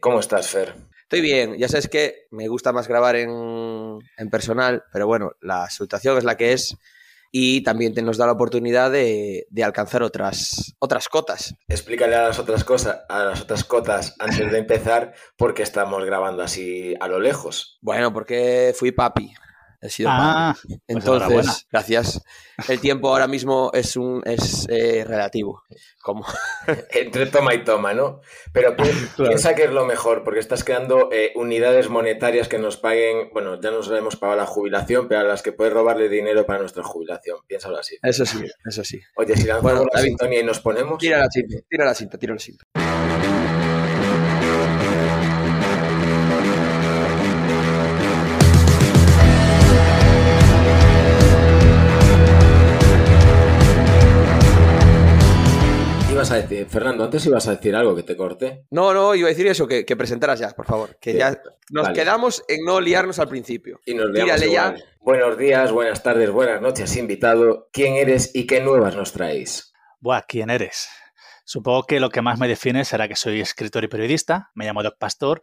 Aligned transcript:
¿Cómo 0.00 0.20
estás, 0.20 0.48
Fer? 0.48 0.74
Estoy 1.02 1.20
bien, 1.20 1.58
ya 1.58 1.68
sabes 1.68 1.88
que 1.88 2.26
me 2.30 2.48
gusta 2.48 2.72
más 2.72 2.88
grabar 2.88 3.16
en, 3.16 3.98
en 4.16 4.30
personal, 4.30 4.84
pero 4.92 5.06
bueno, 5.06 5.32
la 5.40 5.68
situación 5.68 6.16
es 6.16 6.24
la 6.24 6.36
que 6.36 6.52
es 6.52 6.76
y 7.32 7.62
también 7.62 7.94
te 7.94 8.02
nos 8.02 8.16
da 8.16 8.26
la 8.26 8.32
oportunidad 8.32 8.90
de, 8.90 9.46
de, 9.50 9.64
alcanzar 9.64 10.02
otras, 10.02 10.74
otras 10.78 11.08
cotas. 11.08 11.54
Explícale 11.68 12.16
a 12.16 12.28
las 12.28 12.38
otras 12.38 12.64
cosas, 12.64 13.00
a 13.08 13.24
las 13.24 13.42
otras 13.42 13.64
cotas 13.64 14.16
antes 14.18 14.50
de 14.50 14.58
empezar 14.58 15.14
por 15.36 15.54
qué 15.54 15.62
estamos 15.62 16.04
grabando 16.04 16.42
así 16.42 16.94
a 17.00 17.06
lo 17.06 17.20
lejos. 17.20 17.78
Bueno, 17.82 18.12
porque 18.12 18.72
fui 18.76 18.92
papi. 18.92 19.34
He 19.82 19.88
sido 19.88 20.10
ah. 20.12 20.54
Pues 20.62 20.80
Entonces, 20.88 21.28
pues 21.32 21.66
gracias. 21.72 22.22
El 22.68 22.80
tiempo 22.80 23.08
ahora 23.08 23.26
mismo 23.26 23.70
es 23.72 23.96
un 23.96 24.22
es 24.26 24.66
eh, 24.68 25.04
relativo. 25.06 25.62
Como 26.02 26.26
entre 26.92 27.26
toma 27.26 27.54
y 27.54 27.64
toma, 27.64 27.94
¿no? 27.94 28.20
Pero 28.52 28.76
piensa 29.16 29.54
que 29.54 29.64
es 29.64 29.70
lo 29.70 29.86
mejor, 29.86 30.22
porque 30.22 30.40
estás 30.40 30.64
creando 30.64 31.08
eh, 31.12 31.32
unidades 31.34 31.88
monetarias 31.88 32.48
que 32.48 32.58
nos 32.58 32.76
paguen, 32.76 33.30
bueno, 33.32 33.58
ya 33.60 33.70
nos 33.70 33.90
hemos 33.90 34.16
pagado 34.16 34.38
la 34.38 34.46
jubilación, 34.46 35.08
pero 35.08 35.20
a 35.20 35.24
las 35.24 35.42
que 35.42 35.52
puedes 35.52 35.72
robarle 35.72 36.08
dinero 36.08 36.44
para 36.44 36.60
nuestra 36.60 36.82
jubilación. 36.82 37.38
Piénsalo 37.46 37.78
así. 37.78 37.96
Eso 38.02 38.26
sí, 38.26 38.44
eso 38.66 38.84
sí. 38.84 39.00
Oye, 39.16 39.36
si 39.36 39.46
lanzamos 39.46 39.62
bueno, 39.62 39.86
la 39.92 40.00
sintonía 40.02 40.40
y 40.40 40.44
nos 40.44 40.60
ponemos. 40.60 40.98
Tira 40.98 41.18
la 41.18 41.30
cinta, 41.30 41.56
tira 41.68 41.84
la 41.86 41.94
cinta, 41.94 42.18
tira 42.18 42.34
la 42.34 42.40
cinta. 42.40 42.64
A 56.30 56.36
decir? 56.36 56.66
Fernando, 56.68 57.04
antes 57.04 57.24
ibas 57.26 57.46
a 57.48 57.56
decir 57.56 57.74
algo 57.74 57.94
que 57.94 58.02
te 58.02 58.16
corté. 58.16 58.66
No, 58.70 58.94
no, 58.94 59.14
iba 59.14 59.28
a 59.28 59.30
decir 59.30 59.46
eso, 59.46 59.66
que, 59.66 59.84
presentaras 59.96 60.40
ya, 60.40 60.50
por 60.50 60.66
favor. 60.66 60.96
Que 61.00 61.14
ya 61.14 61.40
nos 61.70 61.88
quedamos 61.90 62.44
en 62.48 62.64
no 62.64 62.80
liarnos 62.80 63.18
al 63.18 63.28
principio. 63.28 63.80
Y 63.86 63.94
nos 63.94 64.12
ya. 64.12 64.74
Buenos 65.00 65.38
días, 65.38 65.72
buenas 65.72 66.02
tardes, 66.02 66.30
buenas 66.30 66.60
noches, 66.60 66.96
invitado. 66.96 67.68
¿Quién 67.72 67.94
eres 67.94 68.30
y 68.34 68.46
qué 68.46 68.60
nuevas 68.60 68.94
nos 68.96 69.12
traéis? 69.12 69.72
Buah, 70.00 70.22
¿quién 70.22 70.50
eres? 70.50 70.88
Supongo 71.44 71.84
que 71.84 72.00
lo 72.00 72.10
que 72.10 72.22
más 72.22 72.38
me 72.38 72.48
define 72.48 72.84
será 72.84 73.08
que 73.08 73.16
soy 73.16 73.40
escritor 73.40 73.82
y 73.82 73.88
periodista, 73.88 74.50
me 74.54 74.66
llamo 74.66 74.82
Doc 74.82 74.98
Pastor 74.98 75.42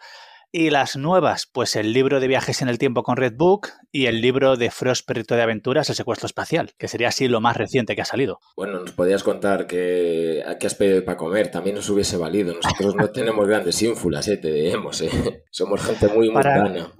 y 0.51 0.69
las 0.69 0.95
nuevas, 0.95 1.45
pues 1.51 1.75
el 1.75 1.91
libro 1.93 2.19
de 2.19 2.27
viajes 2.27 2.61
en 2.61 2.69
el 2.69 2.77
tiempo 2.77 3.03
con 3.03 3.17
Redbook 3.17 3.69
y 3.91 4.05
el 4.05 4.21
libro 4.21 4.55
de 4.55 4.71
Frost 4.71 5.05
Perrito 5.05 5.35
de 5.35 5.41
Aventuras, 5.41 5.89
El 5.89 5.95
secuestro 5.95 6.25
espacial, 6.25 6.71
que 6.77 6.87
sería 6.87 7.09
así 7.09 7.27
lo 7.27 7.41
más 7.41 7.57
reciente 7.57 7.95
que 7.95 8.01
ha 8.01 8.05
salido. 8.05 8.39
Bueno, 8.55 8.79
nos 8.79 8.91
podías 8.93 9.23
contar 9.23 9.67
que 9.67 10.43
a 10.47 10.57
qué 10.57 10.67
has 10.67 10.75
pedido 10.75 11.03
para 11.03 11.17
comer, 11.17 11.51
también 11.51 11.75
nos 11.75 11.89
hubiese 11.89 12.17
valido. 12.17 12.53
Nosotros 12.53 12.95
no 12.95 13.09
tenemos 13.11 13.47
grandes 13.47 13.81
ínfulas, 13.81 14.27
¿eh? 14.29 14.37
te 14.37 14.51
debemos, 14.51 15.01
¿eh? 15.01 15.09
Somos 15.51 15.81
gente 15.81 16.07
muy 16.07 16.31
para... 16.31 16.91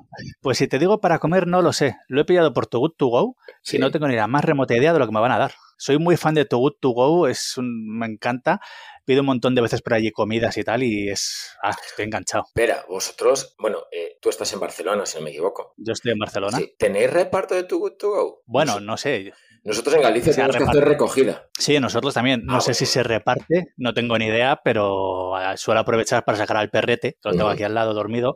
Pues 0.41 0.57
si 0.57 0.67
te 0.67 0.79
digo 0.79 0.99
para 0.99 1.19
comer, 1.19 1.47
no 1.47 1.61
lo 1.61 1.73
sé. 1.73 1.95
Lo 2.07 2.21
he 2.21 2.25
pillado 2.25 2.53
por 2.53 2.65
Too 2.65 2.79
Good 2.79 2.93
To 2.97 3.07
Go 3.07 3.35
y 3.71 3.77
no 3.77 3.91
tengo 3.91 4.07
ni 4.07 4.15
la 4.15 4.27
más 4.27 4.43
remota 4.43 4.75
idea 4.75 4.91
de 4.91 4.99
lo 4.99 5.05
que 5.05 5.13
me 5.13 5.19
van 5.19 5.31
a 5.31 5.37
dar. 5.37 5.53
Soy 5.77 5.99
muy 5.99 6.17
fan 6.17 6.33
de 6.33 6.45
Too 6.45 6.57
Good 6.57 6.73
To 6.79 6.89
Go, 6.89 7.27
es 7.27 7.57
un... 7.57 7.97
me 7.97 8.07
encanta 8.07 8.59
pido 9.07 9.21
un 9.21 9.27
montón 9.27 9.55
de 9.55 9.61
veces 9.61 9.81
por 9.81 9.93
allí 9.93 10.11
comidas 10.11 10.57
y 10.57 10.63
tal 10.63 10.83
y 10.83 11.09
es... 11.09 11.55
Ah, 11.63 11.71
estoy 11.87 12.05
enganchado. 12.05 12.43
Espera, 12.45 12.85
vosotros, 12.89 13.55
bueno, 13.57 13.83
eh, 13.89 14.17
tú 14.21 14.29
estás 14.29 14.51
en 14.51 14.59
Barcelona, 14.59 15.05
si 15.05 15.17
no 15.17 15.23
me 15.23 15.29
equivoco. 15.29 15.73
Yo 15.77 15.93
estoy 15.93 16.11
en 16.11 16.19
Barcelona. 16.19 16.57
Sí. 16.57 16.75
¿Tenéis 16.77 17.09
reparto 17.09 17.55
de 17.55 17.63
Too 17.63 17.79
Good 17.79 17.93
To 17.93 18.09
Go? 18.09 18.41
Bueno, 18.45 18.81
no 18.81 18.97
sé. 18.97 19.31
Nosotros 19.63 19.95
en 19.95 20.01
Galicia 20.01 20.33
tenemos 20.33 20.57
que 20.57 20.63
hacer 20.63 20.85
recogida. 20.85 21.47
Sí, 21.57 21.79
nosotros 21.79 22.13
también. 22.13 22.45
No 22.45 22.57
ah, 22.57 22.61
sé 22.61 22.73
si 22.73 22.85
se 22.85 23.01
reparte, 23.01 23.73
no 23.77 23.93
tengo 23.93 24.17
ni 24.17 24.25
idea, 24.25 24.59
pero 24.61 25.35
ah, 25.37 25.55
suelo 25.55 25.79
aprovechar 25.79 26.25
para 26.25 26.37
sacar 26.37 26.57
al 26.57 26.69
perrete, 26.69 27.13
que 27.13 27.29
lo 27.29 27.31
tengo 27.31 27.49
aquí 27.49 27.63
al 27.63 27.75
lado 27.75 27.93
dormido, 27.93 28.35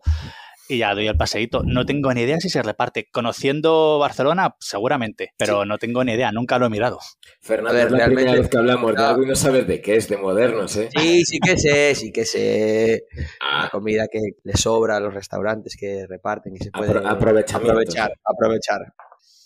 y 0.72 0.78
ya 0.80 0.94
doy 0.94 1.08
el 1.08 1.18
paseíto. 1.18 1.62
No 1.64 1.86
tengo 1.86 2.14
ni 2.14 2.22
idea 2.22 2.40
si 2.40 2.50
se 2.50 2.62
reparte. 2.62 3.08
Conociendo 3.12 4.00
Barcelona, 4.00 4.56
seguramente, 4.60 5.34
pero 5.38 5.66
no 5.66 5.78
tengo 5.78 6.04
ni 6.04 6.14
idea, 6.14 6.32
nunca 6.32 6.58
lo 6.58 6.66
he 6.66 6.70
mirado. 6.70 7.00
Fernando, 7.42 7.80
es 7.80 7.92
la 7.92 8.06
primera 8.06 8.34
vez 8.34 8.50
que 8.50 8.58
hablamos 8.58 8.96
de 8.96 9.04
algo 9.04 9.24
y 9.24 9.28
no 9.28 9.36
sabes 9.36 9.68
de 9.68 9.82
qué 9.82 9.96
es, 9.96 10.08
de 10.08 10.18
modernos, 10.18 10.76
¿eh? 10.78 10.90
Sí, 10.96 11.26
sí 11.26 11.40
que 11.40 11.58
sé, 11.58 11.96
sí 11.96 12.12
que 12.12 12.26
sé. 12.26 13.06
La 13.40 13.70
comida 13.70 14.08
que 14.12 14.20
le 14.44 14.54
sobra 14.54 14.98
a 14.98 15.00
los 15.00 15.14
restaurantes 15.14 15.76
que 15.78 16.06
reparten 16.08 16.56
y 16.56 16.60
se 16.60 16.72
puede 16.72 16.98
aprovechar. 17.06 17.62
Aprovechar, 18.24 18.94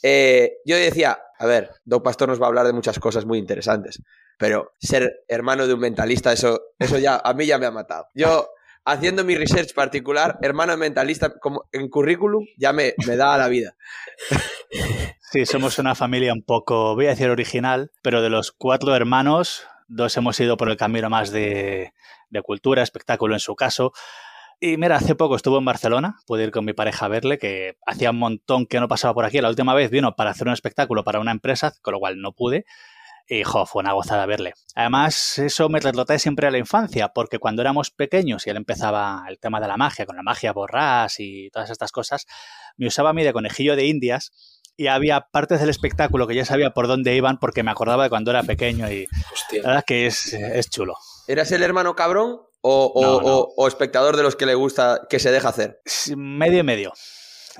eh, 0.07 0.57
yo 0.65 0.75
decía, 0.75 1.17
a 1.39 1.45
ver, 1.47 1.71
Doc 1.83 2.03
Pastor 2.03 2.29
nos 2.29 2.39
va 2.39 2.45
a 2.45 2.49
hablar 2.49 2.67
de 2.67 2.73
muchas 2.73 2.99
cosas 2.99 3.25
muy 3.25 3.39
interesantes, 3.39 4.03
pero 4.37 4.73
ser 4.79 5.23
hermano 5.27 5.65
de 5.65 5.73
un 5.73 5.79
mentalista, 5.79 6.31
eso, 6.31 6.61
eso 6.77 6.99
ya 6.99 7.19
a 7.23 7.33
mí 7.33 7.47
ya 7.47 7.57
me 7.57 7.65
ha 7.65 7.71
matado. 7.71 8.09
Yo 8.13 8.49
haciendo 8.85 9.23
mi 9.23 9.35
research 9.35 9.73
particular, 9.73 10.37
hermano 10.41 10.77
mentalista 10.77 11.37
como 11.39 11.65
en 11.71 11.89
currículum, 11.89 12.45
ya 12.57 12.71
me, 12.71 12.93
me 13.05 13.17
da 13.17 13.33
a 13.33 13.37
la 13.37 13.47
vida. 13.47 13.75
Sí, 15.19 15.45
somos 15.45 15.79
una 15.79 15.95
familia 15.95 16.31
un 16.31 16.43
poco, 16.43 16.95
voy 16.95 17.07
a 17.07 17.09
decir 17.09 17.29
original, 17.29 17.91
pero 18.01 18.21
de 18.21 18.29
los 18.29 18.51
cuatro 18.51 18.95
hermanos, 18.95 19.63
dos 19.87 20.15
hemos 20.15 20.39
ido 20.39 20.55
por 20.55 20.69
el 20.69 20.77
camino 20.77 21.09
más 21.09 21.31
de, 21.31 21.93
de 22.29 22.41
cultura, 22.41 22.83
espectáculo 22.83 23.33
en 23.33 23.39
su 23.39 23.55
caso. 23.55 23.91
Y 24.59 24.77
mira, 24.77 24.95
hace 24.95 25.15
poco 25.15 25.35
estuvo 25.35 25.57
en 25.57 25.65
Barcelona, 25.65 26.17
pude 26.25 26.45
ir 26.45 26.51
con 26.51 26.63
mi 26.63 26.73
pareja 26.73 27.07
a 27.07 27.09
verle, 27.09 27.37
que 27.37 27.77
hacía 27.85 28.11
un 28.11 28.19
montón 28.19 28.65
que 28.65 28.79
no 28.79 28.87
pasaba 28.87 29.13
por 29.13 29.25
aquí. 29.25 29.41
La 29.41 29.49
última 29.49 29.73
vez 29.73 29.91
vino 29.91 30.15
para 30.15 30.31
hacer 30.31 30.47
un 30.47 30.53
espectáculo 30.53 31.03
para 31.03 31.19
una 31.19 31.31
empresa, 31.31 31.73
con 31.81 31.93
lo 31.93 31.99
cual 31.99 32.21
no 32.21 32.31
pude. 32.31 32.65
Y 33.27 33.43
jo, 33.43 33.65
fue 33.65 33.81
una 33.81 33.93
gozada 33.93 34.25
verle. 34.25 34.53
Además, 34.75 35.39
eso 35.39 35.67
me 35.67 35.79
retrotrae 35.79 36.19
siempre 36.19 36.47
a 36.47 36.51
la 36.51 36.59
infancia, 36.59 37.09
porque 37.09 37.39
cuando 37.39 37.61
éramos 37.61 37.89
pequeños 37.89 38.45
y 38.45 38.51
él 38.51 38.57
empezaba 38.57 39.25
el 39.27 39.39
tema 39.39 39.59
de 39.59 39.67
la 39.67 39.77
magia, 39.77 40.05
con 40.05 40.15
la 40.15 40.21
magia 40.21 40.53
borrás 40.53 41.19
y 41.19 41.49
todas 41.49 41.71
estas 41.71 41.91
cosas, 41.91 42.27
me 42.77 42.87
usaba 42.87 43.09
a 43.09 43.13
mí 43.13 43.23
de 43.23 43.33
conejillo 43.33 43.75
de 43.75 43.85
indias 43.85 44.31
y 44.77 44.87
había 44.87 45.21
partes 45.31 45.59
del 45.59 45.69
espectáculo 45.69 46.27
que 46.27 46.35
ya 46.35 46.45
sabía 46.45 46.71
por 46.71 46.87
dónde 46.87 47.15
iban 47.15 47.39
porque 47.39 47.63
me 47.63 47.71
acordaba 47.71 48.03
de 48.03 48.09
cuando 48.09 48.31
era 48.31 48.43
pequeño 48.43 48.91
y 48.91 49.07
la 49.53 49.69
verdad 49.69 49.83
que 49.85 50.05
es, 50.05 50.33
es 50.33 50.69
chulo. 50.69 50.95
¿Eras 51.27 51.51
el 51.51 51.63
hermano 51.63 51.95
cabrón 51.95 52.41
o, 52.61 52.91
o, 52.93 53.53
o, 53.55 53.67
espectador 53.67 54.17
de 54.17 54.23
los 54.23 54.35
que 54.35 54.45
le 54.45 54.55
gusta 54.55 55.01
que 55.09 55.19
se 55.19 55.31
deja 55.31 55.49
hacer? 55.49 55.81
Medio 56.15 56.59
y 56.59 56.63
medio. 56.63 56.93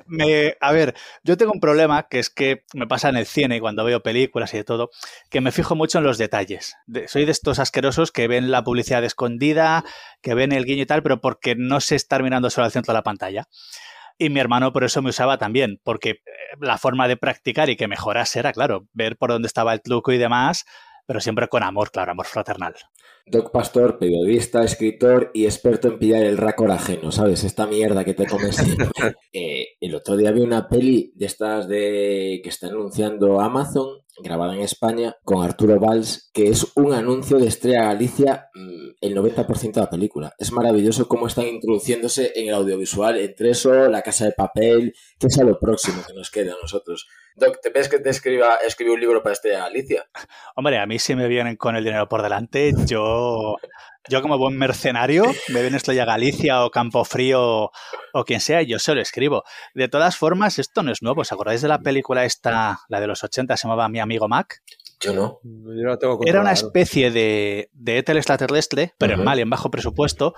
Me, 0.08 0.56
a 0.60 0.72
ver, 0.72 0.96
yo 1.24 1.38
tengo 1.38 1.52
un 1.52 1.60
problema 1.60 2.08
que 2.08 2.20
es 2.20 2.30
que 2.30 2.64
me 2.74 2.88
pasa 2.88 3.10
en 3.10 3.18
el 3.18 3.26
cine 3.26 3.60
cuando 3.60 3.84
veo 3.84 4.02
películas 4.02 4.54
y 4.54 4.58
de 4.58 4.64
todo, 4.64 4.90
que 5.30 5.42
me 5.42 5.52
fijo 5.52 5.76
mucho 5.76 6.00
en 6.00 6.04
los 6.04 6.18
detalles. 6.18 6.76
soy 7.08 7.26
de 7.26 7.32
estos 7.32 7.60
asquerosos 7.60 8.12
que 8.12 8.28
ven 8.28 8.52
la 8.52 8.64
publicidad 8.64 9.04
escondida, 9.04 9.84
que 10.22 10.34
ven 10.34 10.52
el 10.52 10.66
guiño 10.66 10.84
y 10.84 10.86
tal, 10.86 11.04
pero 11.04 11.22
porque 11.22 11.56
no 11.56 11.80
sé 11.82 11.96
estar 11.96 12.24
mirando 12.24 12.50
solo 12.50 12.66
al 12.66 12.72
centro 12.72 12.94
de 12.94 12.98
la 12.98 13.04
pantalla. 13.04 13.48
Y 14.18 14.30
mi 14.30 14.40
hermano 14.40 14.72
por 14.72 14.84
eso 14.84 15.02
me 15.02 15.10
usaba 15.10 15.38
también, 15.38 15.80
porque 15.84 16.10
eh, 16.10 16.22
la 16.62 16.78
forma 16.78 17.08
de 17.08 17.18
practicar 17.18 17.70
y 17.70 17.76
que 17.76 17.88
mejorase 17.88 18.40
era, 18.40 18.54
claro, 18.54 18.88
ver 18.94 19.18
por 19.18 19.30
dónde 19.30 19.48
estaba 19.48 19.74
el 19.74 19.82
truco 19.82 20.12
y 20.14 20.18
demás, 20.18 20.66
pero 21.06 21.20
siempre 21.20 21.48
con 21.48 21.64
amor, 21.64 21.92
claro, 21.92 22.12
amor 22.12 22.26
fraternal. 22.26 22.76
Doc 23.28 23.52
Pastor, 23.52 23.98
periodista, 23.98 24.64
escritor 24.64 25.32
y 25.34 25.46
experto 25.46 25.88
en 25.88 25.98
pillar 25.98 26.24
el 26.24 26.38
racor 26.38 26.72
ajeno, 26.72 27.12
¿sabes? 27.12 27.44
Esta 27.44 27.66
mierda 27.66 28.04
que 28.04 28.14
te 28.14 28.28
comes. 28.28 28.58
eh, 29.34 29.70
el 29.80 29.96
otro 29.96 30.16
día 30.16 30.32
vi 30.32 30.42
una 30.42 30.68
peli 30.68 31.12
de 31.16 31.26
estas 31.26 31.68
de 31.68 32.40
que 32.44 32.50
está 32.50 32.68
anunciando 32.68 33.42
Amazon, 33.42 34.05
grabada 34.24 34.54
en 34.54 34.62
España, 34.62 35.16
con 35.24 35.44
Arturo 35.44 35.80
Valls, 35.80 36.30
que 36.34 36.48
es 36.48 36.72
un 36.76 36.94
anuncio 36.94 37.38
de 37.38 37.48
Estrella 37.48 37.86
Galicia 37.86 38.50
mm, 38.54 38.86
el 39.02 39.16
90% 39.16 39.74
de 39.74 39.82
la 39.82 39.90
película. 39.90 40.34
Es 40.38 40.52
maravilloso 40.52 41.08
cómo 41.08 41.28
están 41.28 41.48
introduciéndose 41.48 42.32
en 42.36 42.50
el 42.50 42.56
audiovisual, 42.56 43.18
entre 43.18 43.52
eso, 43.52 43.90
La 43.90 44.02
Casa 44.02 44.26
de 44.26 44.32
Papel, 44.32 44.94
que 45.20 45.28
es 45.28 45.38
a 45.40 45.44
lo 45.44 45.60
próximo 45.60 46.02
que 46.08 46.14
nos 46.14 46.32
queda 46.32 46.54
a 46.54 46.62
nosotros. 46.62 47.08
Doc, 47.36 47.60
¿te 47.62 47.70
ves 47.70 47.90
que 47.90 48.00
te 48.00 48.10
escriba, 48.10 48.56
escribe 48.66 48.94
un 48.94 49.00
libro 49.00 49.22
para 49.22 49.34
este 49.34 49.56
Alicia? 49.56 50.06
Hombre, 50.56 50.80
a 50.80 50.86
mí 50.86 51.00
si 51.00 51.16
me 51.16 51.28
vienen 51.28 51.58
con 51.58 51.76
el 51.76 51.84
dinero 51.84 52.08
por 52.08 52.22
delante, 52.22 52.74
yo, 52.86 53.56
yo 54.10 54.22
como 54.22 54.38
buen 54.38 54.58
mercenario, 54.58 55.26
me 55.50 55.62
ven 55.62 55.76
esto 55.76 55.92
ya 55.92 56.06
Galicia 56.06 56.64
o 56.64 56.72
Campo 56.72 57.04
Frío 57.06 57.72
o 58.14 58.24
quien 58.26 58.40
sea, 58.40 58.62
yo 58.62 58.80
se 58.80 58.94
lo 58.94 59.02
escribo. 59.02 59.44
De 59.74 59.88
todas 59.88 60.18
formas, 60.18 60.60
esto 60.60 60.84
no 60.84 60.92
es 60.92 61.02
nuevo. 61.02 61.22
¿Os 61.22 61.32
acordáis 61.32 61.62
de 61.62 61.68
la 61.68 61.80
película 61.80 62.26
esta, 62.26 62.80
la 62.88 63.00
de 63.00 63.08
los 63.08 63.24
80, 63.24 63.58
se 63.58 63.68
llamaba 63.68 63.90
Mi 63.90 64.00
amigo 64.00 64.28
Mac? 64.28 64.62
Yo 65.00 65.14
no. 65.14 65.40
Era 66.26 66.42
una 66.42 66.52
especie 66.52 67.12
de, 67.12 67.70
de 67.74 67.98
Ethel 67.98 68.18
extraterrestre, 68.18 68.94
pero 68.98 69.16
en 69.16 69.24
mal 69.24 69.40
y 69.40 69.42
en 69.42 69.50
bajo 69.50 69.70
presupuesto, 69.70 70.34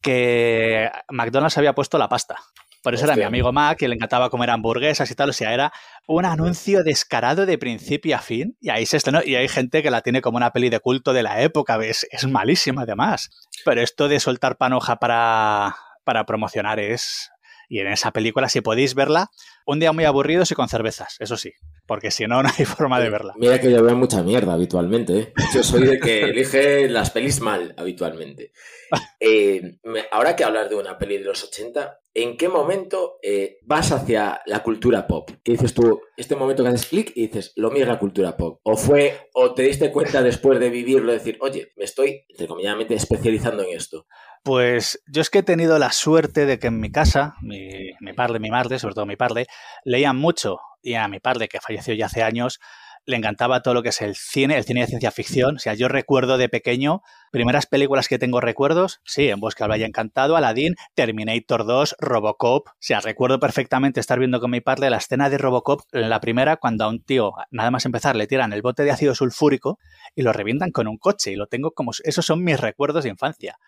que 0.00 0.90
McDonald's 1.10 1.58
había 1.58 1.74
puesto 1.74 1.98
la 1.98 2.08
pasta. 2.08 2.36
Por 2.82 2.94
eso 2.94 3.04
era 3.04 3.16
mi 3.16 3.22
amigo 3.22 3.52
Mac, 3.52 3.82
y 3.82 3.88
le 3.88 3.94
encantaba 3.94 4.30
comer 4.30 4.50
hamburguesas 4.50 5.10
y 5.10 5.14
tal. 5.14 5.30
O 5.30 5.32
sea, 5.32 5.52
era 5.52 5.72
un 6.06 6.24
anuncio 6.24 6.82
descarado 6.82 7.44
de 7.44 7.58
principio 7.58 8.16
a 8.16 8.20
fin. 8.20 8.56
Y 8.60 8.70
ahí 8.70 8.86
se 8.86 8.96
estrenó. 8.96 9.20
Y 9.24 9.36
hay 9.36 9.48
gente 9.48 9.82
que 9.82 9.90
la 9.90 10.00
tiene 10.00 10.22
como 10.22 10.38
una 10.38 10.52
peli 10.52 10.70
de 10.70 10.80
culto 10.80 11.12
de 11.12 11.22
la 11.22 11.42
época. 11.42 11.78
Es, 11.84 12.06
es 12.10 12.26
malísima, 12.26 12.82
además. 12.82 13.30
Pero 13.64 13.82
esto 13.82 14.08
de 14.08 14.18
soltar 14.20 14.56
panoja 14.56 14.96
para, 14.96 15.76
para 16.04 16.24
promocionar 16.24 16.80
es. 16.80 17.30
Y 17.68 17.78
en 17.78 17.86
esa 17.86 18.10
película, 18.10 18.48
si 18.48 18.62
podéis 18.62 18.94
verla, 18.94 19.30
un 19.64 19.78
día 19.78 19.92
muy 19.92 20.04
aburrido 20.04 20.42
y 20.48 20.54
con 20.54 20.68
cervezas, 20.68 21.16
eso 21.20 21.36
sí. 21.36 21.52
Porque 21.90 22.12
si 22.12 22.24
no, 22.24 22.40
no 22.44 22.48
hay 22.56 22.64
forma 22.64 23.00
de 23.00 23.10
verla. 23.10 23.34
Mira 23.36 23.60
que 23.60 23.68
yo 23.68 23.82
veo 23.82 23.96
mucha 23.96 24.22
mierda 24.22 24.52
habitualmente. 24.52 25.18
¿eh? 25.18 25.32
Yo 25.52 25.64
soy 25.64 25.82
de 25.82 25.98
que 25.98 26.20
elige 26.20 26.88
las 26.88 27.10
pelis 27.10 27.40
mal 27.40 27.74
habitualmente. 27.76 28.52
Eh, 29.22 29.78
ahora 30.10 30.34
que 30.34 30.42
hablas 30.42 30.68
de 30.68 30.74
una 30.74 30.98
peli 30.98 31.18
de 31.18 31.24
los 31.24 31.44
80, 31.44 32.00
¿en 32.14 32.36
qué 32.36 32.48
momento 32.48 33.18
eh, 33.22 33.58
vas 33.62 33.92
hacia 33.92 34.40
la 34.46 34.64
cultura 34.64 35.06
pop? 35.06 35.30
¿Qué 35.44 35.52
dices 35.52 35.74
tú? 35.74 36.00
Este 36.16 36.34
momento 36.34 36.64
que 36.64 36.70
haces 36.70 36.86
clic 36.86 37.12
y 37.14 37.28
dices, 37.28 37.52
lo 37.54 37.70
mío 37.70 37.82
es 37.82 37.88
la 37.88 38.00
cultura 38.00 38.36
pop. 38.36 38.58
¿O 38.64 38.76
fue, 38.76 39.28
o 39.34 39.54
te 39.54 39.62
diste 39.62 39.92
cuenta 39.92 40.22
después 40.22 40.58
de 40.58 40.70
vivirlo, 40.70 41.12
decir, 41.12 41.36
oye, 41.40 41.70
me 41.76 41.84
estoy, 41.84 42.24
entre 42.30 42.48
comillas, 42.48 42.74
especializando 42.90 43.62
en 43.62 43.76
esto? 43.76 44.06
Pues 44.42 45.00
yo 45.06 45.20
es 45.20 45.30
que 45.30 45.40
he 45.40 45.44
tenido 45.44 45.78
la 45.78 45.92
suerte 45.92 46.46
de 46.46 46.58
que 46.58 46.68
en 46.68 46.80
mi 46.80 46.90
casa, 46.90 47.34
mi, 47.42 47.90
mi 48.00 48.12
padre, 48.14 48.40
mi 48.40 48.50
madre, 48.50 48.80
sobre 48.80 48.94
todo 48.94 49.06
mi 49.06 49.16
padre, 49.16 49.46
leían 49.84 50.16
mucho. 50.16 50.58
Y 50.82 50.94
a 50.94 51.08
mi 51.08 51.20
padre, 51.20 51.48
que 51.48 51.60
falleció 51.60 51.94
ya 51.94 52.06
hace 52.06 52.22
años, 52.22 52.60
le 53.06 53.16
encantaba 53.16 53.62
todo 53.62 53.74
lo 53.74 53.82
que 53.82 53.90
es 53.90 54.00
el 54.02 54.14
cine, 54.14 54.56
el 54.56 54.64
cine 54.64 54.80
de 54.80 54.86
ciencia 54.86 55.10
ficción. 55.10 55.56
O 55.56 55.58
sea, 55.58 55.74
yo 55.74 55.88
recuerdo 55.88 56.38
de 56.38 56.48
pequeño, 56.48 57.02
primeras 57.30 57.66
películas 57.66 58.08
que 58.08 58.18
tengo 58.18 58.40
recuerdos, 58.40 59.00
sí, 59.04 59.28
En 59.28 59.40
Bosque 59.40 59.64
al 59.64 59.70
Valle 59.70 59.84
Encantado, 59.84 60.36
Aladdin, 60.36 60.74
Terminator 60.94 61.66
2, 61.66 61.96
Robocop. 61.98 62.68
O 62.68 62.72
sea, 62.78 63.00
recuerdo 63.00 63.40
perfectamente 63.40 64.00
estar 64.00 64.18
viendo 64.18 64.40
con 64.40 64.50
mi 64.50 64.60
padre 64.60 64.90
la 64.90 64.98
escena 64.98 65.30
de 65.30 65.38
Robocop, 65.38 65.82
la 65.92 66.20
primera, 66.20 66.56
cuando 66.56 66.84
a 66.84 66.88
un 66.88 67.02
tío, 67.02 67.32
nada 67.50 67.70
más 67.70 67.86
empezar, 67.86 68.16
le 68.16 68.26
tiran 68.26 68.52
el 68.52 68.62
bote 68.62 68.84
de 68.84 68.90
ácido 68.90 69.14
sulfúrico 69.14 69.78
y 70.14 70.22
lo 70.22 70.32
revientan 70.32 70.70
con 70.70 70.86
un 70.86 70.98
coche. 70.98 71.32
Y 71.32 71.36
lo 71.36 71.46
tengo 71.46 71.72
como... 71.72 71.92
Esos 72.04 72.24
son 72.24 72.44
mis 72.44 72.60
recuerdos 72.60 73.04
de 73.04 73.10
infancia. 73.10 73.58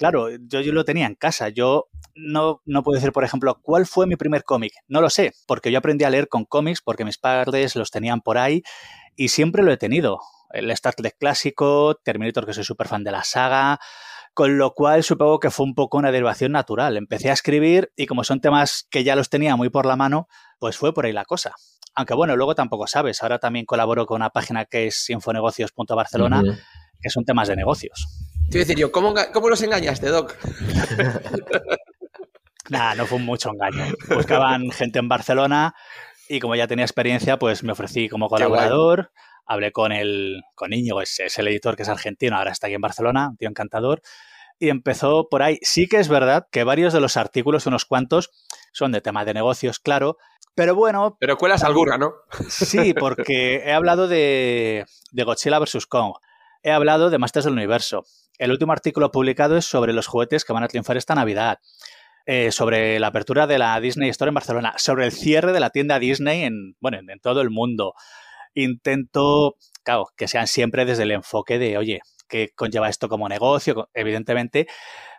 Claro, 0.00 0.30
yo, 0.30 0.62
yo 0.62 0.72
lo 0.72 0.86
tenía 0.86 1.04
en 1.04 1.14
casa. 1.14 1.50
Yo 1.50 1.90
no, 2.14 2.62
no 2.64 2.82
puedo 2.82 2.96
decir, 2.96 3.12
por 3.12 3.22
ejemplo, 3.22 3.60
cuál 3.60 3.84
fue 3.84 4.06
mi 4.06 4.16
primer 4.16 4.44
cómic. 4.44 4.72
No 4.88 5.02
lo 5.02 5.10
sé, 5.10 5.34
porque 5.46 5.70
yo 5.70 5.76
aprendí 5.76 6.04
a 6.04 6.10
leer 6.10 6.26
con 6.28 6.46
cómics 6.46 6.80
porque 6.80 7.04
mis 7.04 7.18
padres 7.18 7.76
los 7.76 7.90
tenían 7.90 8.22
por 8.22 8.38
ahí 8.38 8.62
y 9.14 9.28
siempre 9.28 9.62
lo 9.62 9.70
he 9.70 9.76
tenido. 9.76 10.20
El 10.54 10.70
Star 10.70 10.94
Trek 10.94 11.16
clásico, 11.18 11.96
Terminator, 12.02 12.46
que 12.46 12.54
soy 12.54 12.64
súper 12.64 12.88
fan 12.88 13.04
de 13.04 13.10
la 13.10 13.24
saga, 13.24 13.78
con 14.32 14.56
lo 14.56 14.72
cual 14.72 15.04
supongo 15.04 15.38
que 15.38 15.50
fue 15.50 15.66
un 15.66 15.74
poco 15.74 15.98
una 15.98 16.10
derivación 16.10 16.52
natural. 16.52 16.96
Empecé 16.96 17.28
a 17.28 17.34
escribir 17.34 17.92
y 17.94 18.06
como 18.06 18.24
son 18.24 18.40
temas 18.40 18.86
que 18.88 19.04
ya 19.04 19.14
los 19.16 19.28
tenía 19.28 19.54
muy 19.56 19.68
por 19.68 19.84
la 19.84 19.96
mano, 19.96 20.28
pues 20.58 20.78
fue 20.78 20.94
por 20.94 21.04
ahí 21.04 21.12
la 21.12 21.26
cosa. 21.26 21.52
Aunque 21.94 22.14
bueno, 22.14 22.36
luego 22.36 22.54
tampoco 22.54 22.86
sabes. 22.86 23.22
Ahora 23.22 23.38
también 23.38 23.66
colaboro 23.66 24.06
con 24.06 24.16
una 24.16 24.30
página 24.30 24.64
que 24.64 24.86
es 24.86 25.10
infonegocios.barcelona, 25.10 26.42
que 27.02 27.10
son 27.10 27.26
temas 27.26 27.48
de 27.48 27.56
negocios. 27.56 28.29
Te 28.50 28.58
iba 28.58 28.62
a 28.62 28.66
decir 28.66 28.78
yo, 28.78 28.90
¿cómo, 28.90 29.14
los 29.48 29.62
engañaste, 29.62 30.08
Doc? 30.08 30.34
Nada, 32.68 32.96
no 32.96 33.06
fue 33.06 33.20
mucho 33.20 33.50
engaño. 33.50 33.94
Buscaban 34.12 34.72
gente 34.72 34.98
en 34.98 35.08
Barcelona 35.08 35.76
y 36.28 36.40
como 36.40 36.56
ya 36.56 36.66
tenía 36.66 36.84
experiencia, 36.84 37.38
pues 37.38 37.62
me 37.62 37.70
ofrecí 37.70 38.08
como 38.08 38.28
colaborador. 38.28 39.12
Hablé 39.46 39.70
con 39.70 39.92
el 39.92 40.42
con 40.56 40.72
Íñigo, 40.72 41.00
es, 41.00 41.20
es, 41.20 41.38
el 41.38 41.46
editor 41.46 41.76
que 41.76 41.84
es 41.84 41.88
argentino, 41.88 42.36
ahora 42.36 42.50
está 42.50 42.66
aquí 42.66 42.74
en 42.74 42.80
Barcelona, 42.80 43.28
un 43.30 43.36
tío 43.36 43.48
encantador. 43.48 44.02
Y 44.58 44.68
empezó 44.68 45.28
por 45.28 45.44
ahí. 45.44 45.60
Sí 45.62 45.86
que 45.86 45.98
es 45.98 46.08
verdad 46.08 46.48
que 46.50 46.64
varios 46.64 46.92
de 46.92 47.00
los 47.00 47.16
artículos, 47.16 47.66
unos 47.66 47.84
cuantos, 47.84 48.32
son 48.72 48.90
de 48.90 49.00
tema 49.00 49.24
de 49.24 49.32
negocios, 49.32 49.78
claro. 49.78 50.16
Pero 50.56 50.74
bueno. 50.74 51.16
Pero 51.20 51.36
cuelas 51.36 51.62
alguna, 51.62 51.98
¿no? 51.98 52.14
Sí, 52.48 52.94
porque 52.94 53.62
he 53.64 53.72
hablado 53.72 54.08
de, 54.08 54.86
de 55.12 55.22
Godzilla 55.22 55.60
vs. 55.60 55.86
Kong. 55.86 56.14
He 56.64 56.72
hablado 56.72 57.10
de 57.10 57.18
Masters 57.18 57.44
del 57.44 57.54
Universo. 57.54 58.04
El 58.40 58.50
último 58.52 58.72
artículo 58.72 59.12
publicado 59.12 59.58
es 59.58 59.66
sobre 59.66 59.92
los 59.92 60.06
juguetes 60.06 60.46
que 60.46 60.54
van 60.54 60.62
a 60.64 60.68
triunfar 60.68 60.96
esta 60.96 61.14
Navidad. 61.14 61.58
Eh, 62.24 62.52
sobre 62.52 62.98
la 62.98 63.08
apertura 63.08 63.46
de 63.46 63.58
la 63.58 63.78
Disney 63.80 64.08
Store 64.08 64.30
en 64.30 64.34
Barcelona, 64.34 64.74
sobre 64.78 65.04
el 65.04 65.12
cierre 65.12 65.52
de 65.52 65.60
la 65.60 65.70
tienda 65.70 65.98
Disney 65.98 66.44
en, 66.44 66.74
bueno, 66.80 66.98
en, 66.98 67.20
todo 67.20 67.42
el 67.42 67.50
mundo. 67.50 67.92
Intento, 68.54 69.56
claro, 69.82 70.06
que 70.16 70.26
sean 70.26 70.46
siempre 70.46 70.86
desde 70.86 71.02
el 71.02 71.10
enfoque 71.10 71.58
de, 71.58 71.76
oye, 71.76 72.00
que 72.28 72.48
conlleva 72.54 72.88
esto 72.88 73.08
como 73.08 73.28
negocio, 73.28 73.90
evidentemente, 73.92 74.66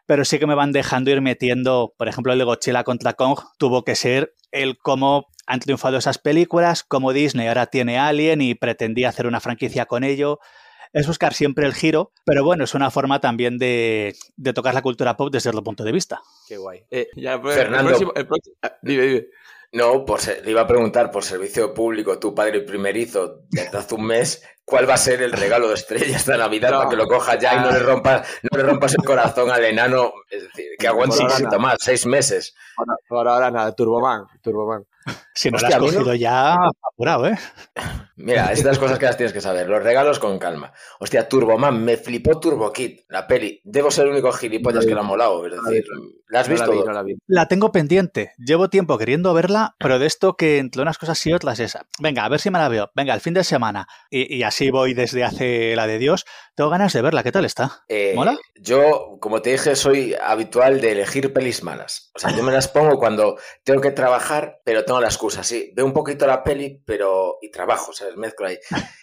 pero 0.08 0.26
sí 0.26 0.40
que 0.40 0.48
me 0.48 0.56
van 0.56 0.72
dejando 0.72 1.12
ir 1.12 1.22
metiendo, 1.22 1.94
por 1.98 2.08
ejemplo, 2.08 2.34
el 2.34 2.40
de 2.40 2.46
Godzilla 2.46 2.84
contra 2.84 3.14
Kong 3.14 3.40
tuvo 3.60 3.84
que 3.84 3.96
ser 3.96 4.34
el 4.52 4.80
cómo 4.80 5.28
han 5.46 5.60
triunfado 5.60 5.98
esas 5.98 6.18
películas, 6.18 6.84
cómo 6.84 7.14
Disney 7.14 7.48
ahora 7.48 7.68
tiene 7.68 8.00
Alien 8.00 8.42
y 8.42 8.56
pretendía 8.56 9.10
hacer 9.10 9.28
una 9.28 9.42
franquicia 9.42 9.86
con 9.86 10.04
ello 10.04 10.40
es 10.94 11.08
buscar 11.08 11.34
siempre 11.34 11.66
el 11.66 11.74
giro, 11.74 12.12
pero 12.26 12.44
bueno, 12.44 12.64
es 12.64 12.74
una 12.74 12.92
forma 12.92 13.20
también 13.20 13.58
de, 13.58 14.16
tocar 14.54 14.74
la 14.74 14.82
cultura 14.82 15.16
pop 15.16 15.30
desde 15.32 15.50
otro 15.50 15.64
punto 15.64 15.84
de 15.84 15.92
vista. 15.92 16.22
Qué 16.48 16.58
guay. 16.58 16.86
Eh, 16.90 17.10
pues, 17.42 17.56
Fernando, 17.56 18.14
ah, 18.62 18.78
No, 19.72 20.04
por 20.04 20.20
le 20.28 20.52
iba 20.52 20.62
a 20.62 20.68
preguntar 20.68 21.12
por 21.12 21.24
servicio 21.24 21.74
público, 21.74 22.20
tu 22.20 22.36
padre 22.36 22.62
primerizo, 22.62 23.44
desde 23.50 23.78
hace 23.78 23.96
un 23.96 24.06
mes, 24.06 24.44
¿cuál 24.66 24.90
va 24.90 24.96
a 24.96 24.98
ser 24.98 25.22
el 25.22 25.32
regalo 25.32 25.70
de 25.70 25.76
estrella 25.76 26.18
esta 26.18 26.36
Navidad 26.36 26.72
para 26.72 26.90
que 26.90 26.98
lo 26.98 27.08
coja 27.08 27.38
ya 27.40 27.56
y 27.56 27.60
no 27.62 27.72
le 27.72 27.80
rompas, 27.80 28.28
no 28.52 28.58
le 28.58 28.64
rompas 28.64 28.94
el 28.94 29.06
corazón 29.06 29.50
al 29.50 29.64
enano? 29.64 30.12
Es 30.30 30.44
decir, 30.44 30.66
que 30.78 30.88
aguante 30.88 31.18
un 31.20 31.62
más, 31.62 31.78
seis 31.80 32.06
meses. 32.06 32.54
Por, 33.08 33.28
ahora 33.28 33.50
nada, 33.50 33.74
Turboman, 33.74 34.26
Turboman. 34.42 34.86
Si 35.34 35.50
no 35.50 35.58
lo 35.58 35.68
has 35.68 35.78
cogido 35.78 36.14
ya 36.14 36.56
apurado, 36.92 37.28
¿eh? 37.28 37.38
Mira, 38.18 38.52
estas 38.52 38.78
cosas 38.78 39.00
que 39.00 39.06
las 39.06 39.18
tienes 39.18 39.34
que 39.34 39.42
saber. 39.42 39.68
Los 39.68 39.84
regalos 39.84 40.20
con 40.20 40.38
calma. 40.38 40.74
Hostia, 41.00 41.28
Turboman, 41.28 41.84
me 41.84 41.98
flipó 41.98 42.40
Turbo 42.40 42.72
Kid, 42.72 43.00
la 43.10 43.28
peli. 43.28 43.62
Debo 43.64 43.92
ser 43.92 44.06
el 44.06 44.12
único 44.12 44.32
gilipollas 44.32 44.86
que 44.86 44.94
la 44.94 45.02
ha 45.02 45.04
molado. 45.04 45.46
Es 45.48 45.54
decir, 45.54 45.86
¿la 46.30 46.42
has 46.42 46.48
visto? 46.48 46.72
la, 47.28 47.48
tengo 47.48 47.72
pendiente. 47.72 48.34
Llevo 48.38 48.70
tiempo 48.70 48.98
queriendo 48.98 49.34
verla, 49.34 49.76
pero 49.80 50.00
de 50.00 50.06
esto 50.06 50.36
que 50.36 50.58
entre 50.58 50.82
unas 50.82 50.98
cosas 50.98 51.26
y 51.26 51.34
otras 51.34 51.60
es, 51.60 51.78
venga, 52.00 52.26
a 52.26 52.30
ver 52.30 52.40
si 52.40 52.50
me 52.50 52.60
la 52.60 52.70
veo. 52.70 52.92
Venga, 52.94 53.14
el 53.14 53.22
fin 53.22 53.34
de 53.34 53.44
semana. 53.44 53.88
Y, 54.10 54.44
así 54.44 54.70
voy 54.70 54.94
desde 54.94 55.24
hace 55.24 55.76
la 55.76 55.88
de 55.88 55.98
Dios. 55.98 56.26
Tengo 56.56 56.70
ganas 56.70 56.94
de 56.94 57.02
verla. 57.02 57.24
¿Qué 57.24 57.32
tal 57.32 57.46
está? 57.46 57.84
Eh, 57.88 58.14
¿Mola? 58.16 58.38
Yo, 58.56 59.18
como 59.20 59.42
te 59.42 59.52
dije, 59.52 59.76
soy 59.76 60.16
habitual 60.22 60.82
de 60.82 60.92
elegir 60.92 61.34
pelis 61.34 61.64
malas. 61.64 62.12
O 62.16 62.20
sea, 62.20 62.36
yo 62.36 62.44
me 62.44 62.52
las 62.52 62.68
pongo 62.68 63.00
cuando 63.00 63.38
tengo 63.64 63.82
que 63.82 63.92
trabajar, 63.92 64.60
pero 64.66 64.84
tengo 64.92 65.00
la 65.00 65.08
excusa. 65.08 65.42
Sí, 65.42 65.72
veo 65.74 65.86
un 65.86 65.94
poquito 65.94 66.28
la 66.28 66.44
peli, 66.44 66.82
pero... 66.86 67.38
y 67.42 67.50
trabajo, 67.50 67.94
¿sabes? 67.94 68.18
Mezclo 68.18 68.48
ahí. 68.48 68.58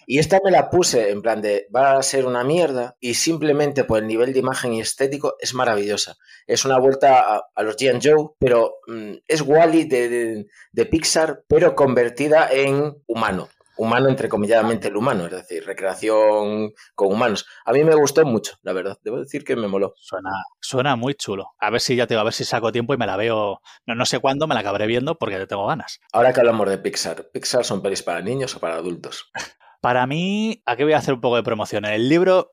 Y 0.07 0.19
esta 0.19 0.39
me 0.45 0.51
la 0.51 0.69
puse 0.69 1.11
en 1.11 1.23
plan 1.23 1.41
de, 1.41 1.67
va 1.75 1.97
a 1.97 2.03
ser 2.03 2.27
una 2.27 2.45
mierda 2.45 2.97
y 3.01 3.15
simplemente 3.15 3.85
por 3.85 4.01
el 4.01 4.07
nivel 4.07 4.35
de 4.35 4.41
imagen 4.41 4.75
y 4.75 4.81
estético 4.81 5.37
es 5.41 5.55
maravillosa. 5.55 6.17
Es 6.47 6.67
una 6.67 6.79
vuelta 6.79 7.43
a, 7.55 7.63
los 7.63 7.77
G 7.77 7.99
Joe, 8.03 8.31
pero 8.39 8.81
mm, 8.87 9.13
es 9.27 9.41
Wally 9.41 9.85
de, 9.85 10.47
de, 10.73 10.87
Pixar, 10.87 11.45
pero 11.49 11.75
convertida 11.75 12.51
en 12.53 13.03
humano 13.07 13.49
humano 13.79 14.09
entrecomilladamente 14.09 14.89
el 14.89 14.97
humano, 14.97 15.27
es 15.27 15.31
decir, 15.31 15.65
recreación 15.65 16.73
con 16.95 17.13
humanos. 17.13 17.47
A 17.65 17.73
mí 17.73 17.83
me 17.85 17.95
gustó 17.95 18.25
mucho, 18.27 18.57
la 18.63 18.73
verdad. 18.73 18.99
Debo 19.03 19.21
decir 19.21 19.45
que 19.45 19.57
me 19.57 19.69
moló. 19.69 19.95
Suena, 19.97 20.31
suena 20.61 20.97
muy 20.97 21.15
chulo. 21.15 21.53
A 21.59 21.71
ver 21.71 21.81
si 21.81 21.97
ya 21.97 22.07
te 22.07 22.17
a 22.17 22.23
ver 22.23 22.33
si 22.33 22.45
saco 22.45 22.73
tiempo 22.73 22.93
y 22.93 22.99
me 22.99 23.07
la 23.07 23.17
veo. 23.17 23.61
No, 23.87 23.95
no 23.95 24.05
sé 24.05 24.19
cuándo, 24.19 24.47
me 24.47 24.55
la 24.55 24.61
acabaré 24.61 24.87
viendo 24.87 25.17
porque 25.17 25.47
tengo 25.47 25.67
ganas. 25.67 26.01
Ahora 26.13 26.33
que 26.33 26.41
hablamos 26.41 26.69
de 26.69 26.79
Pixar, 26.79 27.29
¿Pixar 27.33 27.65
son 27.65 27.81
pelis 27.81 28.03
para 28.03 28.21
niños 28.21 28.55
o 28.57 28.61
para 28.61 28.77
adultos? 28.77 29.31
Para 29.81 30.09
mí, 30.09 30.61
aquí 30.67 30.83
voy 30.83 30.93
a 30.95 30.99
hacer 30.99 31.15
un 31.15 31.21
poco 31.21 31.37
de 31.37 31.45
promoción. 31.45 31.85
El 31.85 32.09
libro, 32.09 32.51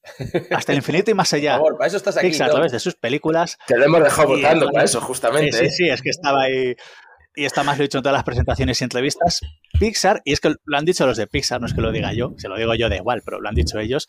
hasta 0.52 0.74
el 0.74 0.78
infinito 0.78 1.10
y 1.10 1.16
más 1.16 1.34
allá. 1.34 1.54
Por 1.54 1.66
favor, 1.66 1.78
para 1.80 1.88
eso 1.88 1.98
estás 1.98 2.18
aquí. 2.18 2.28
Pixar, 2.28 2.50
a 2.50 2.54
través 2.54 2.72
de 2.72 2.80
sus 2.80 2.94
películas. 2.94 3.58
Te 3.66 3.76
lo 3.80 3.86
hemos 3.86 4.04
dejado 4.04 4.28
votando 4.28 4.70
para 4.70 4.86
eso, 4.86 5.02
justamente. 5.02 5.52
Sí, 5.52 5.70
sí, 5.70 5.76
sí, 5.76 5.90
es 5.90 6.04
que 6.04 6.12
estaba 6.12 6.44
ahí 6.44 6.76
y 7.36 7.46
está 7.46 7.64
más 7.64 7.78
lo 7.78 7.84
he 7.84 7.88
dicho 7.88 7.98
en 7.98 8.04
todas 8.04 8.16
las 8.16 8.24
presentaciones 8.24 8.82
y 8.82 8.84
entrevistas, 8.84 9.42
Pixar, 9.80 10.22
y 10.26 10.34
es 10.34 10.40
que 10.40 10.56
lo 10.64 10.78
han 10.78 10.86
dicho 10.86 11.06
los 11.06 11.18
de 11.18 11.28
Pixar, 11.28 11.60
no 11.60 11.68
es 11.68 11.74
que 11.74 11.82
lo 11.82 11.92
diga 11.92 12.14
yo, 12.14 12.34
se 12.38 12.48
lo 12.48 12.58
digo 12.58 12.76
yo 12.76 12.90
de 12.90 12.98
igual, 12.98 13.22
pero 13.24 13.42
lo 13.42 13.50
han 13.50 13.56
dicho 13.56 13.80
ellos, 13.80 14.08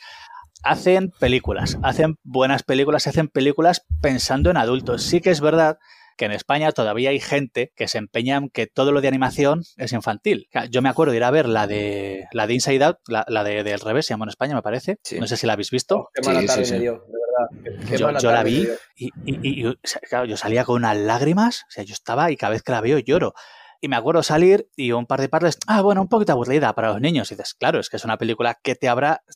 hacen 0.62 1.12
películas, 1.18 1.78
hacen 1.82 2.18
buenas 2.22 2.62
películas, 2.62 3.06
hacen 3.06 3.28
películas 3.28 3.84
pensando 4.00 4.50
en 4.50 4.56
adultos. 4.56 5.02
Sí 5.02 5.20
que 5.20 5.30
es 5.30 5.40
verdad 5.40 5.78
que 6.16 6.24
en 6.24 6.32
España 6.32 6.72
todavía 6.72 7.10
hay 7.10 7.20
gente 7.20 7.72
que 7.76 7.88
se 7.88 7.98
empeña 7.98 8.36
en 8.36 8.48
que 8.48 8.66
todo 8.66 8.90
lo 8.90 9.00
de 9.00 9.08
animación 9.08 9.62
es 9.76 9.92
infantil. 9.92 10.48
Yo 10.70 10.82
me 10.82 10.88
acuerdo 10.88 11.12
de 11.12 11.18
ir 11.18 11.24
a 11.24 11.30
ver 11.30 11.46
la 11.46 11.66
de 11.66 12.26
la 12.32 12.46
de 12.46 12.54
Inside 12.54 12.84
Out, 12.84 12.98
la, 13.08 13.44
de 13.44 13.62
del 13.62 13.80
revés, 13.80 14.06
se 14.06 14.14
llama 14.14 14.24
en 14.24 14.30
España, 14.30 14.54
me 14.54 14.62
parece. 14.62 14.98
No 15.18 15.26
sé 15.26 15.36
si 15.36 15.46
la 15.46 15.52
habéis 15.52 15.70
visto. 15.70 15.96
Oh, 15.96 16.08
qué 16.14 16.22
mala 16.26 16.44
tarde 16.46 16.70
me 16.70 16.78
dio, 16.78 17.04
yo, 17.96 18.10
la 18.30 18.42
vi 18.42 18.68
y, 18.96 19.62
yo 19.62 20.36
salía 20.36 20.64
con 20.64 20.76
unas 20.76 20.96
lágrimas, 20.96 21.64
o 21.68 21.70
sea, 21.70 21.84
yo 21.84 21.92
estaba 21.92 22.30
y 22.30 22.36
cada 22.36 22.52
vez 22.52 22.62
que 22.62 22.72
la 22.72 22.80
veo 22.80 22.98
lloro. 22.98 23.34
Y 23.80 23.88
me 23.88 23.96
acuerdo 23.96 24.22
salir 24.22 24.70
y 24.74 24.92
un 24.92 25.06
par 25.06 25.20
de 25.20 25.28
partes, 25.28 25.58
ah, 25.66 25.82
bueno, 25.82 26.00
un 26.00 26.08
poquito 26.08 26.32
aburrida 26.32 26.74
para 26.74 26.88
los 26.88 27.00
niños. 27.00 27.30
Y 27.30 27.34
dices, 27.34 27.54
claro, 27.54 27.78
es 27.78 27.90
que 27.90 27.96
es 27.96 28.04
una 28.04 28.16
película 28.16 28.58
que 28.62 28.74
te, 28.74 28.88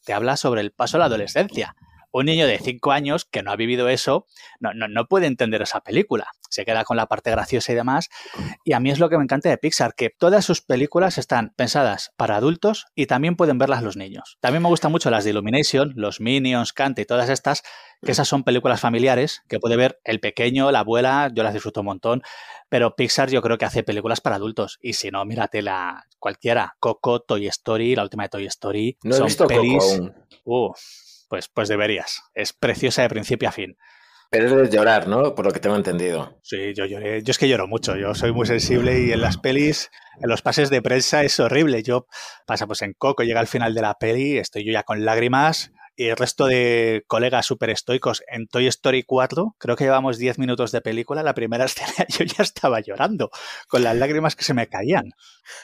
te 0.05 0.13
habla 0.13 0.37
sobre 0.37 0.63
el 0.63 0.73
paso 0.73 0.97
a 0.97 1.01
la 1.01 1.07
adolescencia 1.07 1.77
un 2.13 2.27
niño 2.27 2.47
de 2.47 2.59
5 2.59 2.93
años 2.93 3.25
que 3.25 3.43
no 3.43 3.53
ha 3.53 3.57
vivido 3.57 3.89
eso 3.89 4.27
no, 4.59 4.75
no, 4.75 4.89
no, 4.89 5.07
puede 5.07 5.27
entender 5.27 5.63
esa 5.63 5.81
película. 5.81 6.29
Se 6.49 6.65
queda 6.65 6.85
con 6.85 6.97
la 6.97 7.07
parte 7.07 7.31
graciosa 7.31 7.73
y 7.73 7.75
demás. 7.75 8.09
Y 8.65 8.73
a 8.73 8.81
mí 8.81 8.91
es 8.91 8.99
lo 8.99 9.09
que 9.09 9.17
me 9.17 9.25
encanta 9.25 9.49
de 9.49 9.59
Pixar, 9.59 9.95
que 9.95 10.11
todas 10.11 10.45
sus 10.45 10.61
películas 10.61 11.19
están 11.19 11.53
pensadas 11.57 12.13
para 12.17 12.37
adultos 12.37 12.87
y 12.95 13.07
también 13.07 13.37
pueden 13.37 13.59
verlas 13.59 13.83
los 13.83 13.97
niños. 13.97 14.39
También 14.41 14.63
me 14.63 14.69
gustan 14.69 14.93
mucho 14.93 15.11
las 15.11 15.25
de 15.25 15.31
Illumination, 15.31 15.93
los 15.97 16.21
Minions, 16.21 16.73
Cante 16.73 17.03
y 17.03 17.05
todas 17.05 17.29
estas, 17.31 17.63
que 18.03 18.13
esas 18.13 18.29
son 18.29 18.43
películas 18.43 18.81
familiares 18.81 19.43
que 19.49 19.61
puede 19.61 19.77
ver 19.77 20.01
el 20.05 20.21
pequeño, 20.21 20.71
la 20.73 20.81
abuela, 20.81 21.31
yo 21.33 21.43
las 21.43 21.55
disfruto 21.55 21.81
un 21.81 21.87
montón. 21.87 22.23
Pero 22.69 22.95
Pixar 22.95 23.31
yo 23.31 23.43
creo 23.43 23.59
que 23.59 23.65
hace 23.65 23.83
películas 23.83 24.21
para 24.21 24.37
adultos. 24.37 24.79
Y 24.81 24.93
si 24.93 25.11
no, 25.11 25.25
mírate 25.25 25.61
la 25.61 26.07
cualquiera. 26.19 26.77
Coco, 26.79 27.21
Toy 27.21 27.49
Story, 27.49 27.97
la 27.97 28.05
última 28.05 28.25
de 28.25 28.29
Toy 28.29 28.47
Story. 28.47 28.97
No 29.03 29.17
he 29.17 29.23
visto 29.23 29.47
pelis. 29.47 29.83
Coco 29.83 29.95
aún. 29.95 30.15
Uh, 30.45 30.73
pues, 31.31 31.49
pues 31.49 31.69
deberías. 31.69 32.23
Es 32.35 32.53
preciosa 32.53 33.03
de 33.03 33.09
principio 33.09 33.49
a 33.49 33.53
fin. 33.53 33.77
Pero 34.31 34.47
es 34.47 34.71
de 34.71 34.77
llorar, 34.77 35.09
¿no? 35.09 35.35
Por 35.35 35.45
lo 35.47 35.53
que 35.53 35.61
tengo 35.61 35.77
entendido. 35.77 36.39
Sí, 36.43 36.75
yo 36.75 36.85
lloré. 36.85 37.23
Yo 37.23 37.31
es 37.31 37.39
que 37.39 37.49
lloro 37.49 37.67
mucho. 37.67 37.97
Yo 37.97 38.15
soy 38.15 38.33
muy 38.33 38.47
sensible 38.47 39.01
y 39.01 39.13
en 39.13 39.21
las 39.21 39.39
pelis, 39.39 39.91
en 40.21 40.29
los 40.29 40.43
pases 40.43 40.71
de 40.71 40.83
prensa 40.83 41.25
es 41.25 41.41
horrible. 41.41 41.83
Yo 41.83 42.07
pasa 42.47 42.67
pues 42.67 42.83
en 42.83 42.93
Coco, 42.93 43.23
llega 43.23 43.41
al 43.41 43.47
final 43.47 43.75
de 43.75 43.83
la 43.83 43.95
peli, 43.95 44.39
estoy 44.39 44.65
yo 44.65 44.73
ya 44.73 44.83
con 44.83 45.05
lágrimas 45.05 45.73
y 46.01 46.09
el 46.09 46.17
resto 46.17 46.47
de 46.47 47.05
colegas 47.09 47.45
súper 47.45 47.69
estoicos 47.69 48.23
en 48.27 48.47
Toy 48.47 48.67
Story 48.69 49.03
4, 49.03 49.57
creo 49.59 49.77
que 49.77 49.85
llevamos 49.85 50.17
10 50.17 50.39
minutos 50.39 50.73
de 50.73 50.81
película, 50.81 51.23
la 51.23 51.35
primera 51.35 51.65
escena 51.67 52.07
yo 52.09 52.25
ya 52.25 52.43
estaba 52.43 52.81
llorando, 52.81 53.31
con 53.69 53.83
las 53.83 53.95
lágrimas 53.95 54.35
que 54.35 54.43
se 54.43 54.55
me 54.55 54.67
caían. 54.67 55.13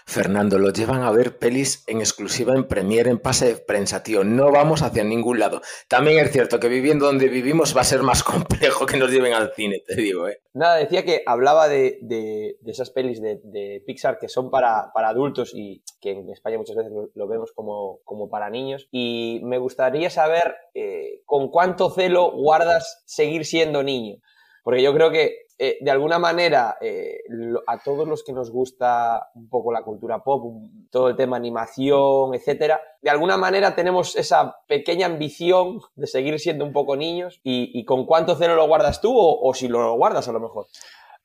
Fernando, 0.04 0.58
lo 0.58 0.70
llevan 0.70 1.02
a 1.02 1.10
ver 1.10 1.38
pelis 1.38 1.84
en 1.86 2.00
exclusiva 2.00 2.54
en 2.54 2.64
Premiere, 2.64 3.08
en 3.08 3.18
pase 3.18 3.46
de 3.46 3.56
prensa, 3.56 4.02
tío. 4.02 4.24
No 4.24 4.50
vamos 4.50 4.82
hacia 4.82 5.04
ningún 5.04 5.38
lado. 5.38 5.62
También 5.88 6.18
es 6.18 6.32
cierto 6.32 6.60
que 6.60 6.68
viviendo 6.68 7.06
donde 7.06 7.28
vivimos 7.28 7.74
va 7.74 7.80
a 7.80 7.84
ser 7.84 8.02
más 8.02 8.22
complejo 8.24 8.84
que 8.84 8.98
nos 8.98 9.10
lleven 9.10 9.32
al 9.32 9.54
cine, 9.54 9.82
te 9.86 9.96
digo, 9.96 10.28
¿eh? 10.28 10.40
Nada, 10.56 10.76
decía 10.76 11.04
que 11.04 11.22
hablaba 11.26 11.68
de, 11.68 11.98
de, 12.00 12.56
de 12.62 12.72
esas 12.72 12.88
pelis 12.88 13.20
de, 13.20 13.40
de, 13.44 13.82
Pixar 13.86 14.18
que 14.18 14.30
son 14.30 14.50
para, 14.50 14.90
para, 14.94 15.08
adultos 15.10 15.52
y 15.54 15.82
que 16.00 16.12
en 16.12 16.30
España 16.30 16.56
muchas 16.56 16.76
veces 16.76 16.90
lo, 16.90 17.10
lo 17.14 17.28
vemos 17.28 17.52
como, 17.52 17.98
como, 18.04 18.30
para 18.30 18.48
niños. 18.48 18.88
Y 18.90 19.42
me 19.44 19.58
gustaría 19.58 20.08
saber 20.08 20.25
eh, 20.74 21.22
con 21.24 21.48
cuánto 21.48 21.90
celo 21.90 22.32
guardas 22.32 23.02
seguir 23.06 23.44
siendo 23.44 23.82
niño. 23.82 24.16
Porque 24.62 24.82
yo 24.82 24.92
creo 24.92 25.10
que 25.10 25.46
eh, 25.58 25.78
de 25.80 25.90
alguna 25.90 26.18
manera 26.18 26.76
eh, 26.82 27.20
a 27.66 27.78
todos 27.82 28.06
los 28.06 28.22
que 28.22 28.34
nos 28.34 28.50
gusta 28.50 29.30
un 29.34 29.48
poco 29.48 29.72
la 29.72 29.82
cultura 29.82 30.22
pop, 30.22 30.52
todo 30.90 31.08
el 31.08 31.16
tema 31.16 31.38
animación, 31.38 32.34
etcétera, 32.34 32.78
de 33.00 33.08
alguna 33.08 33.38
manera 33.38 33.74
tenemos 33.74 34.16
esa 34.16 34.56
pequeña 34.68 35.06
ambición 35.06 35.80
de 35.94 36.06
seguir 36.06 36.38
siendo 36.40 36.62
un 36.64 36.74
poco 36.74 36.94
niños 36.96 37.40
y, 37.42 37.82
con 37.86 38.04
cuánto 38.04 38.36
celo 38.36 38.54
lo 38.54 38.66
guardas 38.66 39.00
tú 39.00 39.14
o, 39.16 39.54
si 39.54 39.68
lo 39.68 39.94
guardas 39.96 40.28
a 40.28 40.32
lo 40.32 40.40
mejor. 40.40 40.66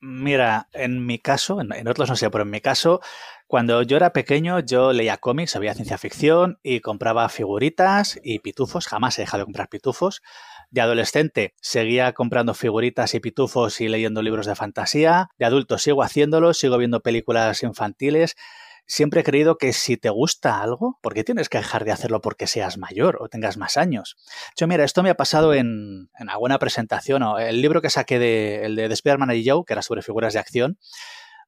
Mira, 0.04 0.68
en 0.72 1.06
mi 1.06 1.20
caso, 1.20 1.60
en, 1.60 1.86
otros 1.86 2.08
no 2.10 2.16
sé, 2.16 2.28
pero 2.28 2.42
en 2.42 2.50
mi 2.50 2.60
caso, 2.60 3.00
cuando 3.46 3.82
yo 3.82 3.96
era 3.96 4.12
pequeño, 4.12 4.58
yo 4.58 4.92
leía 4.92 5.18
cómics, 5.18 5.54
había 5.54 5.74
ciencia 5.74 5.96
ficción 5.96 6.58
y 6.64 6.80
compraba 6.80 7.28
figuritas 7.28 8.18
y 8.20 8.40
pitufos. 8.40 8.88
Jamás 8.88 9.16
he 9.16 9.22
dejado 9.22 9.42
de 9.42 9.44
comprar 9.44 9.68
pitufos. 9.68 10.20
De 10.70 10.80
adolescente 10.80 11.54
seguía 11.60 12.14
comprando 12.14 12.54
figuritas 12.54 13.14
y 13.14 13.20
pitufos 13.20 13.80
y 13.80 13.86
leyendo 13.86 14.22
libros 14.22 14.46
de 14.46 14.56
fantasía. 14.56 15.30
De 15.38 15.44
adulto 15.44 15.78
sigo 15.78 16.02
haciéndolo, 16.02 16.52
sigo 16.52 16.78
viendo 16.78 17.00
películas 17.00 17.62
infantiles. 17.62 18.34
Siempre 18.86 19.20
he 19.20 19.24
creído 19.24 19.56
que 19.56 19.72
si 19.72 19.96
te 19.96 20.10
gusta 20.10 20.60
algo, 20.60 20.98
¿por 21.00 21.14
qué 21.14 21.24
tienes 21.24 21.48
que 21.48 21.58
dejar 21.58 21.84
de 21.84 21.92
hacerlo 21.92 22.20
porque 22.20 22.46
seas 22.46 22.78
mayor 22.78 23.18
o 23.20 23.28
tengas 23.28 23.56
más 23.56 23.76
años? 23.76 24.16
Yo, 24.56 24.66
mira, 24.66 24.84
esto 24.84 25.02
me 25.02 25.10
ha 25.10 25.14
pasado 25.14 25.54
en, 25.54 26.10
en 26.18 26.30
alguna 26.30 26.58
presentación 26.58 27.22
o 27.22 27.38
el 27.38 27.62
libro 27.62 27.80
que 27.80 27.90
saqué 27.90 28.18
de, 28.18 28.64
el 28.64 28.76
de 28.76 28.86
Spider-Man 28.86 29.32
y 29.32 29.48
Joe, 29.48 29.64
que 29.66 29.72
era 29.72 29.82
sobre 29.82 30.02
figuras 30.02 30.32
de 30.34 30.40
acción 30.40 30.78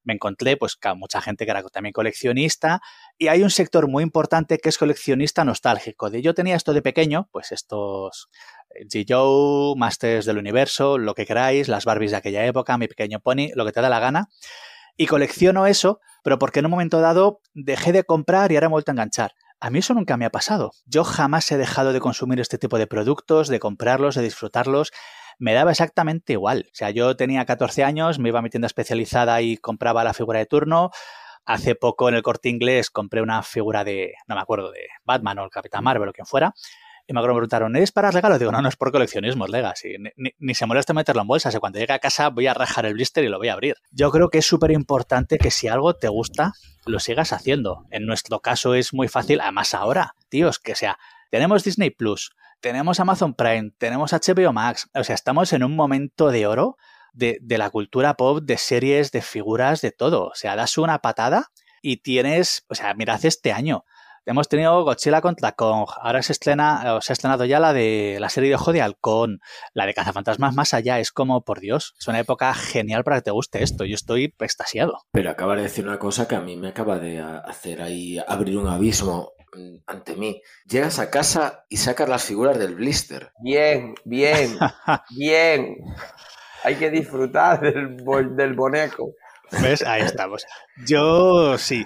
me 0.05 0.13
encontré 0.13 0.55
pues 0.55 0.75
que 0.75 0.93
mucha 0.93 1.19
gente 1.19 1.45
que 1.45 1.51
era 1.51 1.63
también 1.63 1.91
coleccionista 1.91 2.81
y 3.17 3.27
hay 3.27 3.41
un 3.41 3.49
sector 3.49 3.87
muy 3.89 4.03
importante 4.03 4.59
que 4.59 4.69
es 4.69 4.77
coleccionista 4.77 5.43
nostálgico. 5.43 6.09
De 6.09 6.21
yo 6.21 6.33
tenía 6.33 6.55
esto 6.55 6.73
de 6.73 6.81
pequeño, 6.81 7.27
pues 7.31 7.51
estos 7.51 8.29
G. 8.91 9.05
Joe, 9.07 9.75
Masters 9.77 10.25
del 10.25 10.37
Universo, 10.37 10.97
lo 10.97 11.13
que 11.15 11.25
queráis, 11.25 11.67
las 11.67 11.85
Barbies 11.85 12.11
de 12.11 12.17
aquella 12.17 12.45
época, 12.45 12.77
mi 12.77 12.87
pequeño 12.87 13.19
pony, 13.19 13.49
lo 13.55 13.65
que 13.65 13.71
te 13.71 13.81
da 13.81 13.89
la 13.89 13.99
gana. 13.99 14.29
Y 14.97 15.07
colecciono 15.07 15.67
eso, 15.67 15.99
pero 16.23 16.39
porque 16.39 16.59
en 16.59 16.65
un 16.65 16.71
momento 16.71 17.01
dado 17.01 17.41
dejé 17.53 17.91
de 17.91 18.03
comprar 18.03 18.51
y 18.51 18.55
ahora 18.55 18.69
me 18.69 18.73
he 18.73 18.75
vuelto 18.75 18.91
a 18.91 18.93
enganchar. 18.93 19.33
A 19.59 19.69
mí 19.69 19.79
eso 19.79 19.93
nunca 19.93 20.17
me 20.17 20.25
ha 20.25 20.29
pasado. 20.29 20.71
Yo 20.85 21.03
jamás 21.03 21.51
he 21.51 21.57
dejado 21.57 21.93
de 21.93 21.99
consumir 21.99 22.39
este 22.39 22.57
tipo 22.57 22.77
de 22.77 22.87
productos, 22.87 23.47
de 23.47 23.59
comprarlos, 23.59 24.15
de 24.15 24.21
disfrutarlos 24.21 24.91
me 25.39 25.53
daba 25.53 25.71
exactamente 25.71 26.33
igual. 26.33 26.65
O 26.71 26.75
sea, 26.75 26.89
yo 26.91 27.15
tenía 27.15 27.45
14 27.45 27.83
años, 27.83 28.19
me 28.19 28.29
iba 28.29 28.39
a 28.39 28.41
mi 28.41 28.49
tienda 28.49 28.67
especializada 28.67 29.41
y 29.41 29.57
compraba 29.57 30.03
la 30.03 30.13
figura 30.13 30.39
de 30.39 30.45
turno. 30.45 30.91
Hace 31.45 31.75
poco 31.75 32.09
en 32.09 32.15
el 32.15 32.23
corte 32.23 32.49
inglés 32.49 32.89
compré 32.89 33.21
una 33.21 33.43
figura 33.43 33.83
de, 33.83 34.13
no 34.27 34.35
me 34.35 34.41
acuerdo, 34.41 34.71
de 34.71 34.87
Batman 35.03 35.39
o 35.39 35.43
el 35.43 35.51
Capitán 35.51 35.83
Marvel 35.83 36.09
o 36.09 36.13
quien 36.13 36.25
fuera. 36.25 36.53
Y 37.07 37.13
me 37.13 37.21
preguntaron, 37.21 37.75
¿es 37.75 37.91
para 37.91 38.09
regalo? 38.09 38.39
Digo, 38.39 38.51
no, 38.51 38.61
no 38.61 38.69
es 38.69 38.75
por 38.75 38.91
coleccionismo, 38.91 39.45
es 39.45 39.51
Legacy. 39.51 39.95
Ni, 40.17 40.31
ni, 40.39 40.55
se 40.55 40.65
molesta 40.65 40.93
meterlo 40.93 41.21
en 41.21 41.27
bolsas. 41.27 41.53
Y 41.53 41.59
cuando 41.59 41.77
llegue 41.77 41.93
a 41.93 41.99
casa 41.99 42.29
voy 42.29 42.47
a 42.47 42.55
rajar 42.55 42.87
el 42.87 42.95
blister 42.95 43.23
y 43.23 43.29
lo 43.29 43.37
voy 43.37 43.49
a 43.49 43.53
abrir. 43.53 43.75
Yo 43.91 44.09
creo 44.09 44.29
que 44.29 44.39
es 44.39 44.45
súper 44.45 44.71
importante 44.71 45.37
que 45.37 45.51
si 45.51 45.67
algo 45.67 45.95
te 45.95 46.07
gusta, 46.07 46.53
lo 46.87 46.99
sigas 46.99 47.31
haciendo. 47.31 47.85
En 47.91 48.07
nuestro 48.07 48.39
caso 48.39 48.73
es 48.73 48.93
muy 48.93 49.07
fácil, 49.07 49.39
además 49.39 49.75
ahora, 49.75 50.15
tíos, 50.29 50.57
que 50.57 50.73
sea, 50.73 50.97
tenemos 51.29 51.63
Disney 51.63 51.91
Plus, 51.91 52.31
tenemos 52.59 52.99
Amazon 52.99 53.35
Prime, 53.35 53.71
tenemos 53.77 54.11
HBO 54.11 54.51
Max, 54.53 54.89
o 54.95 55.03
sea, 55.03 55.13
estamos 55.13 55.53
en 55.53 55.63
un 55.63 55.75
momento 55.75 56.31
de 56.31 56.47
oro 56.47 56.77
de, 57.13 57.37
de, 57.41 57.57
la 57.57 57.69
cultura 57.69 58.15
pop, 58.15 58.41
de 58.43 58.57
series, 58.57 59.11
de 59.11 59.21
figuras, 59.21 59.81
de 59.81 59.91
todo. 59.91 60.25
O 60.25 60.35
sea, 60.35 60.55
das 60.55 60.77
una 60.77 60.99
patada 60.99 61.51
y 61.81 61.97
tienes, 61.97 62.65
o 62.67 62.75
sea, 62.75 62.93
mirad 62.93 63.23
este 63.23 63.51
año. 63.51 63.85
Hemos 64.25 64.47
tenido 64.47 64.83
Godzilla 64.83 65.21
contra 65.21 65.51
Kong, 65.51 65.87
ahora 66.01 66.23
se 66.23 66.33
estrena, 66.33 66.95
o 66.95 67.01
se 67.01 67.11
ha 67.11 67.13
estrenado 67.13 67.45
ya 67.45 67.59
la 67.59 67.73
de 67.73 68.17
la 68.19 68.29
serie 68.29 68.49
de 68.49 68.55
Ojo 68.55 68.73
de 68.73 68.81
Halcón, 68.81 69.39
la 69.73 69.85
de 69.85 69.93
Cazafantasmas 69.93 70.55
más 70.55 70.73
allá, 70.73 70.99
es 70.99 71.11
como, 71.11 71.43
por 71.43 71.59
Dios, 71.59 71.93
es 71.99 72.07
una 72.07 72.19
época 72.19 72.53
genial 72.55 73.03
para 73.03 73.17
que 73.17 73.23
te 73.23 73.31
guste 73.31 73.61
esto, 73.61 73.85
yo 73.85 73.93
estoy 73.93 74.33
extasiado. 74.39 75.03
Pero 75.11 75.29
acaba 75.29 75.55
de 75.55 75.63
decir 75.63 75.87
una 75.87 75.99
cosa 75.99 76.27
que 76.27 76.35
a 76.35 76.41
mí 76.41 76.57
me 76.57 76.69
acaba 76.69 76.97
de 76.97 77.19
hacer 77.19 77.81
ahí 77.81 78.17
abrir 78.27 78.57
un 78.57 78.67
abismo 78.67 79.33
ante 79.85 80.15
mí. 80.15 80.41
Llegas 80.65 80.99
a 80.99 81.09
casa 81.09 81.65
y 81.69 81.77
sacas 81.77 82.09
las 82.09 82.23
figuras 82.23 82.57
del 82.57 82.75
blister. 82.75 83.31
Bien, 83.39 83.95
bien, 84.03 84.57
bien. 85.17 85.77
Hay 86.63 86.75
que 86.75 86.89
disfrutar 86.89 87.61
del, 87.61 87.97
del 88.35 88.53
boneco. 88.53 89.13
¿Ves? 89.61 89.83
Ahí 89.83 90.01
estamos. 90.01 90.45
Yo 90.87 91.57
sí. 91.57 91.85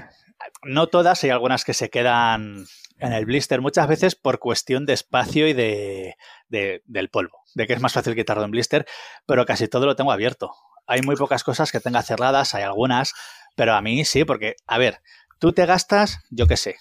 No 0.63 0.87
todas, 0.87 1.23
hay 1.23 1.29
algunas 1.29 1.63
que 1.63 1.73
se 1.73 1.89
quedan 1.89 2.65
en 2.99 3.13
el 3.13 3.25
blister 3.25 3.61
muchas 3.61 3.87
veces 3.87 4.15
por 4.15 4.39
cuestión 4.39 4.85
de 4.85 4.93
espacio 4.93 5.47
y 5.47 5.53
de, 5.53 6.15
de, 6.49 6.83
del 6.85 7.09
polvo, 7.09 7.43
de 7.55 7.65
que 7.65 7.73
es 7.73 7.79
más 7.79 7.93
fácil 7.93 8.15
quitarlo 8.15 8.43
en 8.43 8.51
blister, 8.51 8.85
pero 9.25 9.45
casi 9.45 9.67
todo 9.67 9.85
lo 9.85 9.95
tengo 9.95 10.11
abierto. 10.11 10.51
Hay 10.85 11.01
muy 11.01 11.15
pocas 11.15 11.43
cosas 11.43 11.71
que 11.71 11.79
tenga 11.79 12.01
cerradas, 12.01 12.55
hay 12.55 12.63
algunas, 12.63 13.13
pero 13.55 13.73
a 13.73 13.81
mí 13.81 14.03
sí, 14.05 14.25
porque, 14.25 14.55
a 14.67 14.77
ver, 14.77 15.01
tú 15.39 15.53
te 15.53 15.65
gastas, 15.65 16.19
yo 16.29 16.47
qué 16.47 16.57
sé, 16.57 16.75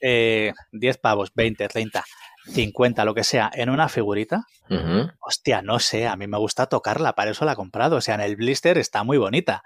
eh, 0.00 0.52
10 0.72 0.98
pavos, 0.98 1.32
20, 1.34 1.66
30, 1.68 2.04
50, 2.46 3.04
lo 3.04 3.14
que 3.14 3.24
sea, 3.24 3.50
en 3.54 3.70
una 3.70 3.88
figurita, 3.88 4.44
uh 4.68 4.74
-huh. 4.74 5.14
hostia, 5.20 5.62
no 5.62 5.78
sé, 5.78 6.06
a 6.06 6.16
mí 6.16 6.26
me 6.26 6.36
gusta 6.38 6.66
tocarla, 6.66 7.14
para 7.14 7.30
eso 7.30 7.44
la 7.44 7.52
he 7.52 7.56
comprado. 7.56 7.96
O 7.96 8.00
sea, 8.00 8.16
en 8.16 8.20
el 8.20 8.36
blister 8.36 8.76
está 8.76 9.02
muy 9.02 9.16
bonita. 9.16 9.62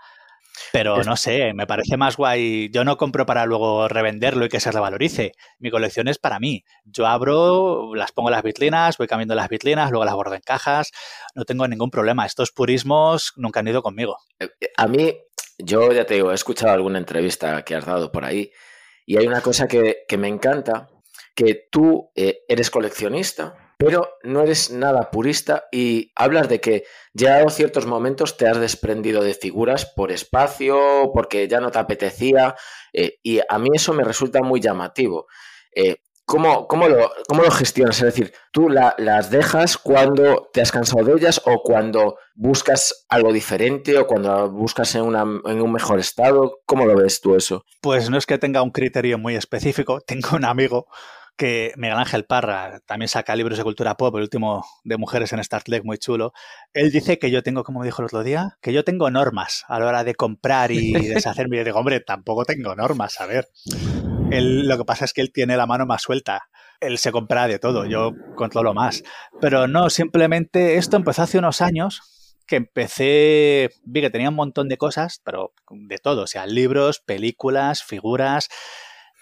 Pero 0.73 1.03
no 1.03 1.17
sé, 1.17 1.53
me 1.55 1.67
parece 1.67 1.97
más 1.97 2.17
guay. 2.17 2.71
Yo 2.71 2.85
no 2.85 2.97
compro 2.97 3.27
para 3.27 3.47
luego 3.47 3.89
revenderlo 3.89 4.45
y 4.45 4.49
que 4.49 4.61
se 4.61 4.73
revalorice. 4.73 5.33
Mi 5.59 5.71
colección 5.71 6.09
es 6.09 6.19
para 6.19 6.39
mí. 6.39 6.65
Yo 6.85 7.07
abro, 7.07 7.95
las 7.95 8.13
pongo 8.13 8.29
en 8.29 8.35
las 8.35 8.43
vitrinas, 8.43 8.99
voy 8.99 9.07
cambiando 9.07 9.35
las 9.35 9.49
vitrinas, 9.49 9.91
luego 9.91 10.05
las 10.05 10.15
bordo 10.15 10.35
en 10.35 10.43
cajas. 10.43 10.93
No 11.35 11.45
tengo 11.45 11.67
ningún 11.69 11.91
problema. 11.91 12.27
Estos 12.27 12.53
purismos 12.53 13.33
nunca 13.37 13.61
han 13.61 13.69
ido 13.69 13.83
conmigo. 13.83 14.19
A 14.77 14.87
mí, 14.87 15.17
yo 15.59 15.93
ya 15.93 16.05
te 16.05 16.15
digo, 16.15 16.33
he 16.33 16.35
escuchado 16.35 16.73
alguna 16.73 16.99
entrevista 16.99 17.63
que 17.65 17.75
has 17.75 17.85
dado 17.85 18.13
por 18.13 18.25
ahí 18.25 18.51
y 19.07 19.17
hay 19.17 19.27
una 19.27 19.41
cosa 19.41 19.67
que, 19.67 20.05
que 20.07 20.19
me 20.19 20.29
encanta, 20.29 20.91
que 21.35 21.69
tú 21.71 22.11
eh, 22.15 22.41
eres 22.47 22.71
coleccionista, 22.71 23.68
pero 23.79 24.17
no 24.25 24.43
eres 24.43 24.73
nada 24.73 25.11
purista 25.11 25.69
y 25.71 26.13
hablas 26.17 26.49
de 26.49 26.61
que 26.61 26.85
ya 27.15 27.49
ciertos 27.49 27.87
momentos 27.87 28.37
te 28.37 28.49
has 28.49 28.59
desprendido 28.59 29.23
de 29.23 29.35
figuras 29.35 29.87
por 29.87 30.11
espacio, 30.11 31.11
porque 31.15 31.47
ya 31.47 31.61
no 31.61 31.71
te 31.71 31.79
apetecía, 31.79 32.57
eh, 32.93 33.19
y 33.23 33.41
a 33.49 33.59
mí 33.59 33.69
eso 33.73 33.95
me 33.95 34.03
resulta 34.03 34.43
muy 34.43 34.61
llamativo. 34.61 35.27
Eh, 35.73 35.99
¿cómo, 36.25 36.67
cómo, 36.67 36.89
lo, 36.89 37.11
¿Cómo 37.29 37.43
lo 37.43 37.51
gestionas? 37.53 37.99
Es 37.99 38.05
decir, 38.05 38.33
¿tú 38.53 38.69
la, 38.69 38.97
las 38.99 39.31
dejas 39.31 39.79
cuando 39.79 40.51
te 40.53 40.61
has 40.61 40.73
cansado 40.73 41.05
de 41.05 41.13
ellas 41.13 41.41
o 41.45 41.63
cuando 41.63 42.19
buscas 42.35 43.07
algo 43.09 43.33
diferente 43.33 43.97
o 43.97 44.09
cuando 44.09 44.51
buscas 44.51 44.95
en, 44.97 45.03
una, 45.03 45.23
en 45.23 45.63
un 45.63 45.73
mejor 45.73 46.01
estado? 46.01 46.59
¿Cómo 46.67 46.85
lo 46.85 46.97
ves 46.97 47.21
tú 47.21 47.37
eso? 47.37 47.65
Pues 47.81 48.11
no 48.11 48.19
es 48.19 48.27
que 48.27 48.39
tenga 48.39 48.61
un 48.61 48.71
criterio 48.71 49.19
muy 49.19 49.37
específico, 49.37 50.01
tengo 50.07 50.31
un 50.37 50.45
amigo 50.45 50.89
que 51.39 51.73
Miguel 51.77 51.97
Ángel 51.97 52.25
Parra 52.25 52.81
también 52.85 53.09
saca 53.09 53.37
libros 53.37 53.57
de 53.57 53.65
cultura 53.65 53.97
pop, 53.97 54.15
el 54.17 54.23
último 54.23 54.67
de 54.83 54.99
mujeres 54.99 55.33
en 55.33 55.39
Star 55.39 55.63
Trek, 55.63 55.85
muy 55.85 55.97
chulo. 55.97 56.33
Él 56.75 56.91
dice 56.91 57.19
que 57.19 57.31
yo 57.31 57.43
tengo, 57.43 57.63
como 57.63 57.85
dijo 57.85 58.03
el 58.03 58.07
otro 58.07 58.25
día, 58.25 58.59
que 58.61 58.73
yo 58.73 58.85
tengo 58.85 59.09
normas 59.11 59.65
a 59.69 59.79
la 59.79 59.87
hora 59.87 60.05
de 60.05 60.17
comprar 60.17 60.73
y 60.73 60.93
deshacerme. 61.15 61.57
Y 61.57 61.61
yo 61.61 61.65
digo, 61.65 61.79
hombre, 61.79 62.01
tampoco 62.01 62.45
tengo 62.45 62.75
normas, 62.75 63.21
a 63.21 63.27
ver. 63.27 63.49
lo 64.31 64.77
que 64.77 64.85
pasa 64.85 65.05
es 65.05 65.13
que 65.13 65.21
él 65.21 65.33
tiene 65.33 65.57
la 65.57 65.67
mano 65.67 65.87
más 65.87 66.03
suelta. 66.03 66.49
Él 66.81 66.99
se 66.99 67.13
compra 67.13 67.47
de 67.47 67.61
todo, 67.61 67.87
yo 67.87 68.13
controlo 68.35 68.75
más. 68.75 69.05
Pero 69.41 69.69
no, 69.69 69.91
simplemente 69.91 70.77
esto 70.77 70.97
empezó 70.97 71.23
hace 71.23 71.39
unos 71.39 71.61
años 71.61 72.35
que 72.47 72.57
empecé, 72.57 73.71
vi 73.85 74.01
que 74.01 74.11
tenía 74.11 74.31
un 74.31 74.35
montón 74.35 74.69
de 74.69 74.77
cosas, 74.79 75.21
pero 75.23 75.53
de 75.71 75.99
todo, 75.99 76.23
o 76.23 76.27
sea, 76.27 76.47
libros, 76.47 76.99
películas, 76.99 77.85
figuras, 77.85 78.49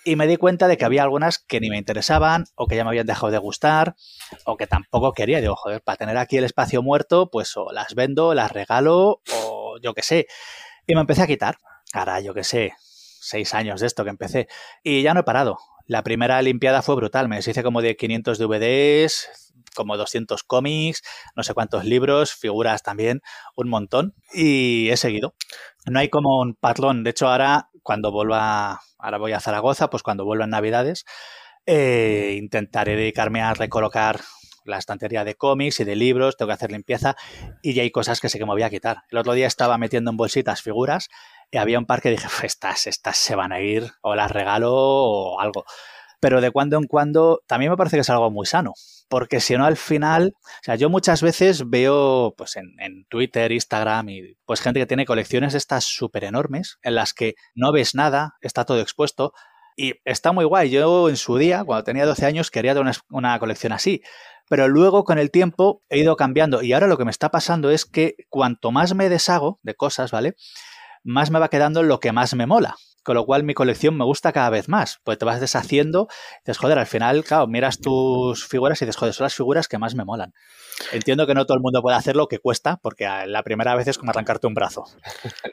y 0.06 0.14
me 0.14 0.28
di 0.28 0.36
cuenta 0.36 0.68
de 0.68 0.78
que 0.78 0.84
había 0.84 1.02
algunas 1.02 1.40
que 1.40 1.58
ni 1.58 1.68
me 1.68 1.78
interesaban 1.78 2.44
o 2.54 2.68
que 2.68 2.76
ya 2.76 2.84
me 2.84 2.90
habían 2.90 3.06
dejado 3.06 3.32
de 3.32 3.38
gustar 3.38 3.96
o 4.44 4.56
que 4.56 4.68
tampoco 4.68 5.12
quería. 5.12 5.40
Digo, 5.40 5.56
joder, 5.56 5.82
para 5.82 5.96
tener 5.96 6.16
aquí 6.16 6.36
el 6.36 6.44
espacio 6.44 6.80
muerto, 6.80 7.28
pues 7.28 7.56
o 7.56 7.72
las 7.72 7.96
vendo, 7.96 8.32
las 8.32 8.52
regalo 8.52 9.20
o 9.34 9.78
yo 9.82 9.94
qué 9.94 10.02
sé. 10.02 10.28
Y 10.86 10.94
me 10.94 11.00
empecé 11.00 11.22
a 11.22 11.26
quitar. 11.26 11.56
Ahora, 11.92 12.20
yo 12.20 12.34
qué 12.34 12.44
sé, 12.44 12.72
seis 12.78 13.52
años 13.52 13.80
de 13.80 13.88
esto 13.88 14.04
que 14.04 14.10
empecé. 14.10 14.46
Y 14.84 15.02
ya 15.02 15.12
no 15.12 15.20
he 15.20 15.24
parado. 15.24 15.58
La 15.86 16.02
primera 16.02 16.40
limpiada 16.42 16.82
fue 16.82 16.96
brutal. 16.96 17.28
Me 17.28 17.36
deshice 17.36 17.62
como 17.62 17.80
de 17.80 17.96
500 17.96 18.38
DVDs, 18.38 19.54
como 19.74 19.96
200 19.96 20.42
cómics, 20.42 21.02
no 21.36 21.42
sé 21.42 21.54
cuántos 21.54 21.84
libros, 21.84 22.32
figuras 22.32 22.82
también, 22.82 23.22
un 23.54 23.68
montón. 23.68 24.14
Y 24.32 24.88
he 24.90 24.96
seguido. 24.96 25.34
No 25.86 26.00
hay 26.00 26.08
como 26.08 26.40
un 26.40 26.54
patrón. 26.54 27.04
De 27.04 27.10
hecho, 27.10 27.28
ahora, 27.28 27.70
cuando 27.82 28.10
vuelva, 28.10 28.80
ahora 28.98 29.18
voy 29.18 29.32
a 29.32 29.40
Zaragoza, 29.40 29.88
pues 29.88 30.02
cuando 30.02 30.24
vuelva 30.24 30.44
en 30.44 30.50
Navidades, 30.50 31.04
eh, 31.66 32.36
intentaré 32.38 32.96
dedicarme 32.96 33.42
a 33.42 33.54
recolocar 33.54 34.20
la 34.64 34.78
estantería 34.78 35.24
de 35.24 35.36
cómics 35.36 35.80
y 35.80 35.84
de 35.84 35.96
libros, 35.96 36.36
tengo 36.36 36.48
que 36.48 36.54
hacer 36.54 36.72
limpieza 36.72 37.16
y 37.62 37.74
ya 37.74 37.82
hay 37.82 37.90
cosas 37.90 38.20
que 38.20 38.28
sé 38.28 38.38
que 38.38 38.44
me 38.44 38.52
voy 38.52 38.62
a 38.62 38.70
quitar. 38.70 39.04
El 39.10 39.18
otro 39.18 39.32
día 39.32 39.46
estaba 39.46 39.78
metiendo 39.78 40.10
en 40.10 40.16
bolsitas 40.16 40.60
figuras 40.62 41.08
y 41.50 41.58
había 41.58 41.78
un 41.78 41.86
par 41.86 42.02
que 42.02 42.10
dije, 42.10 42.28
estas, 42.42 42.86
estas 42.86 43.16
se 43.16 43.34
van 43.34 43.52
a 43.52 43.60
ir 43.60 43.90
o 44.02 44.14
las 44.14 44.30
regalo 44.30 44.72
o 44.74 45.40
algo 45.40 45.64
pero 46.20 46.40
de 46.40 46.50
cuando 46.50 46.76
en 46.76 46.84
cuando 46.86 47.42
también 47.46 47.70
me 47.70 47.76
parece 47.76 47.96
que 47.96 48.00
es 48.00 48.10
algo 48.10 48.30
muy 48.30 48.46
sano, 48.46 48.72
porque 49.08 49.40
si 49.40 49.56
no 49.56 49.64
al 49.64 49.76
final, 49.76 50.34
o 50.36 50.64
sea, 50.64 50.74
yo 50.76 50.88
muchas 50.90 51.22
veces 51.22 51.68
veo 51.68 52.34
pues 52.36 52.56
en, 52.56 53.04
Twitter, 53.08 53.52
Instagram 53.52 54.08
y 54.08 54.34
pues 54.44 54.60
gente 54.60 54.80
que 54.80 54.86
tiene 54.86 55.06
colecciones 55.06 55.54
estas 55.54 55.84
súper 55.84 56.24
enormes 56.24 56.78
en 56.82 56.94
las 56.94 57.12
que 57.12 57.34
no 57.54 57.72
ves 57.72 57.94
nada, 57.94 58.34
está 58.40 58.64
todo 58.64 58.80
expuesto 58.80 59.32
y 59.76 59.94
está 60.04 60.32
muy 60.32 60.44
guay. 60.44 60.70
Yo 60.70 61.08
en 61.08 61.16
su 61.16 61.36
día, 61.36 61.62
cuando 61.64 61.84
tenía 61.84 62.06
12 62.06 62.26
años, 62.26 62.50
quería 62.50 62.72
tener 62.72 62.82
una, 62.88 62.92
una 63.10 63.38
colección 63.38 63.72
así. 63.72 64.02
Pero 64.48 64.68
luego 64.68 65.04
con 65.04 65.18
el 65.18 65.30
tiempo 65.30 65.82
he 65.88 65.98
ido 65.98 66.16
cambiando 66.16 66.62
y 66.62 66.72
ahora 66.72 66.86
lo 66.86 66.96
que 66.96 67.04
me 67.04 67.10
está 67.10 67.30
pasando 67.30 67.70
es 67.70 67.84
que 67.84 68.14
cuanto 68.28 68.70
más 68.70 68.94
me 68.94 69.08
deshago 69.08 69.58
de 69.62 69.74
cosas, 69.74 70.12
¿vale? 70.12 70.34
Más 71.06 71.30
me 71.30 71.38
va 71.38 71.48
quedando 71.48 71.82
lo 71.82 72.00
que 72.00 72.12
más 72.12 72.34
me 72.34 72.46
mola 72.46 72.76
con 73.06 73.14
lo 73.14 73.24
cual 73.24 73.44
mi 73.44 73.54
colección 73.54 73.96
me 73.96 74.04
gusta 74.04 74.32
cada 74.32 74.50
vez 74.50 74.68
más, 74.68 74.98
pues 75.04 75.16
te 75.16 75.24
vas 75.24 75.40
deshaciendo, 75.40 76.08
dices, 76.44 76.58
joder, 76.58 76.76
al 76.76 76.86
final, 76.86 77.22
claro, 77.22 77.46
miras 77.46 77.78
tus 77.78 78.44
figuras 78.44 78.82
y 78.82 78.84
dices, 78.84 78.96
joder, 78.96 79.14
son 79.14 79.24
las 79.24 79.34
figuras 79.34 79.68
que 79.68 79.78
más 79.78 79.94
me 79.94 80.04
molan. 80.04 80.34
Entiendo 80.90 81.24
que 81.24 81.32
no 81.32 81.46
todo 81.46 81.56
el 81.56 81.62
mundo 81.62 81.80
puede 81.82 81.96
hacerlo, 81.96 82.26
que 82.26 82.40
cuesta, 82.40 82.78
porque 82.82 83.08
la 83.26 83.44
primera 83.44 83.76
vez 83.76 83.86
es 83.86 83.96
como 83.96 84.10
arrancarte 84.10 84.48
un 84.48 84.54
brazo. 84.54 84.86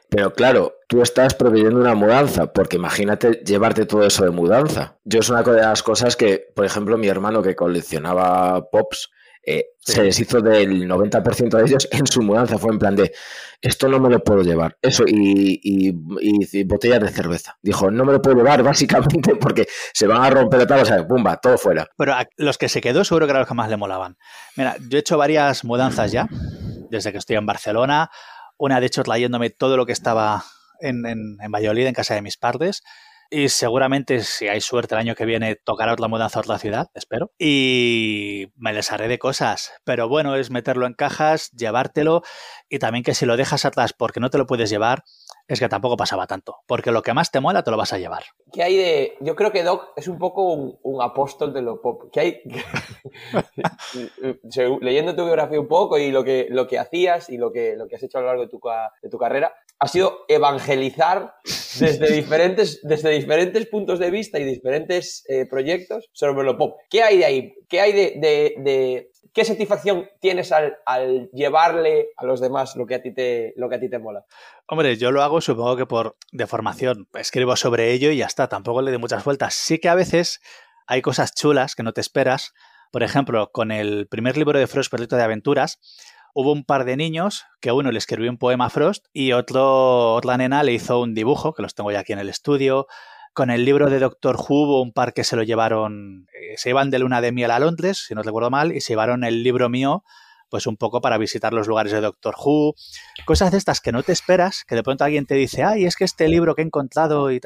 Pero 0.08 0.32
claro, 0.32 0.74
tú 0.88 1.00
estás 1.00 1.34
previendo 1.34 1.78
una 1.78 1.94
mudanza, 1.94 2.52
porque 2.52 2.76
imagínate 2.76 3.42
llevarte 3.44 3.86
todo 3.86 4.04
eso 4.04 4.24
de 4.24 4.30
mudanza. 4.30 4.98
Yo 5.04 5.20
es 5.20 5.28
una 5.30 5.44
de 5.44 5.60
las 5.60 5.84
cosas 5.84 6.16
que, 6.16 6.44
por 6.56 6.64
ejemplo, 6.64 6.98
mi 6.98 7.06
hermano 7.06 7.40
que 7.40 7.54
coleccionaba 7.54 8.68
pops, 8.68 9.10
eh, 9.46 9.66
se 9.78 10.02
deshizo 10.02 10.40
del 10.40 10.88
90% 10.88 11.56
de 11.56 11.64
ellos 11.64 11.88
en 11.90 12.06
su 12.06 12.22
mudanza. 12.22 12.58
Fue 12.58 12.72
en 12.72 12.78
plan 12.78 12.96
de, 12.96 13.12
esto 13.60 13.88
no 13.88 14.00
me 14.00 14.08
lo 14.08 14.22
puedo 14.22 14.42
llevar. 14.42 14.78
Eso, 14.80 15.04
y, 15.06 15.60
y, 15.62 16.64
botellas 16.64 17.00
de 17.00 17.08
cerveza. 17.10 17.58
Dijo, 17.62 17.90
no 17.90 18.04
me 18.04 18.12
lo 18.12 18.22
puedo 18.22 18.36
llevar 18.36 18.62
básicamente 18.64 19.36
porque 19.36 19.66
se 19.92 20.06
van 20.06 20.22
a 20.22 20.30
romper 20.30 20.66
tal, 20.66 20.80
o 20.80 20.84
sea, 20.84 21.06
pumba, 21.06 21.36
todo 21.36 21.58
fuera. 21.58 21.86
Pero 21.96 22.14
los 22.36 22.58
que 22.58 22.68
se 22.68 22.80
quedó 22.80 23.04
seguro 23.04 23.26
que 23.26 23.30
eran 23.30 23.40
los 23.40 23.48
que 23.48 23.54
más 23.54 23.68
le 23.68 23.76
molaban. 23.76 24.16
Mira, 24.56 24.76
yo 24.88 24.98
he 24.98 25.00
hecho 25.00 25.18
varias 25.18 25.64
mudanzas 25.64 26.12
ya, 26.12 26.28
desde 26.90 27.12
que 27.12 27.18
estoy 27.18 27.36
en 27.36 27.46
Barcelona. 27.46 28.10
Una, 28.56 28.80
de 28.80 28.86
hecho, 28.86 29.02
trayéndome 29.02 29.50
todo 29.50 29.76
lo 29.76 29.84
que 29.84 29.92
estaba 29.92 30.44
en, 30.80 31.04
en, 31.06 31.36
en 31.40 31.52
Valladolid, 31.52 31.86
en 31.86 31.94
casa 31.94 32.14
de 32.14 32.22
mis 32.22 32.36
padres. 32.36 32.82
Y 33.36 33.48
seguramente, 33.48 34.20
si 34.20 34.46
hay 34.46 34.60
suerte, 34.60 34.94
el 34.94 35.00
año 35.00 35.16
que 35.16 35.24
viene 35.24 35.56
tocará 35.56 35.94
otra 35.94 36.06
mudanza 36.06 36.38
a 36.38 36.42
otra 36.42 36.56
ciudad, 36.56 36.86
espero. 36.94 37.32
Y 37.36 38.52
me 38.54 38.72
les 38.72 38.92
haré 38.92 39.08
de 39.08 39.18
cosas. 39.18 39.72
Pero 39.82 40.08
bueno, 40.08 40.36
es 40.36 40.52
meterlo 40.52 40.86
en 40.86 40.94
cajas, 40.94 41.50
llevártelo 41.50 42.22
y 42.68 42.78
también 42.78 43.02
que 43.02 43.12
si 43.12 43.26
lo 43.26 43.36
dejas 43.36 43.64
atrás 43.64 43.92
porque 43.92 44.20
no 44.20 44.30
te 44.30 44.38
lo 44.38 44.46
puedes 44.46 44.70
llevar, 44.70 45.02
es 45.48 45.58
que 45.58 45.68
tampoco 45.68 45.96
pasaba 45.96 46.28
tanto. 46.28 46.58
Porque 46.68 46.92
lo 46.92 47.02
que 47.02 47.12
más 47.12 47.32
te 47.32 47.40
mola 47.40 47.64
te 47.64 47.72
lo 47.72 47.76
vas 47.76 47.92
a 47.92 47.98
llevar. 47.98 48.22
¿Qué 48.52 48.62
hay 48.62 48.76
de.? 48.76 49.16
Yo 49.20 49.34
creo 49.34 49.50
que 49.50 49.64
Doc 49.64 49.88
es 49.96 50.06
un 50.06 50.18
poco 50.18 50.52
un, 50.52 51.02
apóstol 51.02 51.52
de 51.52 51.62
lo 51.62 51.82
pop. 51.82 52.04
¿Qué 52.12 52.20
hay? 52.20 52.40
Leyendo 54.80 55.16
tu 55.16 55.24
biografía 55.24 55.58
un 55.58 55.66
poco 55.66 55.98
y 55.98 56.12
lo 56.12 56.22
que, 56.22 56.46
lo 56.50 56.68
que 56.68 56.78
hacías 56.78 57.28
y 57.30 57.36
lo 57.36 57.50
que, 57.50 57.74
lo 57.74 57.88
que 57.88 57.96
has 57.96 58.02
hecho 58.04 58.18
a 58.18 58.20
lo 58.20 58.28
largo 58.28 58.42
de 58.42 58.48
tu, 58.48 58.60
de 59.02 59.10
tu 59.10 59.18
carrera, 59.18 59.52
ha 59.78 59.88
sido 59.88 60.24
evangelizar 60.28 61.34
desde 61.78 62.12
diferentes, 62.12 62.80
desde 62.82 63.10
diferentes 63.10 63.66
puntos 63.66 63.98
de 63.98 64.10
vista 64.10 64.38
y 64.38 64.44
diferentes 64.44 65.24
eh, 65.28 65.46
proyectos 65.46 66.08
sobre 66.12 66.44
lo 66.44 66.56
pop. 66.56 66.76
¿Qué 66.88 67.02
hay 67.02 67.18
de 67.18 67.24
ahí? 67.24 67.54
¿Qué 67.68 67.80
hay 67.80 67.92
de, 67.92 69.10
qué 69.32 69.44
satisfacción 69.44 70.08
tienes 70.20 70.52
al, 70.52 71.28
llevarle 71.32 72.08
a 72.16 72.24
los 72.24 72.40
demás 72.40 72.76
lo 72.76 72.86
que 72.86 72.94
a 72.94 73.02
ti 73.02 73.12
te, 73.12 73.52
lo 73.56 73.68
que 73.68 73.76
a 73.76 73.80
ti 73.80 73.90
te 73.90 73.98
mola? 73.98 74.24
Hombre, 74.66 74.96
yo 74.96 75.10
lo 75.10 75.22
hago 75.22 75.40
supongo 75.40 75.76
que 75.76 75.86
por 75.86 76.16
de 76.32 76.46
formación. 76.46 77.08
Escribo 77.14 77.56
sobre 77.56 77.92
ello 77.92 78.10
y 78.10 78.18
ya 78.18 78.26
está. 78.26 78.48
Tampoco 78.48 78.80
le 78.80 78.90
doy 78.90 79.00
muchas 79.00 79.24
vueltas. 79.24 79.54
Sí 79.54 79.78
que 79.78 79.88
a 79.88 79.94
veces 79.94 80.40
hay 80.86 81.02
cosas 81.02 81.34
chulas 81.34 81.74
que 81.74 81.82
no 81.82 81.92
te 81.92 82.00
esperas. 82.00 82.54
Por 82.90 83.02
ejemplo, 83.02 83.50
con 83.50 83.72
el 83.72 84.06
primer 84.06 84.36
libro 84.36 84.58
de 84.58 84.68
Frost, 84.68 84.90
Perrito 84.90 85.16
de 85.16 85.24
Aventuras, 85.24 85.80
hubo 86.34 86.52
un 86.52 86.64
par 86.64 86.84
de 86.84 86.96
niños 86.96 87.44
que 87.60 87.72
uno 87.72 87.90
le 87.90 87.98
escribió 87.98 88.30
un 88.30 88.36
poema 88.36 88.66
a 88.66 88.70
Frost 88.70 89.06
y 89.12 89.32
otro, 89.32 90.14
otra 90.14 90.36
nena 90.36 90.62
le 90.62 90.72
hizo 90.72 91.00
un 91.00 91.14
dibujo, 91.14 91.54
que 91.54 91.62
los 91.62 91.74
tengo 91.74 91.90
ya 91.92 92.00
aquí 92.00 92.12
en 92.12 92.18
el 92.18 92.28
estudio. 92.28 92.86
Con 93.32 93.50
el 93.50 93.64
libro 93.64 93.88
de 93.88 93.98
Doctor 93.98 94.36
Who 94.36 94.64
hubo 94.64 94.82
un 94.82 94.92
par 94.92 95.12
que 95.12 95.24
se 95.24 95.36
lo 95.36 95.42
llevaron, 95.42 96.26
eh, 96.38 96.54
se 96.56 96.70
iban 96.70 96.90
de 96.90 96.98
luna 96.98 97.20
de 97.20 97.32
miel 97.32 97.50
a 97.50 97.58
Londres, 97.58 98.04
si 98.06 98.14
no 98.14 98.22
recuerdo 98.22 98.50
mal, 98.50 98.72
y 98.72 98.80
se 98.80 98.92
llevaron 98.92 99.24
el 99.24 99.42
libro 99.42 99.68
mío, 99.68 100.04
pues 100.50 100.66
un 100.66 100.76
poco 100.76 101.00
para 101.00 101.18
visitar 101.18 101.52
los 101.52 101.66
lugares 101.66 101.92
de 101.92 102.00
Doctor 102.00 102.34
Who. 102.38 102.74
Cosas 103.24 103.50
de 103.50 103.58
estas 103.58 103.80
que 103.80 103.90
no 103.90 104.02
te 104.02 104.12
esperas, 104.12 104.64
que 104.64 104.76
de 104.76 104.82
pronto 104.82 105.04
alguien 105.04 105.26
te 105.26 105.34
dice, 105.34 105.64
ay, 105.64 105.84
es 105.84 105.96
que 105.96 106.04
este 106.04 106.28
libro 106.28 106.54
que 106.54 106.62
he 106.62 106.64
encontrado 106.64 107.32
y 107.32 107.40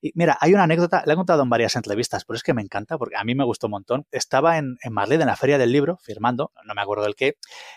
y 0.00 0.12
mira, 0.14 0.38
hay 0.40 0.54
una 0.54 0.64
anécdota, 0.64 1.02
la 1.04 1.12
he 1.12 1.16
contado 1.16 1.42
en 1.42 1.50
varias 1.50 1.76
entrevistas, 1.76 2.24
pero 2.24 2.36
es 2.36 2.42
que 2.42 2.54
me 2.54 2.62
encanta 2.62 2.96
porque 2.96 3.16
a 3.16 3.24
mí 3.24 3.34
me 3.34 3.44
gustó 3.44 3.66
un 3.66 3.72
montón. 3.72 4.06
Estaba 4.10 4.58
en, 4.58 4.76
en 4.82 4.94
en 5.12 5.26
la 5.26 5.36
feria 5.36 5.58
del 5.58 5.72
libro, 5.72 5.98
firmando, 6.02 6.52
no 6.64 6.74
me 6.74 6.82
acuerdo 6.82 7.04
del 7.04 7.14
qué, 7.14 7.36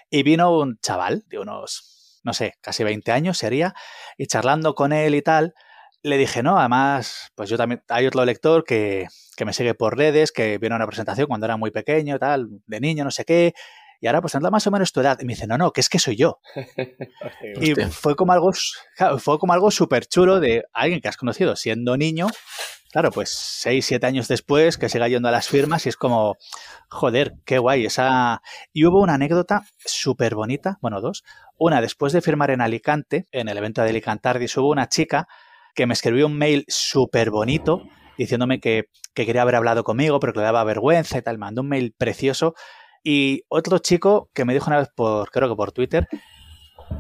y 0.10 0.24
vino 0.24 0.58
un 0.58 0.78
chaval 0.80 1.24
de 1.28 1.40
unos, 1.40 2.20
no 2.24 2.34
sé, 2.34 2.54
casi 2.62 2.84
20 2.84 3.12
años 3.12 3.38
sería, 3.38 3.74
y 4.18 4.28
charlando 4.28 4.76
con 4.76 4.94
él 4.94 5.16
y 5.16 5.22
tal, 5.22 5.54
le 6.02 6.18
dije, 6.18 6.44
no, 6.44 6.60
además, 6.60 7.32
pues 7.36 7.50
yo 7.50 7.58
también, 7.58 7.84
hay 7.90 8.08
otro 8.08 8.24
lector 8.26 8.64
que, 8.66 9.08
que 9.36 9.46
me 9.46 9.54
sigue 9.54 9.74
por 9.74 9.98
redes, 9.98 10.32
que 10.32 10.58
vino 10.58 10.76
a 10.76 10.78
una 10.78 10.88
presentación 10.88 11.28
cuando 11.28 11.46
era 11.46 11.58
muy 11.58 11.72
pequeño, 11.72 12.20
tal, 12.20 12.48
de 12.68 12.80
niño, 12.80 13.04
no 13.04 13.12
sé 13.12 13.26
qué, 13.26 13.54
y 14.04 14.08
ahora 14.08 14.20
pues 14.20 14.36
anda 14.36 14.52
más 14.52 14.68
o 14.68 14.72
menos 14.72 14.92
tu 14.92 15.00
edad. 15.00 15.18
Y 15.22 15.26
me 15.26 15.32
dice, 15.32 15.48
no, 15.48 15.58
no, 15.58 15.72
que 15.72 15.80
es 15.80 15.88
que 15.88 15.98
soy 15.98 16.18
yo. 16.18 16.42
y 17.62 17.74
fue 17.74 18.18
como 18.18 18.34
algo, 18.34 18.52
fue 19.18 19.40
como 19.40 19.54
algo 19.54 19.72
súper 19.72 20.06
chulo 20.08 20.42
de 20.42 20.66
alguien 20.74 21.00
que 21.00 21.08
has 21.08 21.16
conocido 21.16 21.56
siendo 21.56 21.96
niño. 21.96 22.28
Claro, 22.92 23.12
pues 23.12 23.30
seis, 23.34 23.86
siete 23.86 24.06
años 24.06 24.28
después, 24.28 24.78
que 24.78 24.90
siga 24.90 25.08
yendo 25.08 25.30
a 25.30 25.32
las 25.32 25.48
firmas 25.48 25.86
y 25.86 25.90
es 25.90 25.96
como, 25.96 26.36
joder, 26.90 27.36
qué 27.46 27.60
guay. 27.60 27.86
Esa... 27.86 28.42
Y 28.74 28.84
hubo 28.86 29.02
una 29.02 29.14
anécdota 29.14 29.62
súper 29.78 30.36
bonita, 30.36 30.80
bueno, 30.82 31.00
dos. 31.00 31.24
Una, 31.58 31.80
después 31.80 32.12
de 32.12 32.20
firmar 32.20 32.52
en 32.52 32.60
Alicante, 32.60 33.26
en 33.32 33.48
el 33.48 33.58
evento 33.58 33.84
de 33.84 33.90
Alicantardis, 33.92 34.58
hubo 34.58 34.70
una 34.70 34.90
chica 34.90 35.30
que 35.76 35.88
me 35.88 35.94
escribió 35.94 36.28
un 36.28 36.38
mail 36.38 36.66
súper 36.68 37.32
bonito 37.32 37.84
diciéndome 38.18 38.60
que, 38.60 38.90
que, 39.14 39.26
quería 39.26 39.44
haber 39.44 39.56
hablado 39.56 39.86
conmigo, 39.86 40.20
pero 40.20 40.34
que 40.34 40.40
le 40.40 40.46
daba 40.46 40.66
vergüenza 40.66 41.18
y 41.18 41.22
tal. 41.22 41.38
Me 41.38 41.46
mandó 41.46 41.62
un 41.62 41.70
mail 41.70 41.96
precioso 41.98 42.54
y 43.04 43.44
otro 43.50 43.80
chico 43.80 44.30
que 44.34 44.46
me 44.46 44.54
dijo 44.54 44.68
una 44.68 44.80
vez 44.80 44.90
por, 44.96 45.30
creo 45.32 45.50
que 45.50 45.56
por 45.56 45.72
Twitter, 45.72 46.08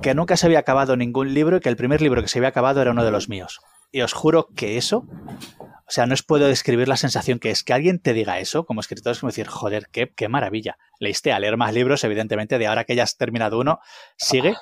que 0.01 0.13
nunca 0.13 0.37
se 0.37 0.45
había 0.45 0.59
acabado 0.59 0.95
ningún 0.97 1.33
libro 1.33 1.57
y 1.57 1.59
que 1.59 1.69
el 1.69 1.75
primer 1.75 2.01
libro 2.01 2.21
que 2.21 2.27
se 2.27 2.39
había 2.39 2.49
acabado 2.49 2.81
era 2.81 2.91
uno 2.91 3.03
de 3.03 3.11
los 3.11 3.29
míos. 3.29 3.61
Y 3.91 4.01
os 4.01 4.13
juro 4.13 4.47
que 4.55 4.77
eso, 4.77 5.05
o 5.87 5.91
sea, 5.91 6.05
no 6.05 6.13
os 6.13 6.23
puedo 6.23 6.47
describir 6.47 6.87
la 6.87 6.97
sensación 6.97 7.39
que 7.39 7.51
es 7.51 7.63
que 7.63 7.73
alguien 7.73 7.99
te 7.99 8.13
diga 8.13 8.39
eso 8.39 8.65
como 8.65 8.81
escritor, 8.81 9.11
es 9.11 9.19
como 9.19 9.29
decir, 9.29 9.47
joder, 9.47 9.87
qué, 9.91 10.11
qué 10.15 10.27
maravilla. 10.27 10.77
Leíste 10.99 11.31
a 11.31 11.39
leer 11.39 11.57
más 11.57 11.73
libros, 11.73 12.03
evidentemente, 12.03 12.57
de 12.57 12.67
ahora 12.67 12.85
que 12.85 12.95
ya 12.95 13.03
has 13.03 13.17
terminado 13.17 13.59
uno, 13.59 13.79
sigue. 14.17 14.55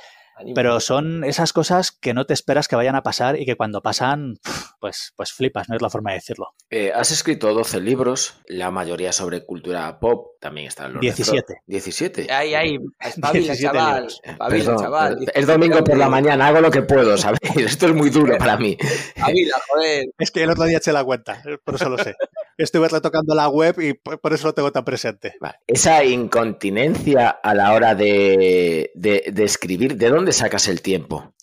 Pero 0.56 0.80
son 0.80 1.24
esas 1.24 1.54
cosas 1.54 1.92
que 1.92 2.14
no 2.14 2.26
te 2.26 2.34
esperas 2.34 2.68
que 2.68 2.76
vayan 2.76 2.96
a 2.96 3.04
pasar 3.04 3.40
y 3.40 3.46
que 3.46 3.56
cuando 3.56 3.82
pasan 3.82 4.40
pues, 4.80 5.14
pues 5.16 5.32
flipas, 5.32 5.70
no 5.70 5.76
es 5.76 5.82
la 5.82 5.90
forma 5.90 6.12
de 6.12 6.18
decirlo. 6.18 6.54
Eh, 6.70 6.92
has 6.94 7.12
escrito 7.12 7.54
12 7.54 7.80
libros, 7.82 8.36
la 8.48 8.72
mayoría 8.72 9.12
sobre 9.12 9.46
cultura 9.46 10.00
pop, 10.00 10.40
también 10.40 10.68
están 10.68 10.94
los 10.94 11.02
17. 11.02 11.62
17. 11.68 12.32
Ahí, 12.32 12.56
ahí, 12.56 12.78
espabila, 13.00 13.56
chaval. 13.56 14.08
Espabila, 14.24 14.66
Perdón, 14.66 14.84
chaval. 14.84 15.32
Es 15.34 15.48
domingo 15.48 15.84
por 15.84 15.98
la 15.98 16.10
mañana, 16.10 16.48
hago 16.48 16.62
lo 16.62 16.72
que 16.72 16.82
puedo, 16.82 17.16
¿sabes? 17.18 17.40
Esto 17.56 17.88
es 17.88 17.94
muy 17.94 18.10
duro 18.10 18.38
para 18.38 18.58
mí. 18.58 18.76
Espabila, 18.80 19.56
joder. 19.68 20.06
Es 20.18 20.32
que 20.32 20.44
el 20.44 20.50
otro 20.50 20.66
día 20.66 20.80
eché 20.80 20.92
la 20.92 21.04
cuenta, 21.04 21.42
por 21.64 21.76
eso 21.76 21.90
lo 21.90 21.98
sé. 21.98 22.16
Estuve 22.58 22.88
retocando 22.90 23.34
la 23.34 23.48
web 23.50 23.80
y 23.82 23.94
por 23.94 24.34
eso 24.34 24.48
lo 24.48 24.54
tengo 24.54 24.72
tan 24.72 24.84
presente. 24.86 25.34
Vale. 25.40 25.56
Esa 25.68 26.04
incontinencia 26.04 27.30
a 27.30 27.54
la 27.56 27.74
hora 27.74 27.96
de, 27.96 28.92
de- 28.96 29.32
de 29.32 29.44
escribir, 29.44 29.96
¿de 29.98 30.10
dónde 30.10 30.32
sacas 30.34 30.68
el 30.68 30.82
tiempo? 30.82 31.34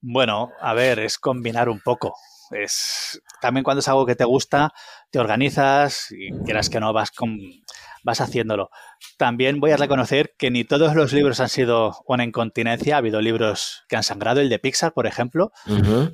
Bueno, 0.00 0.50
a 0.60 0.74
ver, 0.74 0.98
es 0.98 1.18
combinar 1.18 1.68
un 1.68 1.80
poco. 1.80 2.14
Es 2.50 3.20
también 3.40 3.64
cuando 3.64 3.80
es 3.80 3.88
algo 3.88 4.04
que 4.04 4.16
te 4.16 4.24
gusta, 4.24 4.72
te 5.10 5.18
organizas 5.18 6.08
y 6.10 6.30
quieras 6.44 6.68
que 6.68 6.80
no 6.80 6.92
vas 6.92 7.10
con, 7.10 7.38
vas 8.02 8.20
haciéndolo. 8.20 8.70
También 9.16 9.60
voy 9.60 9.70
a 9.70 9.76
reconocer 9.76 10.34
que 10.38 10.50
ni 10.50 10.64
todos 10.64 10.94
los 10.94 11.12
libros 11.12 11.40
han 11.40 11.48
sido 11.48 11.96
una 12.06 12.24
incontinencia. 12.24 12.94
Ha 12.94 12.98
habido 12.98 13.20
libros 13.20 13.84
que 13.88 13.96
han 13.96 14.02
sangrado. 14.02 14.40
El 14.40 14.48
de 14.48 14.58
Pixar, 14.58 14.92
por 14.92 15.06
ejemplo, 15.06 15.52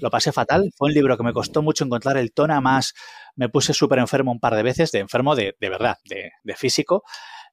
lo 0.01 0.11
pasé 0.11 0.33
fatal. 0.33 0.71
Fue 0.77 0.89
un 0.89 0.95
libro 0.95 1.17
que 1.17 1.23
me 1.25 1.33
costó 1.33 1.63
mucho 1.63 1.85
encontrar 1.85 2.17
el 2.17 2.33
tono. 2.33 2.53
Además, 2.55 2.95
me 3.37 3.49
puse 3.49 3.73
súper 3.73 3.99
enfermo 3.99 4.33
un 4.33 4.41
par 4.41 4.55
de 4.55 4.63
veces, 4.63 4.93
de 4.93 4.99
enfermo 5.01 5.35
de, 5.35 5.57
de 5.61 5.69
verdad, 5.71 5.97
de, 6.05 6.33
de 6.43 6.57
físico. 6.57 7.03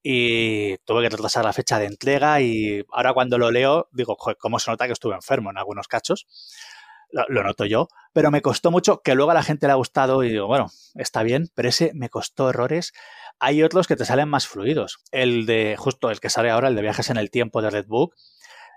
Y 0.03 0.77
tuve 0.85 1.01
que 1.03 1.09
retrasar 1.09 1.43
la 1.45 1.53
fecha 1.53 1.79
de 1.79 1.85
entrega. 1.85 2.39
Y 2.41 2.83
ahora 2.91 3.13
cuando 3.13 3.37
lo 3.37 3.49
leo, 3.51 3.89
digo, 3.91 4.15
"Joder, 4.19 4.37
¿cómo 4.37 4.59
se 4.59 4.69
nota 4.69 4.85
que 4.85 4.93
estuve 4.93 5.15
enfermo 5.15 5.49
en 5.49 5.57
algunos 5.57 5.87
cachos? 5.87 6.27
Lo, 7.29 7.43
noto 7.43 7.65
yo. 7.65 7.87
Pero 8.13 8.29
me 8.29 8.41
costó 8.41 8.71
mucho 8.71 9.01
que 9.01 9.15
luego 9.15 9.31
a 9.31 9.35
la 9.35 9.43
gente 9.43 9.67
le 9.67 9.73
ha 9.73 9.77
gustado. 9.77 10.23
Y 10.23 10.29
digo, 10.29 10.47
bueno, 10.47 10.67
está 10.95 11.23
bien, 11.23 11.49
pero 11.55 11.69
ese 11.69 11.91
me 11.93 12.09
costó 12.09 12.49
errores. 12.49 12.93
Hay 13.39 13.63
otros 13.63 13.87
que 13.87 13.95
te 13.95 14.05
salen 14.05 14.29
más 14.29 14.47
fluidos. 14.47 14.99
El 15.11 15.45
de, 15.45 15.75
justo 15.77 16.11
el 16.11 16.19
que 16.19 16.29
sale 16.29 16.49
ahora, 16.49 16.67
el 16.67 16.75
de 16.75 16.81
viajes 16.81 17.09
en 17.09 17.17
el 17.17 17.31
tiempo 17.31 17.61
de 17.61 17.69
Redbook. 17.69 18.13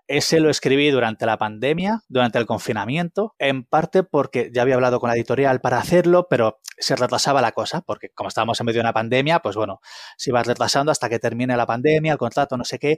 Ese 0.08 0.40
lo 0.40 0.48
escribí 0.48 0.90
durante 0.90 1.26
la 1.26 1.36
pandemia, 1.36 2.00
durante 2.08 2.38
el 2.38 2.46
confinamiento, 2.46 3.34
en 3.38 3.64
parte 3.64 4.02
porque 4.02 4.50
ya 4.52 4.62
había 4.62 4.74
hablado 4.74 5.00
con 5.00 5.08
la 5.08 5.14
editorial 5.16 5.60
para 5.60 5.78
hacerlo, 5.78 6.26
pero 6.30 6.60
se 6.78 6.96
retrasaba 6.96 7.42
la 7.42 7.52
cosa, 7.52 7.82
porque 7.82 8.08
como 8.14 8.28
estábamos 8.28 8.58
en 8.58 8.66
medio 8.66 8.78
de 8.78 8.86
una 8.86 8.94
pandemia, 8.94 9.40
pues 9.40 9.54
bueno, 9.54 9.80
se 10.16 10.30
iba 10.30 10.42
retrasando 10.42 10.90
hasta 10.90 11.10
que 11.10 11.18
termine 11.18 11.56
la 11.56 11.66
pandemia, 11.66 12.12
el 12.12 12.18
contrato, 12.18 12.56
no 12.56 12.64
sé 12.64 12.78
qué. 12.78 12.96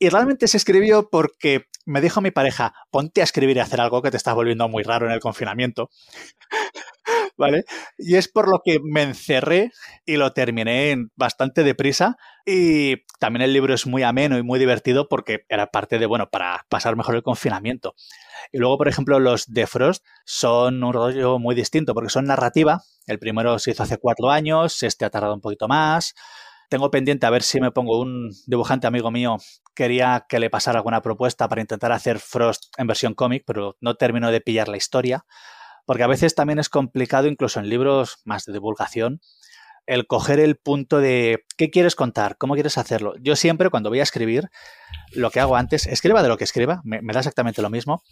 Y 0.00 0.08
realmente 0.08 0.48
se 0.48 0.56
escribió 0.56 1.08
porque 1.10 1.66
me 1.84 2.00
dijo 2.00 2.20
mi 2.20 2.30
pareja, 2.30 2.74
ponte 2.90 3.20
a 3.20 3.24
escribir 3.24 3.56
y 3.56 3.60
hacer 3.60 3.80
algo 3.80 4.02
que 4.02 4.10
te 4.10 4.16
estás 4.16 4.34
volviendo 4.34 4.68
muy 4.68 4.82
raro 4.82 5.06
en 5.06 5.12
el 5.12 5.20
confinamiento. 5.20 5.90
¿Vale? 7.38 7.64
Y 7.96 8.16
es 8.16 8.26
por 8.26 8.48
lo 8.48 8.62
que 8.64 8.80
me 8.82 9.02
encerré 9.02 9.70
y 10.04 10.16
lo 10.16 10.32
terminé 10.32 10.96
bastante 11.14 11.62
deprisa. 11.62 12.16
Y 12.44 13.04
también 13.20 13.42
el 13.42 13.52
libro 13.52 13.74
es 13.74 13.86
muy 13.86 14.02
ameno 14.02 14.36
y 14.38 14.42
muy 14.42 14.58
divertido 14.58 15.08
porque 15.08 15.44
era 15.48 15.68
parte 15.68 16.00
de, 16.00 16.06
bueno, 16.06 16.28
para 16.30 16.66
pasar 16.68 16.96
mejor 16.96 17.14
el 17.14 17.22
confinamiento. 17.22 17.94
Y 18.52 18.58
luego, 18.58 18.76
por 18.76 18.88
ejemplo, 18.88 19.20
los 19.20 19.46
de 19.46 19.68
Frost 19.68 20.04
son 20.24 20.82
un 20.82 20.92
rollo 20.92 21.38
muy 21.38 21.54
distinto 21.54 21.94
porque 21.94 22.10
son 22.10 22.26
narrativa. 22.26 22.82
El 23.06 23.20
primero 23.20 23.58
se 23.60 23.70
hizo 23.70 23.84
hace 23.84 23.98
cuatro 23.98 24.30
años, 24.30 24.82
este 24.82 25.04
ha 25.04 25.10
tardado 25.10 25.34
un 25.34 25.40
poquito 25.40 25.68
más. 25.68 26.14
Tengo 26.68 26.90
pendiente 26.90 27.24
a 27.26 27.30
ver 27.30 27.42
si 27.44 27.60
me 27.60 27.70
pongo 27.70 28.00
un 28.00 28.30
dibujante 28.46 28.88
amigo 28.88 29.10
mío. 29.12 29.36
Quería 29.76 30.26
que 30.28 30.40
le 30.40 30.50
pasara 30.50 30.78
alguna 30.80 31.02
propuesta 31.02 31.48
para 31.48 31.60
intentar 31.60 31.92
hacer 31.92 32.18
Frost 32.18 32.64
en 32.78 32.88
versión 32.88 33.14
cómic, 33.14 33.44
pero 33.46 33.76
no 33.80 33.94
termino 33.94 34.30
de 34.32 34.40
pillar 34.40 34.68
la 34.68 34.76
historia. 34.76 35.24
Porque 35.88 36.02
a 36.02 36.06
veces 36.06 36.34
también 36.34 36.58
es 36.58 36.68
complicado, 36.68 37.28
incluso 37.28 37.60
en 37.60 37.70
libros 37.70 38.18
más 38.26 38.44
de 38.44 38.52
divulgación, 38.52 39.22
el 39.86 40.06
coger 40.06 40.38
el 40.38 40.56
punto 40.56 40.98
de 41.00 41.46
qué 41.56 41.70
quieres 41.70 41.96
contar, 41.96 42.36
cómo 42.36 42.52
quieres 42.52 42.76
hacerlo. 42.76 43.14
Yo 43.22 43.36
siempre, 43.36 43.70
cuando 43.70 43.88
voy 43.88 44.00
a 44.00 44.02
escribir, 44.02 44.50
lo 45.12 45.30
que 45.30 45.40
hago 45.40 45.56
antes, 45.56 45.86
escriba 45.86 46.22
de 46.22 46.28
lo 46.28 46.36
que 46.36 46.44
escriba, 46.44 46.82
me, 46.84 47.00
da 47.00 47.20
exactamente 47.20 47.62
lo 47.62 47.70
mismo. 47.70 48.02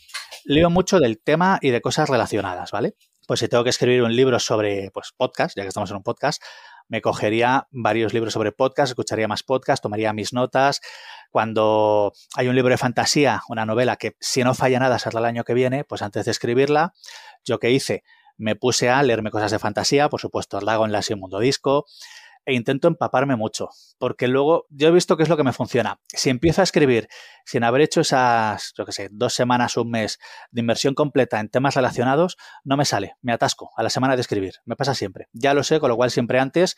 Leo 0.46 0.70
mucho 0.70 1.00
del 1.00 1.20
tema 1.22 1.58
y 1.60 1.68
de 1.68 1.82
cosas 1.82 2.08
relacionadas, 2.08 2.70
¿vale? 2.70 2.94
Pues 3.26 3.40
si 3.40 3.48
tengo 3.48 3.62
que 3.62 3.68
escribir 3.68 4.02
un 4.04 4.16
libro 4.16 4.38
sobre 4.38 4.90
pues, 4.94 5.12
podcast, 5.14 5.54
ya 5.54 5.62
que 5.62 5.68
estamos 5.68 5.90
en 5.90 5.98
un 5.98 6.02
podcast, 6.02 6.42
me 6.88 7.01
cogería 7.01 7.68
varios 7.70 8.14
libros 8.14 8.33
sobre 8.33 8.53
podcast, 8.53 8.90
escucharía 8.90 9.29
más 9.29 9.42
podcast, 9.42 9.83
tomaría 9.83 10.12
mis 10.12 10.33
notas. 10.33 10.81
Cuando 11.31 12.12
hay 12.37 12.49
un 12.49 12.55
libro 12.55 12.70
de 12.70 12.79
fantasía, 12.79 13.42
una 13.49 13.66
novela 13.66 13.96
que 13.96 14.16
si 14.20 14.42
no 14.44 14.55
falla 14.55 14.79
nada 14.79 14.99
será 14.99 15.18
el 15.18 15.25
año 15.25 15.44
que 15.44 15.55
viene, 15.55 15.85
pues 15.85 16.03
antes 16.03 16.25
de 16.25 16.31
escribirla, 16.31 16.94
yo 17.44 17.59
qué 17.59 17.70
hice, 17.70 18.05
me 18.37 18.57
puse 18.57 18.90
a 18.90 19.03
leerme 19.03 19.31
cosas 19.31 19.51
de 19.51 19.59
fantasía, 19.59 20.09
por 20.09 20.20
supuesto, 20.20 20.61
Lago 20.61 20.85
en 20.85 20.92
la 20.92 21.03
Mundo 21.16 21.38
Disco, 21.38 21.87
e 22.46 22.54
intento 22.54 22.88
empaparme 22.88 23.37
mucho, 23.37 23.68
porque 23.98 24.28
luego 24.28 24.66
yo 24.70 24.88
he 24.88 24.92
visto 24.92 25.16
qué 25.16 25.24
es 25.24 25.28
lo 25.28 25.37
que 25.37 25.42
me 25.42 25.52
funciona. 25.52 26.00
Si 26.09 26.30
empiezo 26.30 26.62
a 26.62 26.64
escribir 26.64 27.09
sin 27.44 27.64
haber 27.64 27.82
hecho 27.82 28.00
esas, 28.00 28.72
yo 28.78 28.87
qué 28.87 28.92
sé, 28.92 29.09
dos 29.11 29.35
semanas, 29.35 29.76
un 29.76 29.90
mes 29.90 30.18
de 30.52 30.61
inversión 30.61 30.94
completa 30.94 31.40
en 31.40 31.48
temas 31.48 31.74
relacionados, 31.74 32.37
no 32.64 32.76
me 32.76 32.85
sale, 32.85 33.16
me 33.20 33.32
atasco 33.32 33.70
a 33.76 33.82
la 33.82 33.90
semana 33.90 34.14
de 34.14 34.22
escribir, 34.22 34.54
me 34.64 34.76
pasa 34.76 34.94
siempre. 34.94 35.28
Ya 35.32 35.52
lo 35.52 35.62
sé, 35.62 35.80
con 35.80 35.90
lo 35.90 35.96
cual 35.96 36.11
siempre 36.11 36.38
antes 36.38 36.76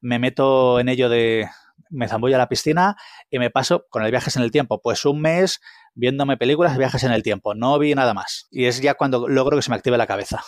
me 0.00 0.18
meto 0.18 0.78
en 0.78 0.90
ello 0.90 1.08
de, 1.08 1.48
me 1.90 2.08
zambullo 2.08 2.36
a 2.36 2.38
la 2.38 2.48
piscina 2.48 2.96
y 3.30 3.38
me 3.38 3.50
paso 3.50 3.86
con 3.88 4.04
el 4.04 4.10
viajes 4.10 4.36
en 4.36 4.42
el 4.42 4.50
tiempo, 4.50 4.80
pues 4.82 5.04
un 5.04 5.20
mes 5.20 5.60
viéndome 5.94 6.36
películas 6.36 6.72
de 6.72 6.78
viajes 6.78 7.02
en 7.04 7.12
el 7.12 7.22
tiempo, 7.22 7.54
no 7.54 7.78
vi 7.78 7.94
nada 7.94 8.14
más. 8.14 8.48
Y 8.50 8.66
es 8.66 8.80
ya 8.80 8.94
cuando 8.94 9.28
logro 9.28 9.56
que 9.56 9.62
se 9.62 9.70
me 9.70 9.76
active 9.76 9.96
la 9.96 10.06
cabeza. 10.06 10.44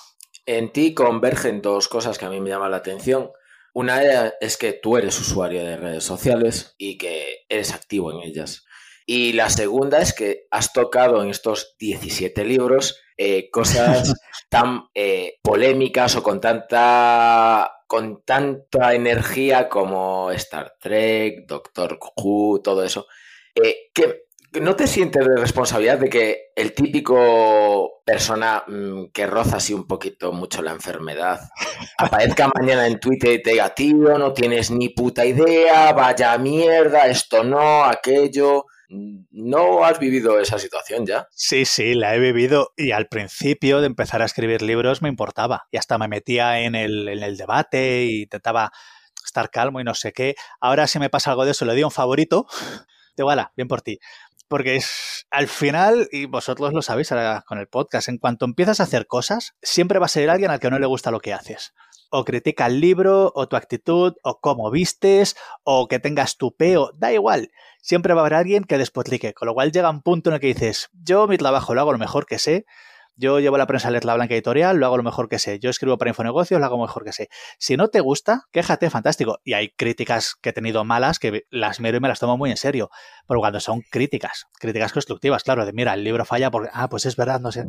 En 0.46 0.72
ti 0.72 0.94
convergen 0.94 1.62
dos 1.62 1.88
cosas 1.88 2.18
que 2.18 2.26
a 2.26 2.30
mí 2.30 2.40
me 2.40 2.50
llaman 2.50 2.70
la 2.70 2.78
atención. 2.78 3.30
Una 3.78 4.02
es 4.40 4.56
que 4.56 4.72
tú 4.72 4.96
eres 4.96 5.20
usuario 5.20 5.62
de 5.62 5.76
redes 5.76 6.02
sociales 6.02 6.74
y 6.78 6.98
que 6.98 7.44
eres 7.48 7.72
activo 7.72 8.10
en 8.10 8.28
ellas. 8.28 8.64
Y 9.06 9.34
la 9.34 9.50
segunda 9.50 10.00
es 10.00 10.12
que 10.12 10.48
has 10.50 10.72
tocado 10.72 11.22
en 11.22 11.30
estos 11.30 11.76
17 11.78 12.44
libros 12.44 13.00
eh, 13.16 13.48
cosas 13.52 14.14
tan 14.48 14.88
eh, 14.96 15.38
polémicas 15.42 16.16
o 16.16 16.24
con 16.24 16.40
tanta, 16.40 17.70
con 17.86 18.24
tanta 18.24 18.94
energía 18.94 19.68
como 19.68 20.32
Star 20.32 20.74
Trek, 20.80 21.46
Doctor 21.46 22.00
Who, 22.16 22.60
todo 22.60 22.82
eso. 22.82 23.06
Eh, 23.54 23.90
que 23.94 24.24
¿No 24.60 24.76
te 24.76 24.86
sientes 24.86 25.26
de 25.26 25.36
responsabilidad 25.36 25.98
de 25.98 26.08
que 26.08 26.52
el 26.56 26.72
típico 26.72 28.02
persona 28.04 28.64
mmm, 28.66 29.06
que 29.12 29.26
roza 29.26 29.56
así 29.56 29.72
un 29.74 29.86
poquito 29.86 30.32
mucho 30.32 30.62
la 30.62 30.72
enfermedad 30.72 31.40
aparezca 31.98 32.50
mañana 32.54 32.86
en 32.86 32.98
Twitter 32.98 33.34
y 33.34 33.42
te 33.42 33.50
diga, 33.50 33.74
tío, 33.74 34.18
no 34.18 34.32
tienes 34.32 34.70
ni 34.70 34.88
puta 34.88 35.24
idea, 35.24 35.92
vaya 35.92 36.36
mierda, 36.38 37.06
esto 37.06 37.44
no, 37.44 37.84
aquello? 37.84 38.64
¿No 38.88 39.84
has 39.84 39.98
vivido 39.98 40.40
esa 40.40 40.58
situación 40.58 41.04
ya? 41.04 41.28
Sí, 41.30 41.66
sí, 41.66 41.94
la 41.94 42.14
he 42.14 42.18
vivido 42.18 42.72
y 42.76 42.92
al 42.92 43.08
principio 43.08 43.80
de 43.80 43.86
empezar 43.86 44.22
a 44.22 44.24
escribir 44.24 44.62
libros 44.62 45.02
me 45.02 45.10
importaba 45.10 45.68
y 45.70 45.76
hasta 45.76 45.98
me 45.98 46.08
metía 46.08 46.60
en 46.60 46.74
el, 46.74 47.06
en 47.08 47.22
el 47.22 47.36
debate 47.36 48.04
y 48.04 48.22
intentaba 48.22 48.72
estar 49.24 49.50
calmo 49.50 49.80
y 49.80 49.84
no 49.84 49.94
sé 49.94 50.12
qué. 50.12 50.34
Ahora 50.60 50.86
si 50.86 50.98
me 50.98 51.10
pasa 51.10 51.30
algo 51.30 51.44
de 51.44 51.50
eso 51.50 51.66
le 51.66 51.72
doy 51.72 51.84
un 51.84 51.90
favorito, 51.90 52.46
de 53.16 53.22
voilà, 53.22 53.52
bien 53.56 53.68
por 53.68 53.82
ti. 53.82 53.98
Porque 54.48 54.76
es, 54.76 55.26
al 55.30 55.46
final, 55.46 56.08
y 56.10 56.24
vosotros 56.24 56.72
lo 56.72 56.82
sabéis 56.82 57.12
ahora 57.12 57.44
con 57.46 57.58
el 57.58 57.68
podcast, 57.68 58.08
en 58.08 58.18
cuanto 58.18 58.46
empiezas 58.46 58.80
a 58.80 58.84
hacer 58.84 59.06
cosas, 59.06 59.54
siempre 59.62 59.98
va 59.98 60.06
a 60.06 60.08
ser 60.08 60.30
alguien 60.30 60.50
al 60.50 60.58
que 60.58 60.70
no 60.70 60.78
le 60.78 60.86
gusta 60.86 61.10
lo 61.10 61.20
que 61.20 61.34
haces. 61.34 61.74
O 62.10 62.24
critica 62.24 62.66
el 62.66 62.80
libro, 62.80 63.30
o 63.34 63.46
tu 63.46 63.56
actitud, 63.56 64.14
o 64.22 64.40
cómo 64.40 64.70
vistes, 64.70 65.36
o 65.64 65.86
que 65.86 65.98
tengas 65.98 66.38
tu 66.38 66.56
peo, 66.56 66.92
da 66.96 67.12
igual. 67.12 67.50
Siempre 67.82 68.14
va 68.14 68.22
a 68.22 68.24
haber 68.24 68.34
alguien 68.34 68.64
que 68.64 68.78
despotrique, 68.78 69.34
con 69.34 69.46
lo 69.46 69.54
cual 69.54 69.70
llega 69.70 69.90
un 69.90 70.02
punto 70.02 70.30
en 70.30 70.34
el 70.34 70.40
que 70.40 70.46
dices, 70.48 70.88
yo 70.94 71.26
mi 71.26 71.36
trabajo 71.36 71.74
lo 71.74 71.82
hago 71.82 71.92
lo 71.92 71.98
mejor 71.98 72.24
que 72.24 72.38
sé, 72.38 72.64
yo 73.18 73.40
llevo 73.40 73.58
la 73.58 73.66
prensa 73.66 73.88
a 73.88 73.90
leer 73.90 74.04
la 74.04 74.14
blanca 74.14 74.34
editorial, 74.34 74.76
lo 74.76 74.86
hago 74.86 74.96
lo 74.96 75.02
mejor 75.02 75.28
que 75.28 75.40
sé. 75.40 75.58
Yo 75.58 75.70
escribo 75.70 75.98
para 75.98 76.10
Infonegocios, 76.10 76.60
lo 76.60 76.64
hago 76.66 76.80
mejor 76.80 77.04
que 77.04 77.12
sé. 77.12 77.28
Si 77.58 77.76
no 77.76 77.88
te 77.88 78.00
gusta, 78.00 78.44
quéjate, 78.52 78.90
fantástico. 78.90 79.40
Y 79.42 79.54
hay 79.54 79.70
críticas 79.70 80.36
que 80.40 80.50
he 80.50 80.52
tenido 80.52 80.84
malas 80.84 81.18
que 81.18 81.42
las 81.50 81.80
miro 81.80 81.96
y 81.96 82.00
me 82.00 82.08
las 82.08 82.20
tomo 82.20 82.38
muy 82.38 82.50
en 82.50 82.56
serio. 82.56 82.90
Pero 83.26 83.40
cuando 83.40 83.58
son 83.58 83.82
críticas, 83.90 84.46
críticas 84.60 84.92
constructivas, 84.92 85.42
claro, 85.42 85.66
de 85.66 85.72
mira, 85.72 85.94
el 85.94 86.04
libro 86.04 86.24
falla 86.24 86.50
porque, 86.50 86.70
ah, 86.72 86.88
pues 86.88 87.06
es 87.06 87.16
verdad, 87.16 87.40
no 87.40 87.50
sé. 87.50 87.66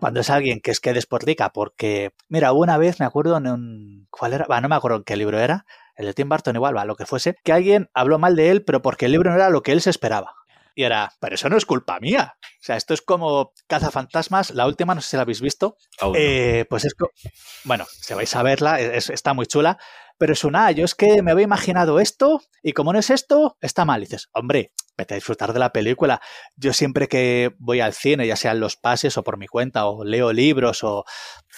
Cuando 0.00 0.20
es 0.20 0.30
alguien 0.30 0.60
que 0.60 0.70
es 0.70 0.80
que 0.80 0.94
despotrica 0.94 1.50
porque, 1.50 2.12
mira, 2.28 2.52
una 2.52 2.78
vez 2.78 3.00
me 3.00 3.06
acuerdo 3.06 3.36
en 3.36 3.46
un, 3.48 4.06
¿cuál 4.10 4.32
era? 4.32 4.60
No 4.60 4.68
me 4.68 4.76
acuerdo 4.76 4.96
en 4.96 5.04
qué 5.04 5.16
libro 5.16 5.38
era. 5.38 5.66
El 5.94 6.06
de 6.06 6.14
Tim 6.14 6.30
Burton 6.30 6.56
igual, 6.56 6.74
va, 6.74 6.86
lo 6.86 6.96
que 6.96 7.04
fuese, 7.04 7.36
que 7.44 7.52
alguien 7.52 7.90
habló 7.92 8.18
mal 8.18 8.34
de 8.34 8.50
él, 8.50 8.64
pero 8.64 8.80
porque 8.80 9.04
el 9.04 9.12
libro 9.12 9.30
no 9.30 9.36
era 9.36 9.50
lo 9.50 9.62
que 9.62 9.72
él 9.72 9.82
se 9.82 9.90
esperaba. 9.90 10.32
Y 10.74 10.84
era, 10.84 11.12
pero 11.20 11.34
eso 11.34 11.48
no 11.48 11.56
es 11.56 11.66
culpa 11.66 11.98
mía. 12.00 12.34
O 12.42 12.62
sea, 12.62 12.76
esto 12.76 12.94
es 12.94 13.02
como 13.02 13.52
Cazafantasmas, 13.66 14.50
la 14.50 14.66
última, 14.66 14.94
no 14.94 15.00
sé 15.00 15.10
si 15.10 15.16
la 15.16 15.22
habéis 15.22 15.40
visto. 15.40 15.76
Oh, 16.00 16.08
no. 16.08 16.14
eh, 16.16 16.66
pues 16.68 16.84
es, 16.84 16.94
bueno, 17.64 17.86
si 17.90 18.14
vais 18.14 18.34
a 18.36 18.42
verla, 18.42 18.80
es, 18.80 19.10
está 19.10 19.34
muy 19.34 19.46
chula. 19.46 19.78
Pero 20.20 20.34
es 20.34 20.44
una, 20.44 20.70
yo 20.70 20.84
es 20.84 20.94
que 20.94 21.22
me 21.22 21.30
había 21.30 21.44
imaginado 21.44 21.98
esto 21.98 22.42
y 22.62 22.74
como 22.74 22.92
no 22.92 22.98
es 22.98 23.08
esto, 23.08 23.56
está 23.62 23.86
mal. 23.86 24.02
Y 24.02 24.04
dices, 24.04 24.28
hombre, 24.34 24.70
vete 24.98 25.14
a 25.14 25.16
disfrutar 25.16 25.54
de 25.54 25.58
la 25.58 25.72
película. 25.72 26.20
Yo 26.56 26.74
siempre 26.74 27.08
que 27.08 27.54
voy 27.58 27.80
al 27.80 27.94
cine, 27.94 28.26
ya 28.26 28.36
sean 28.36 28.60
los 28.60 28.76
pases 28.76 29.16
o 29.16 29.24
por 29.24 29.38
mi 29.38 29.46
cuenta, 29.46 29.86
o 29.86 30.04
leo 30.04 30.34
libros 30.34 30.84
o, 30.84 31.06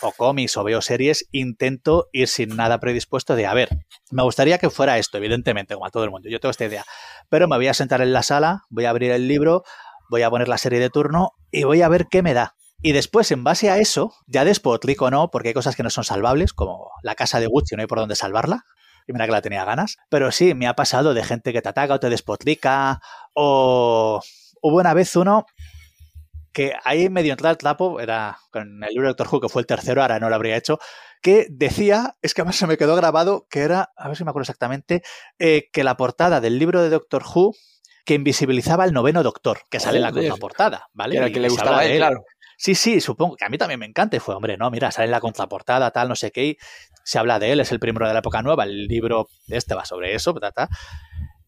o 0.00 0.12
cómics 0.12 0.56
o 0.56 0.62
veo 0.62 0.80
series, 0.80 1.26
intento 1.32 2.06
ir 2.12 2.28
sin 2.28 2.54
nada 2.54 2.78
predispuesto 2.78 3.34
de, 3.34 3.46
a 3.46 3.54
ver, 3.54 3.68
me 4.12 4.22
gustaría 4.22 4.58
que 4.58 4.70
fuera 4.70 4.96
esto, 4.96 5.18
evidentemente, 5.18 5.74
como 5.74 5.86
a 5.86 5.90
todo 5.90 6.04
el 6.04 6.12
mundo. 6.12 6.28
Yo 6.28 6.38
tengo 6.38 6.52
esta 6.52 6.64
idea. 6.64 6.84
Pero 7.28 7.48
me 7.48 7.56
voy 7.56 7.66
a 7.66 7.74
sentar 7.74 8.00
en 8.00 8.12
la 8.12 8.22
sala, 8.22 8.62
voy 8.70 8.84
a 8.84 8.90
abrir 8.90 9.10
el 9.10 9.26
libro, 9.26 9.64
voy 10.08 10.22
a 10.22 10.30
poner 10.30 10.46
la 10.46 10.58
serie 10.58 10.78
de 10.78 10.88
turno 10.88 11.32
y 11.50 11.64
voy 11.64 11.82
a 11.82 11.88
ver 11.88 12.06
qué 12.08 12.22
me 12.22 12.32
da. 12.32 12.54
Y 12.82 12.92
después, 12.92 13.30
en 13.30 13.44
base 13.44 13.70
a 13.70 13.78
eso, 13.78 14.14
ya 14.26 14.44
despotrico 14.44 15.06
o 15.06 15.10
no, 15.10 15.30
porque 15.30 15.48
hay 15.48 15.54
cosas 15.54 15.76
que 15.76 15.84
no 15.84 15.90
son 15.90 16.04
salvables, 16.04 16.52
como 16.52 16.90
la 17.02 17.14
casa 17.14 17.38
de 17.38 17.46
Gucci, 17.46 17.76
no 17.76 17.82
hay 17.82 17.86
por 17.86 17.98
dónde 17.98 18.16
salvarla. 18.16 18.64
Y 19.06 19.12
mira 19.12 19.26
que 19.26 19.32
la 19.32 19.42
tenía 19.42 19.64
ganas. 19.64 19.98
Pero 20.08 20.32
sí, 20.32 20.54
me 20.54 20.66
ha 20.66 20.74
pasado 20.74 21.14
de 21.14 21.22
gente 21.22 21.52
que 21.52 21.62
te 21.62 21.68
ataca 21.68 21.94
o 21.94 22.00
te 22.00 22.10
despotrica. 22.10 23.00
O 23.34 24.20
hubo 24.62 24.76
una 24.76 24.94
vez 24.94 25.14
uno 25.16 25.46
que 26.52 26.74
ahí 26.84 27.08
medio 27.08 27.32
entrada 27.32 27.52
el 27.52 27.58
trapo, 27.58 28.00
era 28.00 28.38
con 28.50 28.82
el 28.84 28.90
libro 28.90 29.04
de 29.04 29.14
Doctor 29.14 29.28
Who, 29.30 29.40
que 29.40 29.48
fue 29.48 29.62
el 29.62 29.66
tercero, 29.66 30.02
ahora 30.02 30.20
no 30.20 30.28
lo 30.28 30.34
habría 30.34 30.56
hecho, 30.56 30.78
que 31.22 31.46
decía, 31.48 32.16
es 32.20 32.34
que 32.34 32.42
además 32.42 32.56
se 32.56 32.66
me 32.66 32.76
quedó 32.76 32.94
grabado, 32.94 33.46
que 33.48 33.60
era, 33.60 33.92
a 33.96 34.08
ver 34.08 34.16
si 34.16 34.24
me 34.24 34.30
acuerdo 34.30 34.42
exactamente, 34.42 35.02
eh, 35.38 35.70
que 35.72 35.82
la 35.82 35.96
portada 35.96 36.40
del 36.40 36.58
libro 36.58 36.82
de 36.82 36.90
Doctor 36.90 37.22
Who 37.22 37.54
que 38.04 38.14
invisibilizaba 38.14 38.84
al 38.84 38.92
noveno 38.92 39.22
doctor, 39.22 39.60
que 39.70 39.80
sale 39.80 39.98
en 39.98 40.02
la 40.02 40.12
contraportada, 40.12 40.88
¿vale? 40.92 41.16
Era 41.16 41.26
el 41.26 41.32
que 41.32 41.40
le 41.40 41.48
gustaba 41.48 41.80
a 41.80 41.84
él, 41.84 41.98
claro. 41.98 42.24
Sí, 42.62 42.76
sí, 42.76 43.00
supongo 43.00 43.34
que 43.34 43.44
a 43.44 43.48
mí 43.48 43.58
también 43.58 43.80
me 43.80 43.86
encanta. 43.86 44.16
Y 44.16 44.20
fue, 44.20 44.36
hombre, 44.36 44.56
no, 44.56 44.70
mira, 44.70 44.92
sale 44.92 45.06
en 45.06 45.10
la 45.10 45.18
contraportada, 45.18 45.90
tal, 45.90 46.08
no 46.08 46.14
sé 46.14 46.30
qué. 46.30 46.44
Y 46.46 46.58
se 47.02 47.18
habla 47.18 47.40
de 47.40 47.50
él, 47.50 47.58
es 47.58 47.72
el 47.72 47.80
primero 47.80 48.06
de 48.06 48.12
la 48.12 48.20
época 48.20 48.40
nueva. 48.40 48.62
El 48.62 48.86
libro 48.86 49.28
este 49.48 49.74
va 49.74 49.84
sobre 49.84 50.14
eso, 50.14 50.32
ta, 50.34 50.68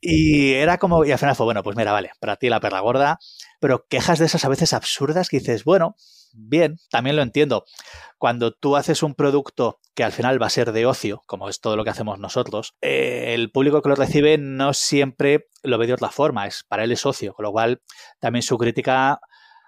Y 0.00 0.55
era 0.55 0.77
como, 0.79 1.05
y 1.05 1.12
al 1.12 1.18
final 1.20 1.37
fue, 1.37 1.44
bueno, 1.44 1.62
pues 1.62 1.77
mira, 1.77 1.92
vale, 1.92 2.11
para 2.18 2.35
ti 2.35 2.48
la 2.48 2.59
perra 2.59 2.81
gorda, 2.81 3.20
pero 3.61 3.87
quejas 3.88 4.18
de 4.18 4.27
esas 4.27 4.44
a 4.44 4.48
veces 4.48 4.72
absurdas 4.72 5.29
que 5.29 5.38
dices, 5.38 5.62
bueno, 5.62 5.94
bien, 6.33 6.81
también 6.90 7.14
lo 7.14 7.22
entiendo. 7.22 7.64
Cuando 8.18 8.50
tú 8.50 8.74
haces 8.74 9.05
un 9.05 9.14
producto 9.14 9.79
que 9.94 10.03
al 10.03 10.11
final 10.11 10.42
va 10.42 10.48
a 10.48 10.50
ser 10.50 10.72
de 10.72 10.85
ocio, 10.85 11.22
como 11.27 11.48
es 11.48 11.61
todo 11.61 11.77
lo 11.77 11.85
que 11.85 11.90
hacemos 11.90 12.18
nosotros, 12.18 12.74
eh, 12.83 13.35
el 13.35 13.53
público 13.53 13.83
que 13.83 13.88
lo 13.88 13.94
recibe 13.94 14.37
no 14.37 14.74
siempre 14.74 15.46
lo 15.62 15.79
ve 15.79 15.87
de 15.87 15.94
otra 15.94 16.11
forma, 16.11 16.48
es 16.48 16.64
para 16.66 16.83
él 16.83 16.90
es 16.90 17.07
ocio, 17.07 17.35
con 17.35 17.44
lo 17.44 17.53
cual 17.53 17.83
también 18.18 18.42
su 18.42 18.59
crítica 18.59 19.20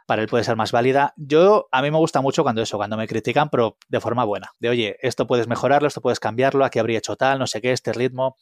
para 0.07 0.23
él 0.23 0.29
puede 0.29 0.45
ser 0.45 0.57
más 0.57 0.73
válida. 0.73 1.13
Yo, 1.17 1.69
a 1.73 1.83
mí 1.83 1.91
me 1.91 1.99
gusta 1.99 2.21
mucho 2.21 2.43
cuando 2.43 2.63
eso, 2.63 2.77
cuando 2.77 2.97
me 2.97 3.07
critican, 3.07 3.51
pero 3.51 3.77
de 3.89 4.01
forma 4.01 4.25
buena. 4.25 4.53
De, 4.59 4.69
oye, 4.69 4.97
esto 5.03 5.27
puedes 5.27 5.49
mejorarlo, 5.49 5.89
esto 5.89 6.01
puedes 6.01 6.21
cambiarlo, 6.21 6.65
aquí 6.65 6.79
habría 6.79 6.99
hecho 6.99 7.17
tal, 7.17 7.39
no 7.39 7.47
sé 7.47 7.61
qué, 7.61 7.73
este 7.73 7.93
ritmo. 7.93 8.37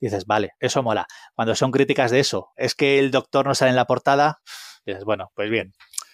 Dices, 0.00 0.26
vale, 0.26 0.52
eso 0.58 0.82
mola. 0.82 1.06
Cuando 1.34 1.54
son 1.54 1.70
críticas 1.70 2.10
de 2.10 2.20
eso, 2.20 2.48
es 2.56 2.74
que 2.74 2.98
el 2.98 3.10
doctor 3.10 3.46
no 3.46 3.54
sale 3.54 3.70
en 3.70 3.76
la 3.76 3.84
portada, 3.84 4.40
dices, 4.84 5.04
bueno, 5.04 5.30
pues 5.34 5.50
bien, 5.50 5.72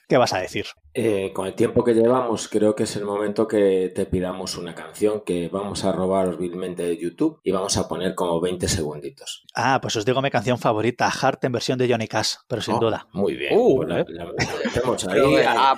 ¿Qué 0.08 0.16
vas 0.16 0.32
a 0.32 0.38
decir? 0.40 0.64
Eh, 0.94 1.32
con 1.34 1.46
el 1.46 1.52
tiempo 1.54 1.84
que 1.84 1.92
llevamos, 1.92 2.48
creo 2.48 2.74
que 2.74 2.84
es 2.84 2.96
el 2.96 3.04
momento 3.04 3.46
que 3.46 3.92
te 3.94 4.06
pidamos 4.06 4.56
una 4.56 4.74
canción 4.74 5.20
que 5.20 5.48
vamos 5.48 5.84
a 5.84 5.92
robar 5.92 6.38
vilmente 6.38 6.82
de 6.82 6.96
YouTube 6.96 7.38
y 7.44 7.52
vamos 7.52 7.76
a 7.76 7.86
poner 7.86 8.14
como 8.14 8.40
20 8.40 8.66
segunditos. 8.68 9.44
Ah, 9.54 9.78
pues 9.82 9.94
os 9.96 10.06
digo 10.06 10.22
mi 10.22 10.30
canción 10.30 10.58
favorita, 10.58 11.10
Heart 11.10 11.44
en 11.44 11.52
versión 11.52 11.78
de 11.78 11.88
Johnny 11.90 12.08
Cash, 12.08 12.36
pero 12.48 12.62
sin 12.62 12.76
Oh, 12.76 12.80
duda. 12.80 13.06
Muy 13.12 13.34
bien. 13.36 13.52
Uh, 13.54 13.76
pues 13.76 13.88
la- 13.90 14.00
eh. 14.00 14.04
la- 14.08 14.24
la 14.24 14.32
metemos 14.64 15.06
ahí. 15.08 15.20
Ah, 15.46 15.76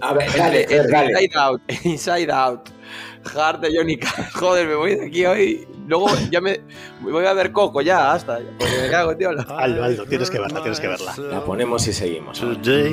A 0.00 0.12
ver, 0.14 0.32
dale, 0.34 0.66
dale. 0.90 1.10
Inside 1.12 1.30
Out, 1.38 1.60
Inside 1.84 2.32
Out, 2.32 2.68
Hard 3.36 3.60
de 3.60 3.76
Johnny 3.76 3.98
Cash. 3.98 4.32
Joder, 4.34 4.66
me 4.68 4.74
voy 4.74 4.94
de 4.96 5.06
aquí 5.06 5.26
hoy. 5.26 5.68
Luego 5.86 6.08
ya 6.30 6.40
me, 6.40 6.60
me 7.04 7.12
voy 7.12 7.26
a 7.26 7.34
ver 7.34 7.52
Coco 7.52 7.82
ya, 7.82 8.12
hasta. 8.12 8.38
Porque 8.58 8.74
me 8.82 8.88
cago, 8.90 9.14
tío. 9.16 9.28
Aldo, 9.30 9.84
Aldo, 9.84 10.06
tienes 10.06 10.30
que 10.30 10.40
verla, 10.40 10.60
tienes 10.62 10.80
que 10.80 10.88
verla. 10.88 11.14
La 11.18 11.44
ponemos 11.44 11.86
y 11.86 11.92
seguimos. 11.92 12.40
today 12.40 12.92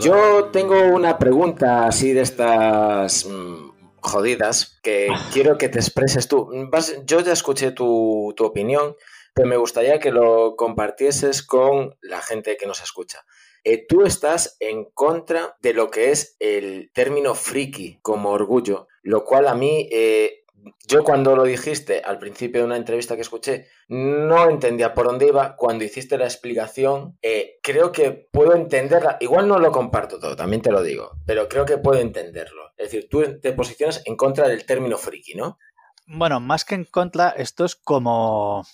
Yo 0.00 0.46
tengo 0.46 0.76
una 0.88 1.18
pregunta 1.18 1.86
así 1.86 2.12
de 2.12 2.22
estas 2.22 3.26
mm, 3.26 3.70
jodidas 4.00 4.78
que 4.82 5.08
quiero 5.32 5.56
que 5.58 5.68
te 5.68 5.78
expreses 5.78 6.26
tú. 6.28 6.48
Vas- 6.70 7.04
yo 7.06 7.20
ya 7.20 7.32
escuché 7.32 7.70
tu, 7.70 8.32
tu 8.36 8.44
opinión, 8.44 8.96
pero 9.34 9.48
me 9.48 9.56
gustaría 9.56 10.00
que 10.00 10.10
lo 10.10 10.56
compartieses 10.56 11.42
con 11.42 11.96
la 12.00 12.20
gente 12.20 12.56
que 12.56 12.66
nos 12.66 12.82
escucha. 12.82 13.24
Eh, 13.64 13.86
tú 13.88 14.04
estás 14.04 14.56
en 14.60 14.84
contra 14.86 15.56
de 15.60 15.74
lo 15.74 15.90
que 15.90 16.10
es 16.10 16.36
el 16.40 16.90
término 16.92 17.34
friki 17.34 17.98
como 18.02 18.30
orgullo, 18.30 18.88
lo 19.02 19.24
cual 19.24 19.46
a 19.48 19.54
mí, 19.54 19.88
eh, 19.92 20.37
yo 20.86 21.04
cuando 21.04 21.34
lo 21.36 21.44
dijiste 21.44 22.02
al 22.04 22.18
principio 22.18 22.60
de 22.60 22.66
una 22.66 22.76
entrevista 22.76 23.14
que 23.16 23.22
escuché, 23.22 23.66
no 23.88 24.48
entendía 24.48 24.94
por 24.94 25.06
dónde 25.06 25.26
iba. 25.28 25.56
Cuando 25.56 25.84
hiciste 25.84 26.18
la 26.18 26.24
explicación, 26.24 27.18
eh, 27.22 27.58
creo 27.62 27.92
que 27.92 28.10
puedo 28.32 28.54
entenderla. 28.54 29.16
Igual 29.20 29.48
no 29.48 29.58
lo 29.58 29.70
comparto 29.72 30.18
todo, 30.18 30.36
también 30.36 30.62
te 30.62 30.70
lo 30.72 30.82
digo, 30.82 31.12
pero 31.26 31.48
creo 31.48 31.64
que 31.64 31.78
puedo 31.78 32.00
entenderlo. 32.00 32.70
Es 32.76 32.90
decir, 32.90 33.08
tú 33.10 33.38
te 33.40 33.52
posicionas 33.52 34.02
en 34.04 34.16
contra 34.16 34.48
del 34.48 34.64
término 34.66 34.96
friki, 34.98 35.34
¿no? 35.34 35.58
Bueno, 36.06 36.40
más 36.40 36.64
que 36.64 36.74
en 36.74 36.84
contra, 36.84 37.30
esto 37.30 37.64
es 37.64 37.76
como. 37.76 38.64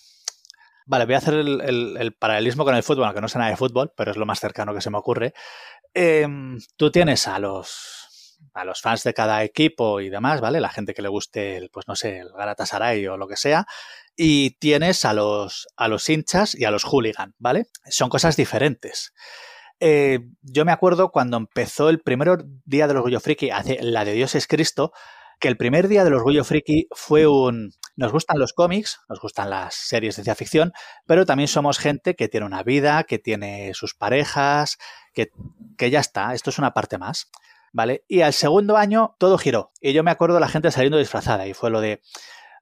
Vale, 0.87 1.07
voy 1.07 1.15
a 1.15 1.19
hacer 1.19 1.35
el, 1.35 1.61
el- 1.63 1.97
el 1.99 2.13
paralelismo 2.13 2.65
con 2.65 2.75
el 2.77 2.83
fútbol, 2.83 3.05
aunque 3.07 3.21
no 3.23 3.29
sé 3.29 3.39
nada 3.39 3.51
de 3.51 3.57
fútbol, 3.57 3.93
pero 3.97 4.11
es 4.11 4.17
lo 4.19 4.27
más 4.27 4.39
cercano 4.39 4.75
que 4.75 4.83
se 4.83 4.91
me 4.91 4.99
ocurre. 4.99 5.33
Em, 5.95 6.59
tú 6.77 6.91
tienes 6.91 7.27
a 7.27 7.39
los, 7.39 8.04
a 8.53 8.65
los 8.65 8.81
fans 8.81 9.03
de 9.05 9.15
cada 9.15 9.43
equipo 9.45 10.01
y 10.01 10.11
demás, 10.11 10.41
¿vale? 10.41 10.61
La 10.61 10.69
gente 10.71 10.95
que 10.95 11.03
le 11.03 11.09
guste, 11.09 11.57
el, 11.57 11.71
pues 11.71 11.89
no 11.89 11.97
sé, 11.97 12.19
el 12.19 12.31
Galatasaray 12.31 13.07
o 13.07 13.17
lo 13.17 13.27
que 13.29 13.37
sea. 13.37 13.67
Y 14.17 14.53
tienes 14.59 15.05
a 15.05 15.13
los, 15.13 15.67
a 15.77 15.89
los 15.89 16.09
hinchas 16.09 16.55
y 16.55 16.65
a 16.65 16.71
los 16.71 16.85
hooligan, 16.85 17.35
¿vale? 17.39 17.67
Son 17.89 18.09
cosas 18.09 18.37
diferentes. 18.37 19.13
Eh, 19.81 20.21
yo 20.43 20.65
me 20.65 20.73
acuerdo 20.73 21.11
cuando 21.11 21.37
empezó 21.37 21.89
el 21.89 22.01
primer 22.01 22.45
día 22.65 22.87
del 22.87 22.97
Orgullo 22.99 23.21
Friki, 23.21 23.51
hace 23.51 23.83
la 23.83 24.05
de 24.05 24.13
Dios 24.13 24.35
es 24.35 24.47
Cristo, 24.47 24.93
que 25.41 25.49
el 25.49 25.57
primer 25.57 25.89
día 25.89 26.05
del 26.05 26.15
Orgullo 26.15 26.45
Friki 26.45 26.87
fue 26.93 27.27
un... 27.27 27.73
Nos 27.97 28.13
gustan 28.13 28.39
los 28.39 28.53
cómics, 28.53 29.01
nos 29.09 29.21
gustan 29.21 29.51
las 29.51 29.75
series 29.75 30.17
de 30.17 30.23
ciencia 30.23 30.35
ficción, 30.35 30.73
pero 31.07 31.27
también 31.27 31.49
somos 31.49 31.79
gente 31.79 32.15
que 32.15 32.29
tiene 32.29 32.47
una 32.47 32.63
vida, 32.63 33.05
que 33.05 33.19
tiene 33.19 33.73
sus 33.75 33.95
parejas, 33.95 34.79
que, 35.13 35.29
que 35.77 35.91
ya 35.91 36.01
está, 36.01 36.35
esto 36.35 36.51
es 36.51 36.59
una 36.59 36.73
parte 36.73 36.99
más, 36.99 37.31
¿vale? 37.75 38.05
Y 38.09 38.23
al 38.23 38.33
segundo 38.33 38.79
año 38.79 39.17
todo 39.19 39.37
giró. 39.37 39.73
Y 39.81 39.93
yo 39.93 40.03
me 40.03 40.11
acuerdo 40.11 40.37
de 40.37 40.41
la 40.41 40.49
gente 40.49 40.71
saliendo 40.71 40.97
disfrazada 40.97 41.47
y 41.47 41.53
fue 41.53 41.71
lo 41.71 41.83
de... 41.83 42.01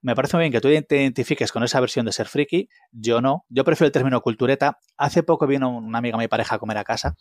Me 0.01 0.17
parece 0.17 0.37
muy 0.37 0.43
bien 0.43 0.53
que 0.53 0.61
tú 0.61 0.69
te 0.89 0.97
identifiques 0.97 1.53
con 1.53 1.63
esa 1.63 1.79
versión 1.79 2.05
de 2.05 2.11
ser 2.11 2.27
friki, 2.27 2.69
yo 2.91 3.21
no, 3.21 3.47
yo 3.49 3.63
prefiero 3.63 3.87
el 3.87 3.93
término 3.93 4.21
cultureta. 4.21 4.79
Hace 4.97 5.23
poco 5.23 5.47
vino 5.47 5.69
una 5.71 5.99
amiga, 5.99 6.19
mi 6.19 6.27
pareja, 6.27 6.57
a 6.57 6.59
comer 6.59 6.77
a 6.79 6.83
casa 6.83 7.15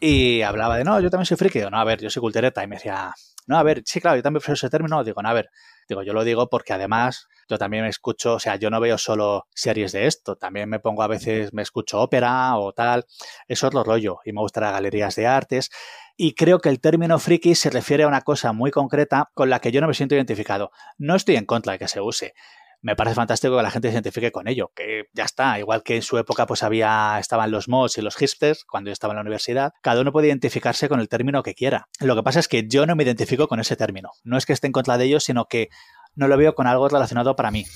y 0.00 0.40
hablaba 0.40 0.78
de, 0.78 0.84
no, 0.84 0.98
yo 0.98 1.10
también 1.10 1.26
soy 1.26 1.36
friki. 1.36 1.58
Digo, 1.58 1.68
no, 1.68 1.78
a 1.78 1.84
ver, 1.84 2.00
yo 2.00 2.08
soy 2.08 2.20
cultureta. 2.20 2.64
Y 2.64 2.68
me 2.68 2.76
decía, 2.76 3.12
no, 3.46 3.58
a 3.58 3.62
ver, 3.62 3.82
sí, 3.84 4.00
claro, 4.00 4.16
yo 4.16 4.22
también 4.22 4.40
prefiero 4.40 4.54
ese 4.54 4.70
término. 4.70 5.04
Digo, 5.04 5.20
no, 5.20 5.28
a 5.28 5.34
ver, 5.34 5.50
digo, 5.88 6.02
yo 6.02 6.14
lo 6.14 6.24
digo 6.24 6.48
porque 6.48 6.72
además 6.72 7.26
yo 7.50 7.58
también 7.58 7.82
me 7.82 7.90
escucho, 7.90 8.34
o 8.34 8.38
sea, 8.38 8.56
yo 8.56 8.70
no 8.70 8.80
veo 8.80 8.96
solo 8.96 9.46
series 9.54 9.92
de 9.92 10.06
esto, 10.06 10.36
también 10.36 10.68
me 10.68 10.78
pongo 10.78 11.02
a 11.02 11.08
veces, 11.08 11.52
me 11.52 11.62
escucho 11.62 12.00
ópera 12.00 12.56
o 12.56 12.72
tal, 12.72 13.06
es 13.48 13.64
otro 13.64 13.82
rollo 13.82 14.18
y 14.24 14.32
me 14.32 14.40
gustan 14.40 14.64
las 14.64 14.72
galerías 14.72 15.16
de 15.16 15.26
artes. 15.26 15.70
Y 16.16 16.34
creo 16.34 16.60
que 16.60 16.68
el 16.68 16.80
término 16.80 17.18
friki 17.18 17.54
se 17.54 17.70
refiere 17.70 18.04
a 18.04 18.08
una 18.08 18.20
cosa 18.20 18.52
muy 18.52 18.70
concreta 18.70 19.30
con 19.34 19.50
la 19.50 19.58
que 19.60 19.72
yo 19.72 19.80
no 19.80 19.88
me 19.88 19.94
siento 19.94 20.14
identificado. 20.14 20.70
No 20.98 21.16
estoy 21.16 21.36
en 21.36 21.46
contra 21.46 21.72
de 21.72 21.78
que 21.78 21.88
se 21.88 22.00
use. 22.00 22.34
Me 22.82 22.96
parece 22.96 23.14
fantástico 23.14 23.56
que 23.56 23.62
la 23.62 23.70
gente 23.70 23.88
se 23.88 23.94
identifique 23.94 24.32
con 24.32 24.48
ello, 24.48 24.72
que 24.74 25.04
ya 25.12 25.24
está, 25.24 25.58
igual 25.58 25.82
que 25.82 25.96
en 25.96 26.02
su 26.02 26.16
época 26.16 26.46
pues 26.46 26.62
había, 26.62 27.18
estaban 27.18 27.50
los 27.50 27.68
mods 27.68 27.98
y 27.98 28.02
los 28.02 28.16
hipsters 28.16 28.64
cuando 28.64 28.88
yo 28.88 28.92
estaba 28.92 29.12
en 29.12 29.16
la 29.16 29.22
universidad, 29.22 29.72
cada 29.82 30.00
uno 30.00 30.12
puede 30.12 30.28
identificarse 30.28 30.88
con 30.88 30.98
el 30.98 31.08
término 31.08 31.42
que 31.42 31.54
quiera. 31.54 31.88
Lo 32.00 32.16
que 32.16 32.22
pasa 32.22 32.40
es 32.40 32.48
que 32.48 32.66
yo 32.68 32.86
no 32.86 32.96
me 32.96 33.02
identifico 33.02 33.48
con 33.48 33.60
ese 33.60 33.76
término. 33.76 34.12
No 34.24 34.38
es 34.38 34.46
que 34.46 34.54
esté 34.54 34.66
en 34.66 34.72
contra 34.72 34.96
de 34.96 35.04
ellos, 35.04 35.24
sino 35.24 35.44
que 35.44 35.68
no 36.14 36.28
lo 36.28 36.36
veo 36.36 36.54
con 36.54 36.66
algo 36.66 36.88
relacionado 36.88 37.36
para 37.36 37.50
mí. 37.50 37.66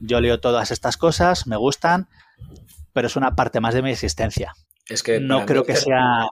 Yo 0.00 0.20
leo 0.20 0.40
todas 0.40 0.70
estas 0.70 0.96
cosas, 0.96 1.46
me 1.46 1.56
gustan, 1.56 2.08
pero 2.92 3.06
es 3.06 3.16
una 3.16 3.34
parte 3.34 3.60
más 3.60 3.74
de 3.74 3.82
mi 3.82 3.90
existencia. 3.90 4.54
Es 4.86 5.02
que 5.02 5.20
No 5.20 5.46
creo 5.46 5.64
que 5.64 5.76
sea... 5.76 6.28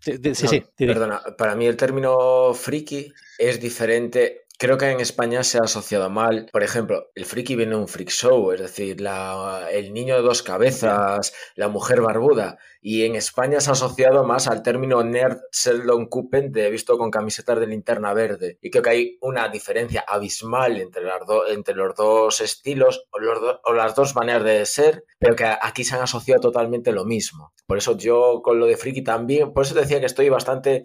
Sí, 0.00 0.12
sí, 0.12 0.18
No, 0.24 0.34
sí, 0.34 0.48
sí, 0.48 0.64
sí. 0.76 0.86
Perdona, 0.86 1.22
para 1.38 1.54
mí 1.54 1.66
el 1.66 1.76
término 1.76 2.52
friki 2.54 3.12
es 3.38 3.60
diferente. 3.60 4.46
Creo 4.62 4.78
que 4.78 4.92
en 4.92 5.00
España 5.00 5.42
se 5.42 5.58
ha 5.58 5.62
asociado 5.62 6.08
mal. 6.08 6.48
Por 6.52 6.62
ejemplo, 6.62 7.10
el 7.16 7.24
friki 7.24 7.56
viene 7.56 7.74
un 7.74 7.88
freak 7.88 8.10
show, 8.10 8.52
es 8.52 8.60
decir, 8.60 9.00
la, 9.00 9.66
el 9.72 9.92
niño 9.92 10.14
de 10.14 10.22
dos 10.22 10.44
cabezas, 10.44 11.34
la 11.56 11.66
mujer 11.66 12.00
barbuda. 12.00 12.58
Y 12.80 13.04
en 13.04 13.16
España 13.16 13.60
se 13.60 13.70
ha 13.70 13.72
asociado 13.72 14.22
más 14.22 14.46
al 14.46 14.62
término 14.62 15.02
nerd 15.02 15.38
Sheldon 15.50 16.06
Cooper 16.06 16.52
de 16.52 16.70
visto 16.70 16.96
con 16.96 17.10
camisetas 17.10 17.58
de 17.58 17.66
linterna 17.66 18.14
verde. 18.14 18.60
Y 18.62 18.70
creo 18.70 18.84
que 18.84 18.90
hay 18.90 19.18
una 19.20 19.48
diferencia 19.48 20.04
abismal 20.06 20.80
entre, 20.80 21.02
las 21.02 21.22
entre 21.48 21.74
los 21.74 21.96
dos 21.96 22.40
estilos 22.40 23.08
o, 23.10 23.18
o 23.64 23.72
las 23.72 23.96
dos 23.96 24.14
maneras 24.14 24.44
de 24.44 24.64
ser, 24.64 25.04
pero 25.18 25.34
que 25.34 25.44
aquí 25.44 25.82
se 25.82 25.96
han 25.96 26.02
asociado 26.02 26.40
totalmente 26.40 26.92
lo 26.92 27.04
mismo. 27.04 27.52
Por 27.66 27.78
eso 27.78 27.96
yo 27.96 28.42
con 28.44 28.60
lo 28.60 28.66
de 28.66 28.76
friki 28.76 29.02
también, 29.02 29.52
por 29.52 29.64
eso 29.64 29.74
decía 29.74 29.98
que 29.98 30.06
estoy 30.06 30.28
bastante 30.28 30.84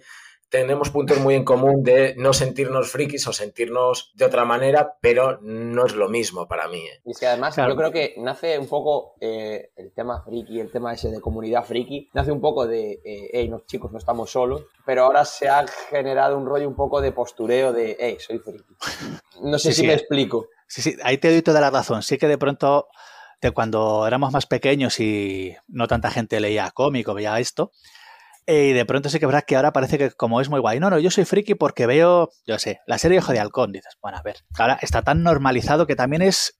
tenemos 0.50 0.90
puntos 0.90 1.20
muy 1.20 1.36
en 1.36 1.44
común 1.44 1.84
de 1.84 2.16
no 2.18 2.32
sentirnos 2.34 2.90
frikis 2.90 3.28
o 3.28 3.34
sentirnos 3.34 4.12
de 4.16 4.26
otra 4.26 4.46
manera, 4.46 4.98
pero 5.02 5.40
no 5.42 5.86
es 5.86 5.94
lo 5.94 6.10
mismo 6.10 6.48
para 6.48 6.68
mí. 6.68 6.80
¿eh? 6.80 7.02
Y 7.06 7.12
es 7.12 7.20
que 7.20 7.28
además 7.28 7.56
yo 7.56 7.76
creo 7.76 7.92
que 7.92 8.16
nace 8.18 8.58
un 8.58 8.68
poco 8.68 9.16
eh, 9.20 9.72
el 9.76 9.92
tema 9.92 10.24
friki, 10.24 10.60
el 10.60 10.72
tema 10.72 10.94
ese 10.94 11.10
de 11.10 11.20
comunidad 11.20 11.66
friki, 11.66 12.10
nace 12.14 12.32
un 12.32 12.40
poco 12.40 12.66
de, 12.66 13.02
eh, 13.04 13.30
hey, 13.34 13.50
no, 13.50 13.62
chicos, 13.66 13.92
no 13.92 13.98
estamos 13.98 14.32
solos, 14.32 14.64
pero 14.86 15.04
ahora 15.04 15.26
se 15.26 15.50
ha 15.50 15.66
generado 15.90 16.38
un 16.38 16.46
rollo 16.46 16.68
un 16.68 16.76
poco 16.76 17.02
de 17.02 17.12
postureo 17.12 17.74
de, 17.74 17.98
hey, 18.00 18.18
soy 18.20 18.40
friki. 18.40 18.76
No 19.42 19.60
sé 19.60 19.74
si 19.74 19.86
me 19.86 19.94
explico. 19.94 20.48
Sí, 20.68 20.82
sí, 20.82 20.98
ahí 21.04 21.18
te 21.18 21.32
doy 21.32 21.42
toda 21.42 21.62
la 21.62 21.70
razón. 21.70 22.04
Sí 22.04 22.18
que 22.18 22.28
de 22.28 22.38
pronto, 22.38 22.88
de 23.42 23.52
cuando 23.52 24.08
éramos 24.08 24.32
más 24.32 24.46
pequeños 24.46 25.00
y 25.00 25.56
no 25.68 25.88
tanta 25.88 26.10
gente 26.10 26.40
leía 26.40 26.72
cómic 26.72 27.08
o 27.08 27.14
veía 27.14 27.40
esto, 27.40 27.72
y 28.48 28.72
de 28.72 28.86
pronto 28.86 29.10
sí 29.10 29.20
que 29.20 29.28
que 29.46 29.56
ahora 29.58 29.74
parece 29.74 29.98
que 29.98 30.12
como 30.12 30.40
es 30.40 30.50
muy 30.50 30.62
guay. 30.62 30.80
No, 30.80 30.90
no, 30.90 31.00
yo 31.00 31.12
soy 31.12 31.26
friki 31.26 31.56
porque 31.56 31.86
veo, 31.86 32.30
yo 32.46 32.58
sé, 32.58 32.80
la 32.88 32.98
serie 32.98 33.20
Ojo 33.20 33.34
de 33.34 33.40
Halcón. 33.40 33.74
Dices, 33.74 33.98
bueno, 34.02 34.18
a 34.18 34.22
ver, 34.22 34.38
ahora 34.58 34.80
está 34.82 35.02
tan 35.02 35.22
normalizado 35.22 35.86
que 35.86 35.98
también 35.98 36.22
es... 36.22 36.58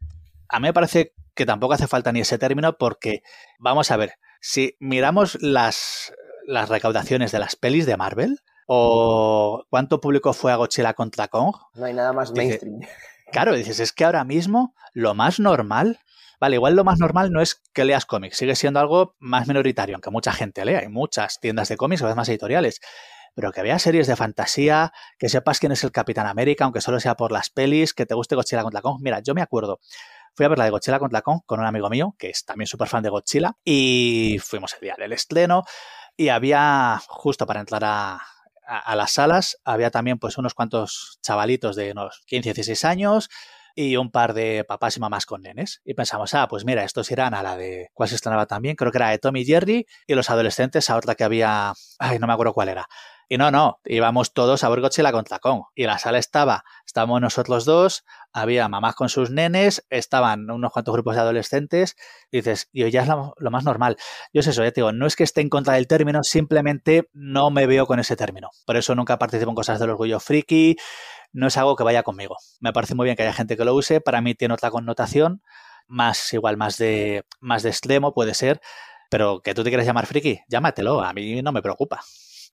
A 0.50 0.60
mí 0.60 0.68
me 0.68 0.74
parece 0.74 1.14
que 1.34 1.46
tampoco 1.46 1.74
hace 1.74 1.88
falta 1.88 2.12
ni 2.12 2.20
ese 2.20 2.38
término 2.38 2.78
porque, 2.78 3.22
vamos 3.60 3.92
a 3.92 3.98
ver, 3.98 4.14
si 4.42 4.76
miramos 4.80 5.38
las, 5.42 6.14
las 6.46 6.68
recaudaciones 6.68 7.32
de 7.32 7.40
las 7.40 7.56
pelis 7.56 7.86
de 7.86 7.96
Marvel 7.96 8.40
o 8.68 9.64
cuánto 9.70 10.02
público 10.02 10.34
fue 10.34 10.52
a 10.52 10.58
Godzilla 10.58 10.94
contra 10.94 11.30
Kong. 11.30 11.56
No 11.76 11.86
hay 11.86 11.94
nada 11.94 12.12
más 12.12 12.34
mainstream. 12.34 12.82
claro, 13.32 13.56
dices, 13.56 13.80
es 13.80 13.94
que 13.94 14.04
ahora 14.04 14.26
mismo 14.26 14.76
lo 14.94 15.14
más 15.14 15.40
normal 15.40 16.00
Vale, 16.40 16.56
igual 16.56 16.76
lo 16.76 16.84
más 16.84 17.00
normal 17.00 17.32
no 17.32 17.42
es 17.42 17.64
que 17.74 17.84
leas 17.84 18.06
cómics, 18.06 18.38
sigue 18.38 18.56
siendo 18.56 18.80
algo 18.80 19.16
más 19.20 19.48
minoritario, 19.48 19.96
aunque 19.96 20.12
mucha 20.12 20.32
gente 20.32 20.64
lea, 20.66 20.80
hay 20.80 20.88
muchas 20.88 21.40
tiendas 21.40 21.70
de 21.70 21.78
cómics, 21.78 22.04
más 22.04 22.30
editoriales, 22.30 22.80
pero 23.34 23.52
que 23.52 23.62
veas 23.64 23.82
series 23.82 24.08
de 24.08 24.16
fantasía, 24.16 24.94
que 25.18 25.30
sepas 25.30 25.60
quién 25.60 25.72
es 25.72 25.84
el 25.84 25.92
Capitán 25.92 26.28
América, 26.28 26.66
aunque 26.66 26.82
solo 26.82 27.00
sea 27.00 27.16
por 27.16 27.32
las 27.32 27.50
pelis, 27.50 27.94
que 27.94 28.06
te 28.06 28.14
guste 28.14 28.36
Godzilla 28.36 28.64
contra 28.64 28.82
Kong. 28.82 29.00
Mira, 29.02 29.20
yo 29.20 29.34
me 29.34 29.42
acuerdo, 29.42 29.80
fui 30.36 30.46
a 30.46 30.50
ver 30.50 30.58
la 30.58 30.66
de 30.66 30.72
Godzilla 30.72 31.00
contra 31.00 31.22
Kong 31.22 31.42
con 31.46 31.60
un 31.60 31.66
amigo 31.66 31.90
mío, 31.90 32.16
que 32.20 32.30
es 32.30 32.46
también 32.46 32.68
súper 32.68 32.88
fan 32.88 33.04
de 33.04 33.10
Godzilla, 33.10 33.56
y 33.64 34.38
fuimos 34.44 34.74
el 34.74 34.82
día 34.82 34.96
del 34.98 35.14
estreno, 35.14 35.64
y 36.16 36.30
había, 36.30 37.00
justo 37.08 37.46
para 37.48 37.60
entrar 37.60 37.84
a, 37.84 38.20
a, 38.68 38.96
las 38.96 39.12
salas, 39.12 39.60
había 39.64 39.92
también 39.92 40.20
pues 40.20 40.38
unos 40.38 40.54
cuantos 40.54 41.20
chavalitos 41.22 41.76
de 41.76 41.92
unos 41.92 42.24
15, 42.26 42.50
16 42.50 42.86
años, 42.86 43.30
y 43.78 43.96
un 43.96 44.10
par 44.10 44.34
de 44.34 44.66
papás 44.68 44.98
y 44.98 45.00
mamás 45.00 45.28
con 45.28 45.44
nenes. 45.44 45.82
Y 45.86 45.94
pensamos, 45.94 46.34
ah, 46.34 46.48
pues 46.48 46.66
mira, 46.66 46.84
estos 46.84 47.12
irán 47.12 47.36
a 47.36 47.44
la 47.44 47.56
de. 47.56 47.90
¿Cuál 47.94 48.10
se 48.10 48.16
estrenaba 48.16 48.48
también? 48.48 48.76
Creo 48.76 48.92
que 48.92 48.98
era 48.98 49.10
de 49.10 49.20
Tommy 49.20 49.46
Jerry 49.46 49.86
y 50.08 50.16
los 50.16 50.32
adolescentes 50.32 50.90
a 50.90 50.98
otra 50.98 51.14
que 51.14 51.24
había. 51.24 51.74
Ay, 52.00 52.18
no 52.18 52.26
me 52.26 52.34
acuerdo 52.34 52.54
cuál 52.54 52.70
era. 52.70 52.88
Y 53.30 53.38
no, 53.38 53.52
no, 53.52 53.82
íbamos 53.84 54.34
todos 54.34 54.64
a 54.64 54.70
ver 54.70 54.80
Godzilla 54.80 55.12
contra 55.12 55.40
Kong. 55.40 55.64
Y 55.76 55.84
la 55.84 55.98
sala 55.98 56.18
estaba, 56.18 56.64
estábamos 56.86 57.20
nosotros 57.20 57.66
dos, 57.66 58.06
había 58.32 58.70
mamás 58.70 58.96
con 58.96 59.10
sus 59.10 59.32
nenes, 59.32 59.86
estaban 59.90 60.50
unos 60.50 60.72
cuantos 60.72 60.94
grupos 60.94 61.16
de 61.16 61.22
adolescentes, 61.22 61.98
y 62.32 62.38
dices, 62.38 62.70
y 62.72 62.90
ya 62.90 63.02
es 63.02 63.08
lo, 63.10 63.52
más 63.52 63.66
normal. 63.66 63.98
Yo 64.34 64.44
sé 64.44 64.52
eso, 64.52 64.64
ya 64.64 64.72
te 64.72 64.82
digo, 64.82 64.94
no 64.94 65.06
es 65.06 65.18
que 65.18 65.26
esté 65.26 65.42
en 65.42 65.50
contra 65.50 65.74
del 65.74 65.88
término, 65.88 66.24
simplemente 66.24 67.10
no 67.12 67.50
me 67.52 67.68
veo 67.68 67.86
con 67.86 68.00
ese 68.00 68.16
término. 68.16 68.50
Por 68.66 68.78
eso 68.78 68.96
nunca 68.96 69.20
participo 69.20 69.52
en 69.52 69.56
cosas 69.56 69.80
del 69.80 69.90
orgullo 69.90 70.22
friki, 70.22 70.78
no 71.34 71.48
es 71.48 71.58
algo 71.58 71.76
que 71.76 71.84
vaya 71.84 72.04
conmigo. 72.04 72.38
Me 72.62 72.72
parece 72.72 72.96
muy 72.96 73.06
bien 73.06 73.18
que 73.18 73.24
haya 73.24 73.34
gente 73.34 73.58
que 73.58 73.66
lo 73.66 73.76
use, 73.76 74.00
para 74.00 74.22
mí 74.22 74.36
tiene 74.36 74.54
otra 74.54 74.72
connotación, 74.72 75.42
más 75.88 76.32
igual, 76.34 76.56
más 76.56 76.78
de, 76.78 77.26
más 77.42 77.64
de 77.64 77.70
extremo 77.70 78.14
puede 78.14 78.34
ser, 78.34 78.62
pero 79.10 79.42
que 79.42 79.54
tú 79.54 79.64
te 79.66 79.70
quieras 79.70 79.86
llamar 79.86 80.06
friki, 80.06 80.40
llámatelo, 80.48 81.02
a 81.02 81.12
mí 81.12 81.42
no 81.42 81.52
me 81.52 81.62
preocupa. 81.62 82.02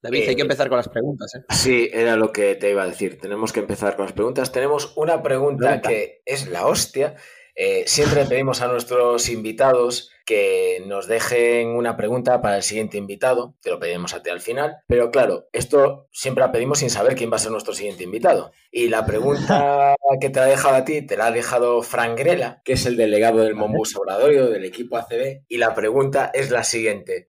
David, 0.05 0.29
hay 0.29 0.37
que 0.37 0.43
empezar 0.43 0.69
con 0.69 0.77
las 0.77 0.91
preguntas. 0.91 1.35
¿eh? 1.35 1.45
Sí, 1.49 1.89
era 1.91 2.17
lo 2.17 2.31
que 2.31 2.57
te 2.57 2.69
iba 2.69 2.83
a 2.83 2.87
decir. 2.87 3.19
Tenemos 3.19 3.55
que 3.55 3.61
empezar 3.61 3.97
con 3.97 4.05
las 4.05 4.13
preguntas. 4.13 4.53
Tenemos 4.53 4.93
una 4.97 5.23
pregunta, 5.23 5.81
que 5.81 6.21
es 6.27 6.47
la 6.47 6.67
hostia. 6.67 7.15
Eh, 7.55 7.85
siempre 7.87 8.27
pedimos 8.27 8.61
a 8.61 8.69
nuestros 8.69 9.31
invitados 9.31 10.11
que 10.27 10.83
nos 10.87 11.07
dejen 11.07 11.69
una 11.69 11.97
pregunta 11.97 12.43
para 12.43 12.57
el 12.57 12.63
siguiente 12.63 12.99
invitado, 12.99 13.55
te 13.63 13.71
lo 13.71 13.79
pedimos 13.79 14.13
a 14.13 14.23
ti 14.23 14.31
al 14.31 14.41
final, 14.41 14.79
pero 14.89 15.11
claro, 15.11 15.49
esto 15.53 16.09
siempre 16.11 16.43
la 16.43 16.51
pedimos 16.51 16.81
sin 16.81 16.91
saber 16.91 17.15
quién 17.15 17.31
va 17.31 17.37
a 17.37 17.39
ser 17.39 17.53
nuestro 17.53 17.75
siguiente 17.75 18.05
invitado. 18.05 18.51
Y 18.73 18.89
la 18.89 19.07
pregunta 19.07 19.95
que 20.21 20.31
te 20.31 20.41
ha 20.41 20.47
dejado 20.47 20.75
a 20.75 20.85
ti, 20.85 21.03
te 21.03 21.17
la 21.17 21.27
ha 21.27 21.31
dejado 21.31 21.83
Frank 21.83 22.19
Grela, 22.19 22.61
que 22.65 22.73
es 22.73 22.85
el 22.87 22.97
delegado 22.97 23.39
del 23.39 23.55
Monbus 23.55 23.95
Obradorio 23.97 24.51
del 24.51 24.65
equipo 24.65 24.97
ACB, 24.97 25.45
y 25.49 25.59
la 25.59 25.75
pregunta 25.75 26.31
es 26.35 26.51
la 26.51 26.65
siguiente. 26.65 27.29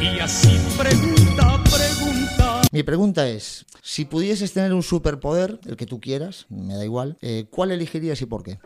Y 0.00 0.18
así 0.18 0.58
pregunta. 0.78 1.15
Mi 2.76 2.82
pregunta 2.82 3.26
es, 3.26 3.64
si 3.80 4.04
pudieses 4.04 4.52
tener 4.52 4.74
un 4.74 4.82
superpoder, 4.82 5.58
el 5.64 5.78
que 5.78 5.86
tú 5.86 5.98
quieras, 5.98 6.44
me 6.50 6.74
da 6.74 6.84
igual, 6.84 7.16
eh, 7.22 7.46
¿cuál 7.48 7.70
elegirías 7.70 8.20
y 8.20 8.26
por 8.26 8.42
qué? 8.42 8.58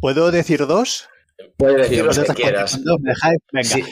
¿Puedo 0.00 0.30
decir 0.30 0.66
dos? 0.66 1.08
Puedes 1.56 1.88
decir 1.88 2.04
lo 2.04 2.12
que 2.12 2.42
quieras. 2.42 2.80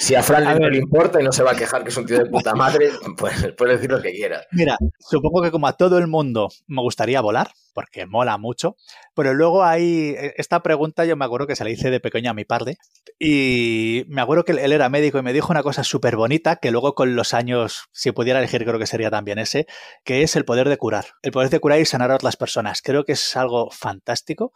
Si, 0.01 0.15
a 0.15 0.23
Fran 0.23 0.61
le 0.61 0.79
importa 0.79 1.21
y 1.21 1.25
no 1.25 1.33
se 1.33 1.43
va 1.43 1.53
a 1.53 1.57
quejar 1.57 1.83
que 1.85 1.91
es 1.91 1.97
un 1.97 2.07
tío 2.07 2.19
de 2.19 2.27
puta 2.27 2.55
madre, 2.55 2.91
pues 3.17 3.53
puedes 3.57 3.77
decir 3.77 3.91
lo 3.91 4.03
que 4.03 4.13
quieras. 4.13 4.47
Mira, 4.53 4.77
supongo 4.99 5.43
que 5.43 5.51
como 5.51 5.69
a 5.69 5.75
todo 5.75 5.99
el 5.99 6.09
mundo 6.09 6.49
me 6.67 6.83
gustaría 6.83 7.21
volar, 7.21 7.51
porque 7.73 8.07
mola 8.07 8.37
mucho, 8.39 8.77
pero 9.15 9.33
luego 9.35 9.65
hay 9.65 10.17
esta 10.37 10.63
pregunta 10.63 11.05
yo 11.05 11.17
me 11.17 11.25
acuerdo 11.25 11.47
que 11.47 11.57
se 11.57 11.63
la 11.63 11.71
hice 11.71 11.91
de 11.91 12.01
pequeño 12.01 12.31
a 12.31 12.35
mi 12.35 12.45
padre 12.45 12.79
y 13.19 14.05
me 14.09 14.23
acuerdo 14.23 14.45
que 14.45 14.53
él 14.53 14.73
era 14.73 14.89
médico 14.89 15.19
y 15.19 15.23
me 15.23 15.33
dijo 15.33 15.53
una 15.53 15.63
cosa 15.63 15.85
súper 15.85 16.17
bonita 16.17 16.57
que 16.57 16.71
luego 16.71 16.95
con 16.95 17.15
los 17.15 17.33
años, 17.33 17.89
si 17.93 18.13
pudiera 18.13 18.41
elegir 18.41 18.65
creo 18.65 18.79
que 18.79 18.87
sería 18.87 19.11
también 19.11 19.39
ese, 19.39 19.67
que 20.05 20.23
es 20.23 20.35
el 20.37 20.45
poder 20.45 20.69
de 20.69 20.79
curar. 20.79 21.07
El 21.23 21.33
poder 21.33 21.51
de 21.51 21.61
curar 21.61 21.81
y 21.81 21.85
sanar 21.85 22.11
a 22.11 22.17
otras 22.17 22.37
personas. 22.37 22.83
Creo 22.83 23.05
que 23.05 23.13
es 23.13 23.37
algo 23.37 23.71
fantástico 23.71 24.53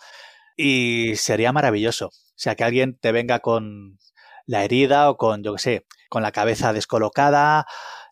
y 0.60 1.16
sería 1.16 1.52
maravilloso. 1.52 2.08
O 2.08 2.42
sea, 2.42 2.54
que 2.54 2.64
alguien 2.64 2.98
te 2.98 3.12
venga 3.12 3.40
con 3.40 3.98
la 4.46 4.64
herida 4.64 5.10
o 5.10 5.16
con, 5.16 5.42
yo 5.42 5.54
qué 5.54 5.58
sé, 5.58 5.86
con 6.10 6.22
la 6.22 6.32
cabeza 6.32 6.72
descolocada 6.72 7.66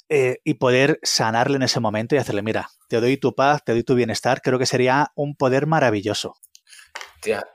eh, 0.08 0.38
y 0.44 0.54
poder 0.54 0.98
sanarle 1.02 1.56
en 1.56 1.62
ese 1.62 1.80
momento 1.80 2.14
y 2.14 2.18
hacerle, 2.18 2.42
mira, 2.42 2.70
te 2.88 3.00
doy 3.00 3.18
tu 3.18 3.34
paz, 3.34 3.62
te 3.64 3.72
doy 3.72 3.82
tu 3.82 3.94
bienestar, 3.94 4.40
creo 4.40 4.58
que 4.58 4.66
sería 4.66 5.12
un 5.14 5.36
poder 5.36 5.66
maravilloso. 5.66 6.36
Tía, 7.20 7.46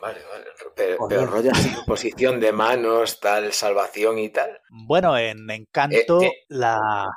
vale, 0.00 0.20
vale. 0.30 0.44
Pero, 0.76 0.96
pero 1.08 1.26
rollo 1.26 1.50
posición 1.86 2.40
de 2.40 2.52
manos, 2.52 3.20
tal, 3.20 3.52
salvación 3.52 4.18
y 4.18 4.30
tal. 4.30 4.60
Bueno, 4.68 5.16
en 5.16 5.48
Encanto, 5.50 6.22
eh, 6.22 6.44
la, 6.48 7.08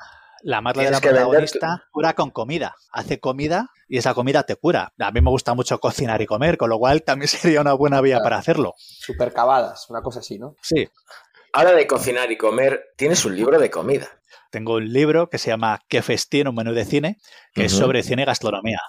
la 0.45 0.61
madre 0.61 0.85
de 0.85 0.91
la 0.91 1.01
protagonista 1.01 1.87
cura 1.91 2.13
con 2.13 2.29
comida. 2.29 2.75
Hace 2.91 3.19
comida 3.19 3.71
y 3.87 3.97
esa 3.97 4.13
comida 4.13 4.43
te 4.43 4.55
cura. 4.55 4.93
A 4.99 5.11
mí 5.11 5.19
me 5.19 5.31
gusta 5.31 5.55
mucho 5.55 5.79
cocinar 5.79 6.21
y 6.21 6.27
comer, 6.27 6.55
con 6.57 6.69
lo 6.69 6.77
cual 6.77 7.01
también 7.01 7.27
sería 7.29 7.61
una 7.61 7.73
buena 7.73 7.99
vía 7.99 8.19
para 8.21 8.37
hacerlo. 8.37 8.75
Super 8.77 9.33
cavadas, 9.33 9.89
una 9.89 10.03
cosa 10.03 10.19
así, 10.19 10.37
¿no? 10.37 10.55
Sí. 10.61 10.87
Ahora 11.51 11.71
de 11.71 11.87
cocinar 11.87 12.31
y 12.31 12.37
comer, 12.37 12.93
tienes 12.95 13.25
un 13.25 13.35
libro 13.35 13.57
de 13.57 13.71
comida. 13.71 14.07
Tengo 14.51 14.75
un 14.75 14.93
libro 14.93 15.29
que 15.29 15.39
se 15.39 15.49
llama 15.49 15.81
Qué 15.87 16.03
festín, 16.03 16.47
un 16.47 16.55
menú 16.55 16.73
de 16.73 16.85
cine, 16.85 17.17
que 17.53 17.65
es 17.65 17.71
sobre 17.71 18.03
cine 18.03 18.21
y 18.21 18.25
gastronomía. 18.25 18.79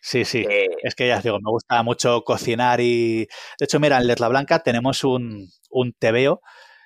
Sí, 0.00 0.24
sí. 0.24 0.46
Eh, 0.48 0.68
es 0.84 0.94
que 0.94 1.08
ya 1.08 1.16
os 1.16 1.24
digo, 1.24 1.38
me 1.40 1.50
gusta 1.50 1.82
mucho 1.82 2.22
cocinar 2.22 2.80
y. 2.80 3.26
De 3.58 3.64
hecho, 3.64 3.80
mira, 3.80 3.98
en 3.98 4.06
Letla 4.06 4.28
Blanca 4.28 4.60
tenemos 4.60 5.02
un, 5.02 5.50
un 5.68 5.92
tebeo 5.94 6.42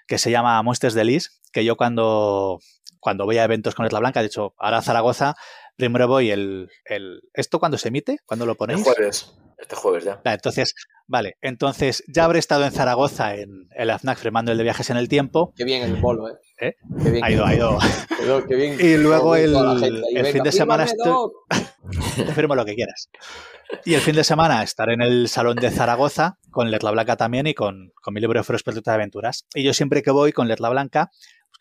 que 0.07 0.17
se 0.17 0.31
llama 0.31 0.61
Monsters 0.63 0.95
de 0.95 1.05
Lis, 1.05 1.40
que 1.53 1.65
yo 1.65 1.77
cuando 1.77 2.61
cuando 3.01 3.25
voy 3.25 3.39
a 3.39 3.45
eventos 3.45 3.75
con 3.75 3.87
Isla 3.87 3.99
Blanca, 3.99 4.21
de 4.21 4.27
hecho, 4.27 4.55
ahora 4.59 4.83
Zaragoza, 4.83 5.35
primero 5.77 6.07
voy 6.07 6.31
el, 6.31 6.69
el 6.85 7.23
¿Esto 7.33 7.59
cuándo 7.59 7.79
se 7.79 7.89
emite? 7.89 8.19
¿Cuándo 8.27 8.47
lo 8.47 8.57
ponéis? 8.57 8.87
El 8.87 8.95
jueves. 8.95 9.35
Este 9.59 9.77
jueves 9.77 10.05
ya. 10.05 10.21
entonces, 10.25 10.75
vale, 11.07 11.37
entonces 11.43 12.03
ya 12.09 12.25
habré 12.25 12.39
estado 12.39 12.65
en 12.65 12.73
Zaragoza 12.73 13.35
en 13.35 13.69
el 13.77 13.91
AFNAC 13.91 14.19
firmando 14.19 14.53
el 14.53 14.59
de 14.59 14.65
viajes 14.65 14.89
en 14.89 14.97
el 14.97 15.09
tiempo. 15.09 15.53
Qué 15.55 15.65
bien 15.65 15.83
el 15.83 16.01
polo, 16.01 16.29
¿eh? 16.31 16.39
¿Eh? 16.61 16.77
Qué 17.03 17.11
bien, 17.11 17.25
ha 17.25 17.31
ido, 17.31 17.45
ha 17.45 17.55
ido. 17.55 17.79
Qué 18.49 18.55
bien, 18.55 18.77
y 18.81 18.97
luego 18.97 19.37
el, 19.37 19.55
el 20.15 20.27
fin 20.27 20.43
de 20.43 20.53
semana 20.53 20.85
estoy... 20.85 21.13
Te 22.17 22.33
firmo 22.33 22.55
lo 22.55 22.65
que 22.65 22.75
quieras. 22.75 23.11
Y 23.85 23.95
el 23.95 24.01
fin 24.01 24.15
de 24.15 24.25
semana 24.25 24.63
estar 24.63 24.91
en 24.91 25.03
el 25.03 25.29
Salón 25.29 25.57
de 25.57 25.71
Zaragoza 25.71 26.39
con 26.51 26.71
Letla 26.71 26.91
Blanca 26.91 27.17
también 27.17 27.47
y 27.47 27.55
con, 27.55 27.93
con 28.03 28.15
mi 28.15 28.21
libro 28.21 28.41
de 28.41 28.45
Feroz 28.45 28.65
de 28.65 28.91
Aventuras. 28.91 29.47
Y 29.55 29.63
yo 29.63 29.75
siempre 29.75 30.03
que 30.03 30.11
voy 30.11 30.33
con 30.33 30.49
Letla 30.49 30.71
Blanca 30.71 31.11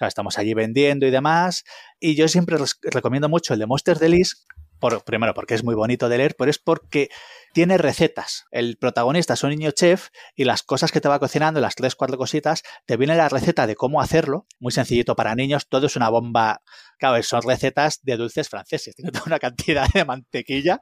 estamos 0.07 0.37
allí 0.37 0.53
vendiendo 0.53 1.05
y 1.05 1.11
demás. 1.11 1.63
Y 1.99 2.15
yo 2.15 2.27
siempre 2.27 2.57
recomiendo 2.83 3.29
mucho 3.29 3.53
el 3.53 3.59
de 3.59 3.67
Monsters 3.67 3.99
de 3.99 4.09
Lis 4.09 4.45
por, 4.79 5.03
primero 5.03 5.33
porque 5.33 5.53
es 5.53 5.63
muy 5.63 5.75
bonito 5.75 6.09
de 6.09 6.17
leer, 6.17 6.35
pero 6.37 6.49
es 6.49 6.57
porque 6.57 7.09
tiene 7.53 7.77
recetas. 7.77 8.45
El 8.51 8.77
protagonista 8.77 9.33
es 9.33 9.43
un 9.43 9.49
niño 9.51 9.71
chef 9.71 10.09
y 10.35 10.45
las 10.45 10.63
cosas 10.63 10.91
que 10.91 11.01
te 11.01 11.09
va 11.09 11.19
cocinando, 11.19 11.59
las 11.59 11.75
tres, 11.75 11.95
cuatro 11.95 12.17
cositas, 12.17 12.63
te 12.85 12.97
viene 12.97 13.15
la 13.15 13.29
receta 13.29 13.67
de 13.67 13.75
cómo 13.75 14.01
hacerlo, 14.01 14.45
muy 14.59 14.71
sencillito 14.71 15.15
para 15.15 15.35
niños, 15.35 15.67
todo 15.67 15.87
es 15.87 15.95
una 15.95 16.09
bomba. 16.09 16.61
Claro, 16.97 17.21
son 17.23 17.41
recetas 17.43 17.99
de 18.03 18.17
dulces 18.17 18.49
franceses, 18.49 18.95
tiene 18.95 19.11
toda 19.11 19.23
una 19.25 19.39
cantidad 19.39 19.87
de 19.93 20.05
mantequilla. 20.05 20.81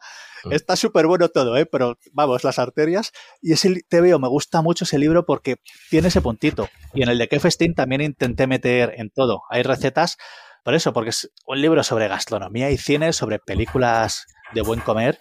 Está 0.49 0.75
súper 0.75 1.07
bueno 1.07 1.29
todo, 1.29 1.57
¿eh? 1.57 1.65
pero 1.65 1.97
vamos, 2.11 2.43
las 2.43 2.59
arterias. 2.59 3.11
Y 3.41 3.53
ese 3.53 3.81
te 3.87 4.01
veo, 4.01 4.19
me 4.19 4.27
gusta 4.27 4.61
mucho 4.61 4.85
ese 4.85 4.97
libro 4.97 5.25
porque 5.25 5.57
tiene 5.89 6.07
ese 6.07 6.21
puntito. 6.21 6.69
Y 6.93 7.03
en 7.03 7.09
el 7.09 7.17
de 7.17 7.27
Kefestein 7.27 7.75
también 7.75 8.01
intenté 8.01 8.47
meter 8.47 8.95
en 8.97 9.09
todo. 9.09 9.43
Hay 9.49 9.63
recetas 9.63 10.17
por 10.63 10.73
eso, 10.75 10.93
porque 10.93 11.09
es 11.11 11.29
un 11.45 11.61
libro 11.61 11.83
sobre 11.83 12.07
gastronomía 12.07 12.69
y 12.71 12.77
cine, 12.77 13.13
sobre 13.13 13.39
películas 13.39 14.25
de 14.53 14.61
buen 14.61 14.79
comer. 14.81 15.19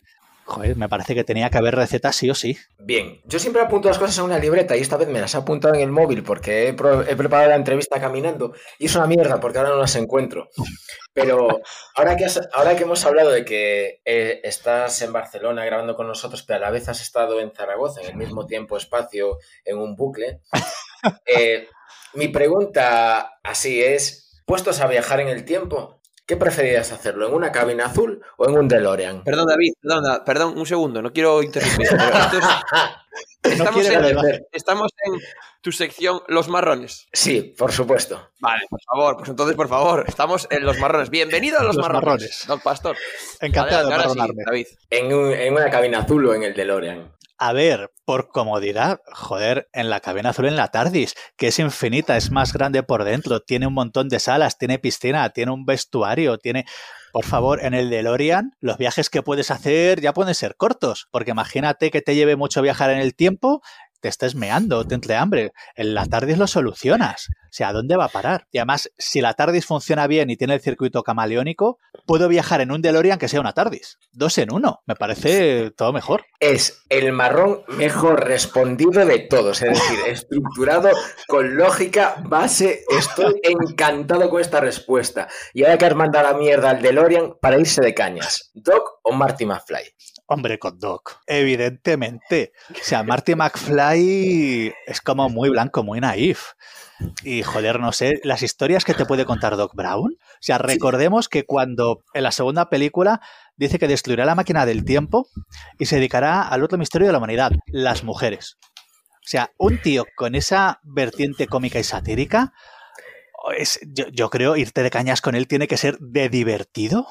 Joder, 0.49 0.77
me 0.77 0.89
parece 0.89 1.17
que 1.17 1.25
tenía 1.25 1.51
que 1.51 1.59
haber 1.59 1.75
recetas 1.75 2.15
sí 2.15 2.31
o 2.31 2.35
sí. 2.35 2.57
Bien, 2.79 3.21
yo 3.25 3.41
siempre 3.41 3.61
apunto 3.61 3.89
las 3.89 3.99
cosas 3.99 4.17
en 4.19 4.25
una 4.25 4.39
libreta 4.39 4.77
y 4.77 4.81
esta 4.81 4.97
vez 4.97 5.09
me 5.09 5.21
las 5.21 5.35
he 5.35 5.39
apuntado 5.39 5.75
en 5.75 5.81
el 5.81 5.91
móvil 5.91 6.23
porque 6.23 6.69
he, 6.69 6.73
preparado 6.73 7.49
la 7.49 7.57
entrevista 7.57 8.01
caminando 8.01 8.55
y 8.79 8.87
es 8.87 8.95
una 8.95 9.09
mierda 9.09 9.41
porque 9.41 9.59
ahora 9.59 9.71
no 9.71 9.79
las 9.79 9.97
encuentro. 9.97 10.49
Pero 11.13 11.49
ahora 11.97 12.17
que, 12.17 12.27
has- 12.27 12.49
ahora 12.53 12.77
que 12.77 12.85
hemos 12.85 13.05
hablado 13.05 13.33
de 13.33 13.45
que 13.45 14.01
eh, 14.05 14.41
estás 14.45 15.03
en 15.03 15.13
Barcelona 15.13 15.65
grabando 15.65 15.97
con 15.97 16.07
nosotros, 16.07 16.45
pero 16.45 16.59
a 16.59 16.61
la 16.61 16.71
vez 16.71 16.89
has 16.89 17.01
estado 17.01 17.41
en 17.41 17.51
Zaragoza 17.51 18.01
en 18.03 18.11
el 18.11 18.17
mismo 18.17 18.47
tiempo, 18.47 18.77
espacio, 18.77 19.39
en 19.65 19.79
un 19.79 19.97
bucle, 19.97 20.43
eh, 21.27 21.67
mi 22.15 22.29
pregunta 22.29 23.39
así 23.43 23.83
es, 23.83 24.26
puestos 24.47 24.81
a 24.81 24.87
viajar 24.87 25.21
en 25.21 25.29
el 25.29 25.45
tiempo, 25.45 26.01
¿qué 26.25 26.37
preferirías 26.37 26.93
hacerlo? 26.93 27.29
¿En 27.29 27.35
una 27.35 27.53
cabina 27.53 27.87
azul 27.87 28.23
o 28.39 28.49
en 28.49 28.57
un 28.57 28.69
DeLorean? 28.69 29.23
Perdón, 29.25 29.47
David, 29.49 29.73
perdón, 30.25 30.57
un 30.57 30.65
segundo, 30.67 31.03
no 31.03 31.13
quiero 31.13 31.43
interrumpir. 31.43 31.89
pero 31.91 32.03
esto 32.19 32.39
es- 32.39 32.45
estamos, 33.53 33.87
en, 33.87 33.95
parecer. 34.17 34.47
estamos 34.53 34.91
en 35.05 35.21
tu 35.61 35.73
sección 35.73 36.21
Los 36.29 36.49
Marrones. 36.49 37.07
Sí, 37.13 37.55
por 37.59 37.73
supuesto. 37.73 38.31
Vale, 38.41 38.63
por 38.71 38.81
favor, 38.83 39.17
pues 39.19 39.29
entonces, 39.29 39.57
por 39.57 39.69
favor, 39.69 40.05
estamos 40.07 40.47
en 40.51 40.65
Los 40.65 40.79
Marrones. 40.79 41.11
Bienvenido 41.11 41.59
a 41.59 41.63
Los, 41.65 41.77
Los 41.77 41.83
marrones, 41.85 42.05
Marrones. 42.07 42.45
Don 42.47 42.61
Pastor. 42.61 42.97
Encantado 43.41 43.89
de 43.89 44.11
sí. 44.11 44.19
David. 44.47 44.67
En, 44.91 45.13
un- 45.13 45.33
en 45.33 45.53
una 45.55 45.71
cabina 45.71 45.99
azul 46.01 46.27
o 46.27 46.35
en 46.35 46.45
el 46.45 46.55
DeLorean. 46.55 47.13
A 47.39 47.53
ver, 47.53 47.93
por 48.07 48.29
comodidad, 48.29 49.01
joder, 49.13 49.69
en 49.75 49.91
la 49.91 50.01
cabina 50.01 50.31
azul 50.31 50.47
en 50.47 50.57
la 50.57 50.69
Tardis, 50.69 51.15
que 51.37 51.49
es 51.49 51.59
infinita, 51.59 52.17
es 52.17 52.31
más 52.31 52.55
grande 52.55 52.83
por 52.83 53.05
dentro, 53.05 53.41
tiene 53.41 53.67
un 53.67 53.75
montón 53.75 54.09
de 54.09 54.21
salas, 54.21 54.57
tiene 54.57 54.79
piscina, 54.79 55.29
tiene 55.31 55.53
un 55.53 55.67
vestuario, 55.67 56.39
tiene... 56.39 56.65
Por 57.13 57.25
favor, 57.25 57.65
en 57.65 57.73
el 57.73 57.89
DeLorean, 57.89 58.53
los 58.61 58.77
viajes 58.77 59.09
que 59.09 59.23
puedes 59.23 59.51
hacer 59.51 60.03
ya 60.03 60.13
pueden 60.13 60.35
ser 60.35 60.57
cortos, 60.57 61.09
porque 61.11 61.31
imagínate 61.31 61.91
que 61.91 62.03
te 62.03 62.15
lleve 62.15 62.37
mucho 62.37 62.61
viajar 62.61 62.91
en 62.91 62.99
el 62.99 63.15
tiempo, 63.15 63.63
te 64.07 64.11
estés 64.11 64.37
meando, 64.37 64.87
te 64.87 64.95
entre 64.95 65.17
hambre. 65.17 65.53
En 65.75 65.93
la 65.93 66.07
TARDIS 66.07 66.39
lo 66.39 66.47
solucionas. 66.47 67.27
O 67.29 67.49
sea, 67.51 67.71
¿a 67.71 67.73
dónde 67.73 67.97
va 67.97 68.05
a 68.05 68.09
parar? 68.09 68.47
Y 68.53 68.59
además, 68.59 68.89
si 68.97 69.21
la 69.21 69.35
TARDIS 69.35 69.67
funciona 69.67 70.07
bien 70.07 70.31
y 70.31 70.37
tiene 70.37 70.55
el 70.55 70.61
circuito 70.61 71.03
camaleónico, 71.03 71.81
puedo 72.07 72.29
viajar 72.29 72.61
en 72.61 72.71
un 72.71 72.83
DeLorean 72.83 73.19
que 73.19 73.27
sea 73.27 73.41
una 73.41 73.53
TARDIS. 73.53 73.99
Dos 74.13 74.39
en 74.39 74.53
uno. 74.53 74.83
Me 74.87 74.95
parece 74.95 75.73
todo 75.73 75.93
mejor. 75.93 76.25
Es 76.39 76.85
el 76.89 77.11
marrón 77.13 77.63
mejor 77.67 78.25
respondido 78.25 79.05
de 79.05 79.19
todos, 79.19 79.61
es 79.63 79.71
decir, 79.71 79.99
estructurado 80.07 80.91
con 81.27 81.57
lógica, 81.57 82.23
base. 82.25 82.85
Estoy 82.97 83.41
encantado 83.43 84.31
con 84.31 84.41
esta 84.41 84.61
respuesta. 84.61 85.27
Y 85.53 85.65
ahora 85.65 85.79
que 85.79 85.87
has 85.87 85.97
mandado 85.97 86.31
la 86.31 86.39
mierda 86.39 86.71
al 86.71 86.81
DeLorean 86.81 87.39
para 87.41 87.59
irse 87.59 87.83
de 87.83 87.93
cañas, 87.93 88.53
¿Doc 88.55 89.01
o 89.03 89.13
Marty 89.13 89.47
McFly? 89.47 89.83
Hombre, 90.29 90.59
con 90.59 90.79
Doc. 90.81 91.21
Evidentemente. 91.27 92.53
O 92.71 92.83
sea, 92.83 93.05
Marty 93.05 93.37
McFly 93.37 94.75
es 94.87 95.01
como 95.01 95.29
muy 95.29 95.51
blanco, 95.51 95.85
muy 95.85 96.01
naif. 96.01 96.55
Y 97.23 97.43
joder, 97.43 97.79
no 97.79 97.93
sé, 97.93 98.21
las 98.25 98.43
historias 98.43 98.85
que 98.85 98.95
te 98.95 99.07
puede 99.07 99.25
contar 99.25 99.57
Doc 99.57 99.75
Brown. 99.75 100.13
O 100.15 100.39
sea, 100.41 100.59
recordemos 100.59 101.29
que 101.29 101.45
cuando 101.45 102.03
en 102.13 102.25
la 102.25 102.33
segunda 102.33 102.69
película 102.69 103.21
dice 103.57 103.79
que 103.79 103.87
destruirá 103.87 104.25
la 104.25 104.35
máquina 104.35 104.67
del 104.67 104.85
tiempo 104.85 105.29
y 105.79 105.87
se 105.87 105.97
dedicará 105.97 106.43
al 106.43 106.65
otro 106.65 106.79
misterio 106.79 107.07
de 107.07 107.13
la 107.13 107.19
humanidad, 107.19 107.53
las 107.67 108.03
mujeres. 108.03 108.59
O 109.27 109.29
sea, 109.29 109.53
un 109.59 109.81
tío 109.81 110.07
con 110.17 110.35
esa 110.35 110.81
vertiente 110.83 111.47
cómica 111.47 111.79
y 111.79 111.85
satírica, 111.85 112.53
es, 113.57 113.79
yo, 113.87 114.07
yo 114.09 114.31
creo 114.31 114.57
irte 114.57 114.83
de 114.83 114.91
cañas 114.91 115.21
con 115.21 115.35
él 115.35 115.47
tiene 115.47 115.69
que 115.69 115.77
ser 115.77 115.99
de 115.99 116.29
divertido. 116.29 117.07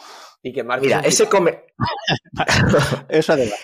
Y 0.48 0.54
que 0.54 0.64
Marty 0.64 0.86
Mira, 0.86 1.00
ese, 1.00 1.28
come- 1.28 1.64
Eso 3.10 3.34
además. 3.34 3.58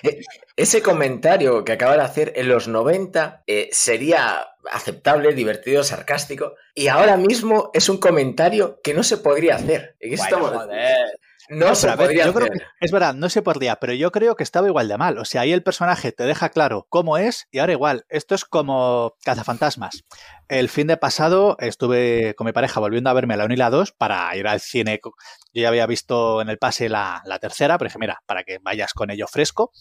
ese 0.56 0.82
comentario 0.82 1.64
que 1.64 1.74
acaba 1.74 1.96
de 1.96 2.02
hacer 2.02 2.34
en 2.38 2.50
los 2.50 2.68
90 2.68 3.44
eh, 3.46 3.70
sería 3.72 4.48
aceptable, 4.72 5.36
divertido, 5.36 5.84
sarcástico. 5.84 6.56
Y 6.74 6.88
ahora 6.88 7.18
mismo 7.18 7.70
es 7.76 7.88
un 7.88 8.00
comentario 8.00 8.80
que 8.84 8.96
no 8.96 9.04
se 9.04 9.18
podría 9.18 9.58
hacer. 9.58 9.96
En 10.00 10.10
Bueno, 10.10 10.24
estamos- 10.24 10.52
joder. 10.54 11.20
No, 11.52 11.68
No, 11.68 11.76
se 11.76 11.88
pero 11.88 12.08
ver, 12.08 12.16
yo 12.18 12.34
creo 12.34 12.46
hacer. 12.48 12.58
que 12.60 12.86
es 12.86 12.92
verdad, 12.92 13.14
no 13.14 13.30
se 13.30 13.42
podría, 13.42 13.76
pero 13.76 13.94
yo 13.94 14.12
creo 14.12 14.36
que 14.36 14.44
estaba 14.44 14.68
igual 14.68 14.88
de 14.88 14.98
mal. 14.98 15.18
O 15.18 15.26
sea, 15.26 15.42
ahí 15.42 15.52
el 15.52 15.64
personaje 15.64 16.12
te 16.14 16.24
deja 16.24 16.50
claro 16.50 16.88
cómo 16.90 17.18
es 17.18 17.48
y 17.52 17.60
ahora 17.60 17.74
igual. 17.74 18.06
Esto 18.10 18.36
es 18.36 18.46
como 18.46 19.16
cazafantasmas. 19.26 20.04
El 20.48 20.70
fin 20.70 20.88
de 20.88 20.96
pasado 20.98 21.58
estuve 21.60 22.36
con 22.36 22.46
mi 22.46 22.54
pareja 22.54 22.80
volviendo 22.80 23.10
a 23.10 23.14
verme 23.14 23.36
la 23.36 23.46
1 23.46 23.54
y 23.54 23.58
la 23.58 23.70
2 23.70 23.92
para 23.92 24.36
ir 24.38 24.48
al 24.48 24.62
cine. 24.62 25.00
Yo 25.04 25.12
ya 25.54 25.68
había 25.68 25.86
visto 25.88 26.42
en 26.42 26.50
el 26.50 26.58
pase 26.58 26.88
la, 26.90 27.22
la 27.26 27.40
tercera, 27.40 27.78
pero 27.78 27.90
dije, 27.90 28.00
mira, 28.00 28.22
para 28.26 28.44
que 28.44 28.60
vayas 28.62 28.94
con 28.94 29.12
ello 29.12 29.28
fresco. 29.28 29.72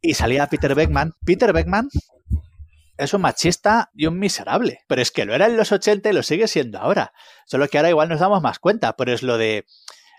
Y 0.00 0.14
salía 0.14 0.48
Peter 0.48 0.74
Beckman. 0.74 1.14
Peter 1.24 1.52
Beckman 1.52 1.88
es 2.96 3.14
un 3.14 3.20
machista 3.20 3.90
y 3.94 4.06
un 4.06 4.18
miserable. 4.18 4.80
Pero 4.88 5.00
es 5.00 5.12
que 5.12 5.24
lo 5.24 5.34
era 5.34 5.46
en 5.46 5.56
los 5.56 5.70
80 5.70 6.10
y 6.10 6.12
lo 6.12 6.22
sigue 6.24 6.48
siendo 6.48 6.78
ahora. 6.80 7.12
Solo 7.46 7.68
que 7.68 7.78
ahora 7.78 7.90
igual 7.90 8.08
nos 8.08 8.20
damos 8.20 8.42
más 8.42 8.58
cuenta, 8.58 8.96
pero 8.96 9.12
es 9.12 9.22
lo 9.22 9.38
de 9.38 9.64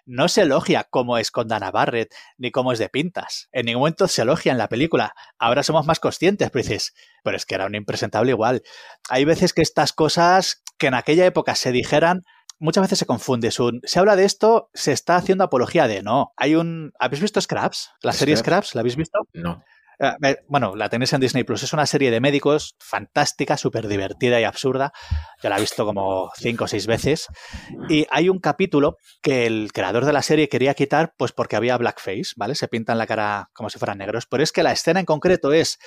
no 0.10 0.28
se 0.28 0.42
elogia 0.42 0.88
cómo 0.90 1.20
es 1.20 1.30
con 1.30 1.48
Dana 1.48 1.70
Barrett 1.70 2.14
ni 2.38 2.50
cómo 2.52 2.72
es 2.72 2.80
de 2.80 2.90
pintas. 2.90 3.48
En 3.52 3.68
ningún 3.68 3.82
momento 3.82 4.08
se 4.08 4.24
elogia 4.24 4.52
en 4.52 4.58
la 4.58 4.68
película. 4.68 5.14
Ahora 5.38 5.62
somos 5.62 5.86
más 5.86 6.00
conscientes, 6.00 6.50
pero 6.50 6.64
dices, 6.64 6.94
pero 7.24 7.38
es 7.38 7.46
que 7.46 7.54
era 7.54 7.68
un 7.68 7.76
impresentable 7.76 8.32
igual. 8.32 8.64
Hay 9.10 9.24
veces 9.24 9.54
que 9.54 9.62
estas 9.62 9.94
cosas 9.94 10.64
que 10.80 10.88
en 10.88 10.96
aquella 10.96 11.28
época 11.28 11.54
se 11.54 11.72
dijeran, 11.72 12.24
muchas 12.58 12.82
veces 12.82 12.98
se 12.98 13.06
confunde. 13.06 13.50
Es 13.50 13.60
un, 13.60 13.82
se 13.84 14.00
habla 14.00 14.16
de 14.16 14.26
esto, 14.26 14.72
se 14.74 14.94
está 14.94 15.16
haciendo 15.16 15.44
apología 15.44 15.88
de 15.88 16.02
no. 16.02 16.34
Hay 16.38 16.56
un. 16.56 16.92
¿Habéis 17.00 17.22
visto 17.22 17.40
Scraps? 17.40 17.92
La 18.02 18.12
serie 18.12 18.36
Scraps. 18.36 18.70
Scraps, 18.70 18.76
¿la 18.76 18.82
habéis 18.82 18.96
visto? 18.96 19.20
No. 19.34 19.64
Eh, 20.00 20.38
Bueno, 20.48 20.76
la 20.76 20.90
tenéis 20.90 21.14
en 21.14 21.22
Disney 21.22 21.44
Plus. 21.44 21.64
Es 21.64 21.74
una 21.74 21.86
serie 21.86 22.12
de 22.12 22.22
médicos 22.22 22.76
fantástica, 22.80 23.58
súper 23.58 23.88
divertida 23.88 24.40
y 24.40 24.44
absurda. 24.44 24.92
Yo 25.44 25.50
la 25.50 25.58
he 25.58 25.62
visto 25.62 25.86
como 25.86 26.30
cinco 26.38 26.66
o 26.66 26.68
seis 26.68 26.88
veces. 26.88 27.28
Y 27.90 28.08
hay 28.10 28.30
un 28.30 28.40
capítulo 28.40 28.98
que 29.22 29.46
el 29.46 29.72
creador 29.74 30.06
de 30.06 30.14
la 30.14 30.22
serie 30.22 30.50
quería 30.50 30.74
quitar, 30.74 31.14
pues 31.18 31.32
porque 31.32 31.56
había 31.56 31.78
blackface, 31.78 32.34
¿vale? 32.38 32.56
Se 32.56 32.68
pintan 32.68 32.98
la 32.98 33.08
cara 33.08 33.50
como 33.54 33.70
si 33.70 33.78
fueran 33.78 33.98
negros. 33.98 34.26
Pero 34.26 34.44
es 34.44 34.52
que 34.52 34.64
la 34.64 34.72
escena 34.72 35.00
en 35.00 35.06
concreto 35.06 35.52
es 35.52 35.80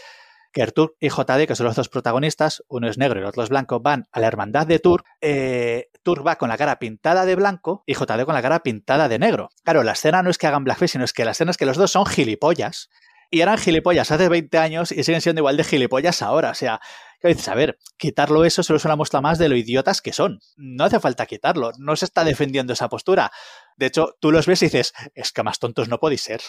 que 0.53 0.63
Artur 0.63 0.97
y 1.01 1.09
JD, 1.09 1.47
que 1.47 1.57
son 1.57 1.65
los 1.67 1.77
dos 1.77 1.89
protagonistas, 1.89 2.63
uno 2.69 2.87
es 2.89 2.99
negro 2.99 3.19
y 3.19 3.23
el 3.23 3.29
otro 3.29 3.43
es 3.43 3.49
blanco, 3.49 3.81
van 3.81 4.05
a 4.13 4.21
la 4.21 4.27
hermandad 4.27 4.67
de 4.67 4.79
Tur. 4.79 5.05
Eh, 5.23 5.89
Tur 6.03 6.27
va 6.27 6.37
con 6.37 6.51
la 6.51 6.59
cara 6.59 6.79
pintada 6.79 7.25
de 7.25 7.35
blanco 7.35 7.83
y 7.87 7.95
JD 7.95 8.25
con 8.25 8.35
la 8.35 8.43
cara 8.43 8.61
pintada 8.61 9.09
de 9.09 9.19
negro. 9.19 9.49
Claro, 9.65 9.83
la 9.83 9.93
escena 9.93 10.23
no 10.23 10.29
es 10.29 10.37
que 10.37 10.47
hagan 10.47 10.65
blackface, 10.65 10.93
sino 10.93 11.05
es 11.05 11.15
que 11.15 11.25
la 11.25 11.31
escena 11.31 11.51
es 11.53 11.57
que 11.57 11.65
los 11.65 11.79
dos 11.79 11.91
son 11.91 12.05
gilipollas. 12.05 12.91
Y 13.33 13.41
eran 13.41 13.57
gilipollas 13.57 14.11
hace 14.11 14.29
20 14.29 14.59
años 14.59 14.93
y 14.93 15.03
siguen 15.05 15.23
siendo 15.23 15.41
igual 15.41 15.57
de 15.57 15.65
gilipollas 15.65 16.21
ahora. 16.21 16.51
O 16.51 16.55
sea, 16.55 16.81
¿qué 17.19 17.29
dices? 17.29 17.49
A 17.49 17.55
ver, 17.55 17.79
quitarlo 17.97 18.45
eso 18.45 18.63
solo 18.63 18.77
es 18.77 18.85
una 18.85 18.95
muestra 18.95 19.23
más 19.23 19.39
de 19.39 19.49
lo 19.49 19.57
idiotas 19.57 20.03
que 20.03 20.13
son. 20.13 20.39
No 20.59 20.85
hace 20.85 21.01
falta 21.01 21.25
quitarlo. 21.25 21.73
No 21.79 21.97
se 21.97 22.05
está 22.05 22.25
defendiendo 22.25 22.75
esa 22.75 22.91
postura. 22.91 23.33
De 23.79 23.87
hecho, 23.87 24.17
tú 24.21 24.33
los 24.33 24.45
ves 24.47 24.61
y 24.61 24.67
dices, 24.67 24.93
es 25.15 25.33
que 25.33 25.43
más 25.43 25.59
tontos 25.59 25.89
no 25.89 25.99
podéis 25.99 26.21
ser. 26.21 26.43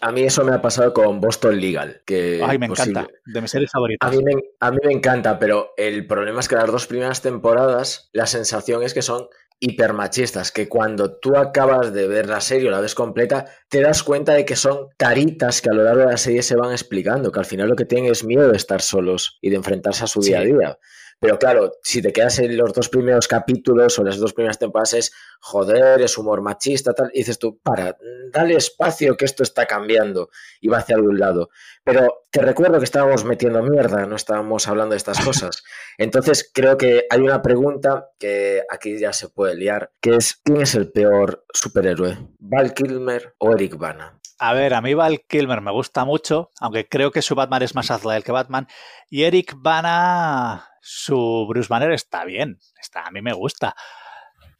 A 0.00 0.10
mí 0.10 0.22
eso 0.22 0.42
me 0.42 0.54
ha 0.54 0.62
pasado 0.62 0.94
con 0.94 1.20
Boston 1.20 1.60
Legal. 1.60 2.02
Que 2.06 2.42
Ay, 2.42 2.56
me 2.58 2.68
posible- 2.68 2.92
encanta. 2.92 3.12
De 3.26 3.40
mis 3.42 3.50
series 3.50 3.70
favoritas. 3.70 4.08
A 4.08 4.10
mí, 4.10 4.22
me, 4.24 4.32
a 4.60 4.70
mí 4.70 4.78
me 4.84 4.92
encanta, 4.94 5.38
pero 5.38 5.74
el 5.76 6.06
problema 6.06 6.40
es 6.40 6.48
que 6.48 6.54
las 6.56 6.72
dos 6.72 6.86
primeras 6.86 7.20
temporadas, 7.20 8.08
la 8.14 8.26
sensación 8.26 8.82
es 8.82 8.94
que 8.94 9.02
son 9.02 9.28
hipermachistas, 9.60 10.52
que 10.52 10.68
cuando 10.68 11.18
tú 11.18 11.36
acabas 11.36 11.92
de 11.92 12.06
ver 12.08 12.28
la 12.28 12.40
serie 12.40 12.68
o 12.68 12.70
la 12.70 12.80
ves 12.80 12.94
completa, 12.94 13.46
te 13.68 13.80
das 13.80 14.02
cuenta 14.02 14.34
de 14.34 14.44
que 14.44 14.56
son 14.56 14.88
taritas 14.96 15.60
que 15.62 15.70
a 15.70 15.72
lo 15.72 15.82
largo 15.84 16.00
de 16.00 16.06
la 16.06 16.16
serie 16.16 16.42
se 16.42 16.56
van 16.56 16.72
explicando, 16.72 17.32
que 17.32 17.38
al 17.38 17.46
final 17.46 17.68
lo 17.68 17.76
que 17.76 17.84
tienen 17.84 18.10
es 18.10 18.24
miedo 18.24 18.50
de 18.50 18.56
estar 18.56 18.82
solos 18.82 19.38
y 19.40 19.50
de 19.50 19.56
enfrentarse 19.56 20.04
a 20.04 20.06
su 20.06 20.22
Sí. 20.22 20.30
día 20.30 20.40
a 20.40 20.44
día. 20.44 20.78
Pero 21.18 21.38
claro, 21.38 21.72
si 21.82 22.02
te 22.02 22.12
quedas 22.12 22.38
en 22.40 22.56
los 22.56 22.72
dos 22.72 22.88
primeros 22.88 23.26
capítulos 23.26 23.98
o 23.98 24.04
las 24.04 24.18
dos 24.18 24.34
primeras 24.34 24.58
temporadas 24.58 24.92
es 24.94 25.12
joder, 25.40 26.00
es 26.02 26.18
humor 26.18 26.42
machista, 26.42 26.92
tal, 26.92 27.10
y 27.14 27.20
dices 27.20 27.38
tú, 27.38 27.58
para, 27.62 27.96
dale 28.32 28.54
espacio 28.54 29.16
que 29.16 29.24
esto 29.24 29.42
está 29.42 29.66
cambiando 29.66 30.30
y 30.60 30.68
va 30.68 30.78
hacia 30.78 30.96
algún 30.96 31.18
lado. 31.18 31.48
Pero 31.84 32.26
te 32.30 32.42
recuerdo 32.42 32.78
que 32.78 32.84
estábamos 32.84 33.24
metiendo 33.24 33.62
mierda, 33.62 34.06
no 34.06 34.16
estábamos 34.16 34.68
hablando 34.68 34.92
de 34.92 34.98
estas 34.98 35.20
cosas. 35.24 35.62
Entonces 35.98 36.50
creo 36.52 36.76
que 36.76 37.06
hay 37.08 37.20
una 37.20 37.42
pregunta 37.42 38.10
que 38.18 38.62
aquí 38.70 38.98
ya 38.98 39.12
se 39.12 39.28
puede 39.28 39.54
liar, 39.54 39.92
que 40.00 40.16
es 40.16 40.40
¿quién 40.44 40.60
es 40.60 40.74
el 40.74 40.92
peor 40.92 41.44
superhéroe? 41.52 42.18
¿Val 42.38 42.74
Kilmer 42.74 43.34
o 43.38 43.52
Eric 43.52 43.76
Bana? 43.76 44.20
A 44.38 44.52
ver, 44.52 44.74
a 44.74 44.82
mí 44.82 44.92
Val 44.92 45.22
Kilmer 45.26 45.62
me 45.62 45.72
gusta 45.72 46.04
mucho, 46.04 46.50
aunque 46.60 46.86
creo 46.88 47.10
que 47.10 47.22
su 47.22 47.34
Batman 47.34 47.62
es 47.62 47.74
más 47.74 47.90
Azrael 47.90 48.22
que 48.22 48.32
Batman. 48.32 48.68
Y 49.08 49.22
Eric 49.22 49.54
Bana, 49.56 50.68
su 50.88 51.46
Bruce 51.48 51.68
Banner 51.68 51.90
está 51.90 52.24
bien, 52.24 52.58
está, 52.80 53.02
a 53.06 53.10
mí 53.10 53.20
me 53.22 53.32
gusta. 53.32 53.74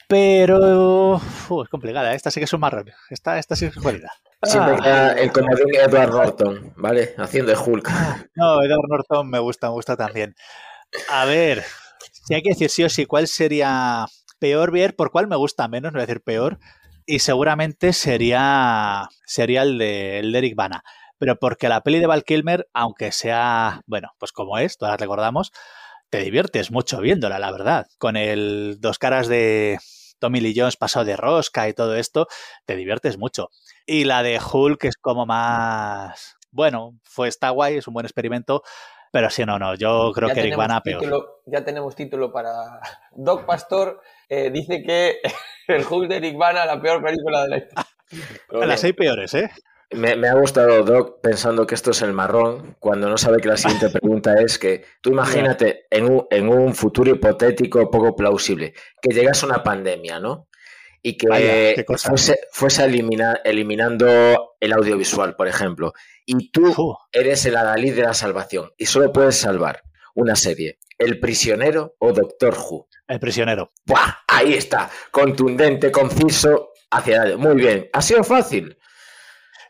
Pero 0.09 1.17
es 1.17 1.69
complicada, 1.69 2.15
esta 2.15 2.31
sí 2.31 2.41
que 2.41 2.45
es 2.45 2.53
un 2.53 2.61
marrón. 2.61 2.91
Esta, 3.11 3.39
esta 3.39 3.57
sí 3.57 3.67
es 3.67 3.77
jodida. 3.77 4.13
Siempre 4.43 4.75
Ah. 4.75 4.83
queda 4.83 5.13
el 5.15 5.33
comodín 5.33 5.75
Edward 5.75 6.11
Norton, 6.11 6.73
¿vale? 6.77 7.15
Haciendo 7.19 7.51
de 7.53 7.59
Hulk. 7.59 7.91
No, 8.37 8.63
Edward 8.63 8.89
Norton 8.89 9.29
me 9.29 9.39
gusta, 9.41 9.67
me 9.69 9.73
gusta 9.73 9.97
también. 9.97 10.37
A 11.11 11.25
ver, 11.25 11.65
si 12.13 12.35
hay 12.35 12.43
que 12.43 12.51
decir 12.51 12.71
sí 12.71 12.85
o 12.85 12.89
sí, 12.89 13.07
¿cuál 13.07 13.27
sería 13.27 14.07
peor 14.39 14.71
ver? 14.71 14.95
¿Por 14.95 15.11
cuál 15.11 15.27
me 15.27 15.37
gusta 15.37 15.67
menos? 15.67 15.93
No 15.93 15.97
voy 15.99 16.05
a 16.05 16.07
decir 16.07 16.23
peor. 16.23 16.59
Y 17.05 17.19
seguramente 17.21 17.93
sería, 17.93 19.09
sería 19.25 19.63
el, 19.63 19.79
de, 19.79 20.21
el 20.21 20.31
de 20.33 20.39
Eric 20.39 20.55
Bana. 20.57 20.83
Pero 21.19 21.37
porque 21.37 21.69
la 21.69 21.81
peli 21.81 21.99
de 21.99 22.07
Val 22.07 22.25
Kilmer, 22.25 22.69
aunque 22.75 23.11
sea, 23.11 23.81
bueno, 23.87 24.11
pues 24.19 24.33
como 24.33 24.59
es, 24.59 24.77
todas 24.77 25.01
recordamos, 25.01 25.51
te 26.11 26.19
diviertes 26.19 26.71
mucho 26.71 27.01
viéndola, 27.01 27.39
la 27.39 27.51
verdad. 27.51 27.87
Con 27.99 28.17
el 28.17 28.77
dos 28.81 28.99
caras 28.99 29.29
de 29.29 29.79
Tommy 30.19 30.41
Lee 30.41 30.55
Jones 30.57 30.77
pasado 30.77 31.05
de 31.05 31.17
rosca 31.17 31.69
y 31.69 31.75
todo 31.75 31.97
esto, 31.97 32.27
te 32.65 32.77
diviertes 32.77 33.19
mucho. 33.19 33.49
Y 33.87 34.05
la 34.05 34.23
de 34.23 34.41
Hulk 34.41 34.85
es 34.85 34.97
como 34.97 35.27
más. 35.27 36.37
Bueno, 36.51 36.99
fue 37.03 37.29
está 37.29 37.51
guay, 37.51 37.77
es 37.79 37.87
un 37.89 37.95
buen 37.95 38.07
experimento, 38.07 38.63
pero 39.13 39.29
sí, 39.31 39.45
no, 39.45 39.59
no, 39.59 39.75
yo 39.75 40.11
creo 40.15 40.29
Ya 40.29 40.35
que 40.35 40.41
Eric 40.41 40.57
Bana 40.57 40.81
peor. 40.81 41.03
título- 41.03 41.43
ya 41.47 41.65
tenemos 41.65 41.95
título 41.95 42.33
para. 42.33 42.81
Doc 43.13 43.45
Pastor 43.45 44.01
eh, 44.29 44.51
dice 44.51 44.83
que 44.83 45.19
el 45.69 45.85
Hulk 45.89 46.09
de 46.09 46.17
Eric 46.17 46.39
Bana 46.39 46.65
la 46.65 46.81
peor 46.81 47.03
película 47.03 47.43
de 47.43 47.49
la 47.49 47.57
historia. 47.59 48.67
Las 48.67 48.81
seis 48.81 48.95
peores, 48.95 49.35
¿eh? 49.35 49.51
Me, 49.93 50.17
me 50.17 50.29
ha 50.29 50.35
gustado 50.35 50.83
Doc 50.83 51.21
pensando 51.23 51.67
que 51.67 51.77
esto 51.77 51.93
es 51.93 52.03
el 52.03 52.13
marrón, 52.13 52.77
cuando 52.81 53.09
no 53.09 53.17
sabe 53.17 53.39
que 53.39 53.49
la 53.49 53.57
siguiente 53.57 53.89
pregunta 53.91 54.35
es 54.41 54.59
que 54.59 54.85
tú 55.01 55.11
imagínate 55.11 55.87
en 55.91 56.11
un, 56.11 56.27
en 56.31 56.49
un 56.49 56.75
futuro 56.75 57.11
hipotético 57.13 57.89
poco 57.91 58.17
plausible, 58.17 58.75
que 59.01 59.15
llegase 59.15 59.47
una 59.47 59.63
pandemia, 59.63 60.19
¿no? 60.19 60.49
Y 61.03 61.17
que 61.17 61.29
Vaya, 61.29 61.75
qué 61.77 61.85
cosa. 61.85 62.09
fuese, 62.09 62.41
fuese 62.51 62.85
eliminar, 62.85 63.41
eliminando 63.45 64.57
el 64.59 64.73
audiovisual, 64.73 65.37
por 65.37 65.47
ejemplo. 65.47 65.93
Y 66.25 66.51
tú 66.51 66.97
eres 67.13 67.47
el 67.47 67.57
adalid 67.57 67.95
de 67.95 68.03
la 68.03 68.15
salvación 68.15 68.73
y 68.77 68.87
solo 68.87 69.13
puedes 69.13 69.37
salvar 69.37 69.85
una 70.17 70.35
serie, 70.35 70.79
El 70.99 71.21
prisionero 71.21 71.95
o 72.01 72.13
Doctor 72.13 72.57
Who. 72.59 72.89
el 73.07 73.21
prisionero. 73.21 73.71
¡Buah! 73.85 74.15
Ahí 74.27 74.55
está, 74.55 74.91
contundente, 75.13 75.93
conciso, 75.93 76.71
hacia 76.91 77.21
adelante. 77.21 77.47
Muy 77.49 77.55
bien, 77.57 77.89
ha 77.93 78.03
sido 78.03 78.25
fácil. 78.25 78.77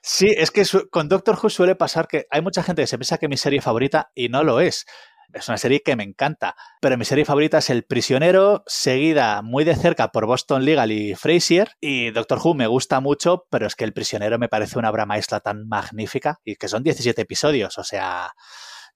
Sí, 0.09 0.29
es 0.37 0.51
que 0.53 0.65
su- 0.65 0.89
con 0.89 1.09
Doctor 1.09 1.37
Who 1.43 1.51
suele 1.51 1.75
pasar 1.75 2.07
que 2.07 2.27
hay 2.31 2.41
mucha 2.41 2.63
gente 2.63 2.83
que 2.83 2.87
se 2.87 2.97
piensa 2.97 3.19
que 3.19 3.27
es 3.27 3.31
mi 3.31 3.37
serie 3.37 3.61
favorita 3.61 4.13
y 4.15 4.29
no 4.29 4.45
lo 4.45 4.61
es. 4.61 4.87
Es 5.35 5.49
una 5.49 5.59
serie 5.59 5.83
que 5.83 5.97
me 5.97 6.05
encanta, 6.05 6.55
pero 6.81 6.97
mi 6.97 7.05
serie 7.05 7.25
favorita 7.25 7.59
es 7.59 7.69
El 7.71 7.83
Prisionero, 7.85 8.63
seguida 8.67 9.43
muy 9.43 9.65
de 9.65 9.75
cerca 9.75 10.13
por 10.13 10.27
Boston 10.27 10.65
Legal 10.65 10.93
y 10.93 11.17
Frasier. 11.17 11.73
Y 11.81 12.11
Doctor 12.13 12.39
Who 12.43 12.55
me 12.55 12.69
gusta 12.69 13.01
mucho, 13.01 13.47
pero 13.51 13.67
es 13.67 13.75
que 13.75 13.83
El 13.85 13.93
Prisionero 13.93 14.39
me 14.39 14.49
parece 14.49 14.79
una 14.79 14.91
obra 14.91 15.07
maestra 15.07 15.41
tan 15.41 15.67
magnífica 15.67 16.39
y 16.45 16.55
que 16.55 16.69
son 16.69 16.85
17 16.85 17.23
episodios, 17.23 17.77
o 17.77 17.83
sea, 17.85 18.31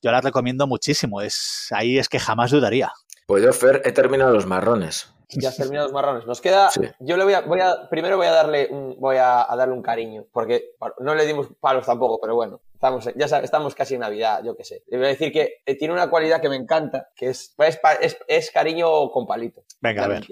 yo 0.03 0.13
la 0.13 0.21
recomiendo 0.21 0.67
muchísimo. 0.69 1.21
Es, 1.23 1.67
ahí 1.73 1.99
es 1.99 2.09
que 2.09 2.21
jamás 2.21 2.53
dudaría. 2.53 2.93
Pues 3.27 3.43
yo, 3.43 3.53
Fer, 3.53 3.83
he 3.85 3.93
terminado 3.93 4.33
los 4.33 4.47
marrones. 4.47 5.13
Ya 5.33 5.51
has 5.51 5.57
terminado 5.57 5.87
los 5.87 5.93
marrones. 5.93 6.27
Nos 6.27 6.41
queda. 6.41 6.71
Sí. 6.71 6.81
Yo 6.99 7.17
le 7.17 7.23
voy 7.23 7.35
a, 7.35 7.43
voy 7.43 7.61
a. 7.61 7.89
Primero 7.89 8.17
voy 8.17 8.27
a 8.27 8.33
darle 8.33 8.67
un, 8.69 8.97
voy 8.99 9.17
a, 9.17 9.51
a 9.51 9.55
darle 9.57 9.75
un 9.75 9.83
cariño. 9.83 10.27
Porque 10.33 10.73
no 10.99 11.15
le 11.15 11.25
dimos 11.25 11.47
palos 11.61 11.87
tampoco, 11.87 12.19
pero 12.21 12.35
bueno. 12.35 12.61
Estamos, 12.75 13.05
ya 13.15 13.27
sab- 13.29 13.45
estamos 13.45 13.75
casi 13.77 13.95
en 13.95 14.01
Navidad, 14.01 14.43
yo 14.43 14.57
qué 14.57 14.65
sé. 14.65 14.83
Le 14.89 14.97
voy 14.97 15.07
a 15.07 15.11
decir 15.11 15.31
que 15.33 15.63
eh, 15.67 15.77
tiene 15.77 15.95
una 15.95 16.11
cualidad 16.11 16.41
que 16.41 16.49
me 16.49 16.57
encanta, 16.57 17.11
que 17.15 17.29
es, 17.29 17.55
es, 17.59 17.77
pa- 17.77 17.93
es, 17.95 18.17
es 18.27 18.51
cariño 18.51 19.11
con 19.13 19.27
palito. 19.27 19.63
Venga, 19.81 20.05
a 20.05 20.09
ver. 20.09 20.27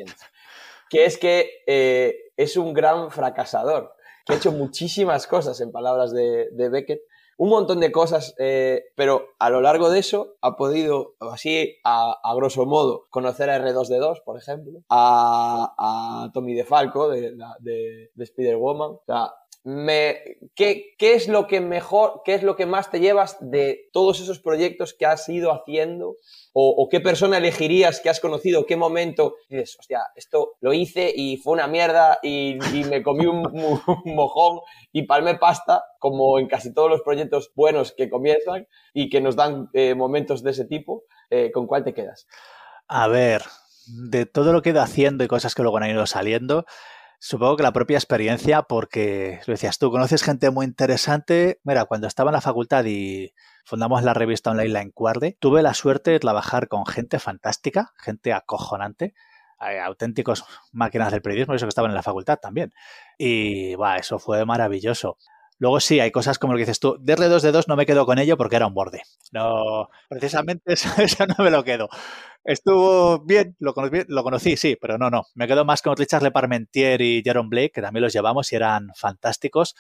Que 0.91 1.05
es 1.05 1.19
que 1.19 1.63
eh, 1.67 2.33
es 2.37 2.57
un 2.57 2.73
gran 2.73 3.11
fracasador. 3.13 3.95
Que 4.27 4.33
ha 4.33 4.37
hecho 4.37 4.51
muchísimas 4.51 5.27
cosas, 5.27 5.61
en 5.61 5.71
palabras 5.71 6.11
de, 6.13 6.49
de 6.53 6.69
Beckett. 6.71 7.03
Un 7.41 7.51
montón 7.51 7.79
de 7.79 7.93
cosas, 7.93 8.35
eh, 8.39 8.87
pero 8.97 9.29
a 9.39 9.49
lo 9.49 9.61
largo 9.61 9.91
de 9.91 10.01
eso 10.01 10.35
ha 10.43 10.57
podido, 10.57 11.15
así 11.21 11.77
a, 11.85 12.19
a 12.21 12.35
grosso 12.35 12.67
modo, 12.67 13.07
conocer 13.11 13.49
a 13.49 13.65
R2D2, 13.65 14.25
por 14.25 14.37
ejemplo, 14.37 14.81
a, 14.89 15.73
a 15.79 16.33
Tommy 16.35 16.55
DeFalco 16.55 17.09
de, 17.09 17.37
de, 17.61 18.11
de 18.13 18.25
Spider-Woman. 18.25 18.99
Me, 19.69 20.39
¿qué, 20.55 20.95
¿qué 20.97 21.13
es 21.13 21.29
lo 21.29 21.47
que 21.47 21.61
mejor, 21.61 22.23
qué 22.25 22.33
es 22.33 22.43
lo 22.43 22.57
que 22.57 22.65
más 22.65 22.91
te 22.91 23.01
llevas 23.01 23.37
de 23.39 23.91
todos 23.93 24.19
esos 24.19 24.39
proyectos 24.39 24.95
que 24.95 25.05
has 25.05 25.29
ido 25.29 25.53
haciendo 25.53 26.17
o, 26.55 26.89
qué 26.91 27.01
persona 27.01 27.37
elegirías 27.37 28.01
que 28.01 28.09
has 28.09 28.19
conocido, 28.19 28.65
qué 28.65 28.77
momento 28.77 29.35
dices, 29.51 29.77
hostia, 29.79 30.01
esto 30.17 30.55
lo 30.63 30.73
hice 30.73 31.13
y 31.15 31.37
fue 31.37 31.53
una 31.53 31.67
mierda 31.67 32.19
y, 32.23 32.59
y 32.75 32.85
me 32.85 33.03
comí 33.03 33.27
un 33.27 33.43
mojón 34.07 34.61
y 34.91 35.03
palmé 35.03 35.35
pasta, 35.35 35.85
como 35.99 36.39
en 36.39 36.49
casi 36.49 36.73
todos 36.73 36.89
los 36.89 37.03
proyectos 37.03 37.53
buenos 37.55 37.93
que 37.93 38.09
comienzan 38.09 38.67
y 38.95 39.11
que 39.11 39.21
nos 39.21 39.37
dan 39.37 39.69
eh, 39.75 39.95
momentos 39.95 40.43
de 40.43 40.53
ese 40.53 40.65
tipo, 40.65 41.03
eh, 41.29 41.53
¿con 41.53 41.67
cuál 41.67 41.85
te 41.85 41.93
quedas? 41.93 42.27
A 42.87 43.07
ver, 43.07 43.43
de 43.87 44.25
todo 44.25 44.55
lo 44.55 44.63
que 44.63 44.71
he 44.71 44.73
ido 44.73 44.81
haciendo 44.81 45.25
y 45.25 45.29
cosas 45.29 45.55
que 45.55 45.61
luego 45.61 45.77
han 45.77 45.91
ido 45.91 46.07
saliendo, 46.07 46.65
supongo 47.19 47.57
que 47.57 47.63
la 47.63 47.73
propia 47.73 47.99
experiencia, 47.99 48.63
porque 48.63 49.41
lo 49.47 49.53
decías 49.53 49.79
tú, 49.79 49.91
conoces 49.91 50.23
gente 50.23 50.51
muy 50.51 50.67
interesante. 50.67 51.61
Mira, 51.65 51.85
cuando 51.85 52.07
estaba 52.07 52.31
en 52.31 52.35
la 52.35 52.41
facultad 52.41 52.85
y 52.85 53.35
fundamos 53.65 54.03
la 54.03 54.15
revista 54.15 54.51
online 54.51 54.71
La 54.71 54.83
Encuarde, 54.83 55.37
tuve 55.41 55.63
la 55.63 55.75
suerte 55.75 56.11
de 56.11 56.21
trabajar 56.21 56.69
con 56.69 56.87
gente 56.87 57.19
fantástica, 57.19 57.93
gente 57.99 58.33
acojonante, 58.33 59.15
eh, 59.61 59.81
auténticos 59.81 60.45
máquinas 60.73 61.11
del 61.11 61.23
periodismo, 61.23 61.55
eso 61.55 61.67
que 61.67 61.71
estaban 61.71 61.91
en 61.91 61.97
la 61.97 62.03
facultad 62.03 62.39
también. 62.39 62.73
Y 63.19 63.75
va, 63.75 63.97
eso 63.97 64.19
fue 64.19 64.45
maravilloso. 64.45 65.19
Luego 65.59 65.81
sí, 65.81 66.01
hay 66.01 66.11
cosas 66.11 66.39
como 66.39 66.53
lo 66.53 66.57
que 66.57 66.63
dices 66.63 66.81
tú. 66.81 66.97
De 67.01 67.17
R2 67.17 67.43
de 67.43 67.53
2 67.53 67.69
no 67.69 67.77
me 67.77 67.87
quedo 67.87 68.07
con 68.07 68.19
ello 68.19 68.37
porque 68.37 68.57
era 68.57 68.67
un 68.67 68.75
borde. 68.75 69.03
No, 69.33 69.89
precisamente 70.09 70.73
eso, 70.73 70.89
eso 71.01 71.27
no 71.27 71.45
me 71.45 71.51
lo 71.51 71.65
quedo. 71.65 71.89
Estuvo 72.45 73.21
bien, 73.21 73.57
lo 73.59 73.75
conocí, 73.75 74.05
lo 74.09 74.23
conocí, 74.23 74.57
sí, 74.57 74.77
pero 74.81 74.99
no, 74.99 75.11
no. 75.11 75.27
Me 75.35 75.47
quedo 75.47 75.65
más 75.65 75.83
con 75.83 75.97
Richard 75.97 76.23
Leparmentier 76.23 77.01
y 77.03 77.23
Jaron 77.25 77.51
Blake, 77.51 77.73
que 77.73 77.83
también 77.83 78.03
los 78.03 78.13
llevamos 78.13 78.53
y 78.53 78.57
eran 78.57 78.91
fantásticos. 78.95 79.75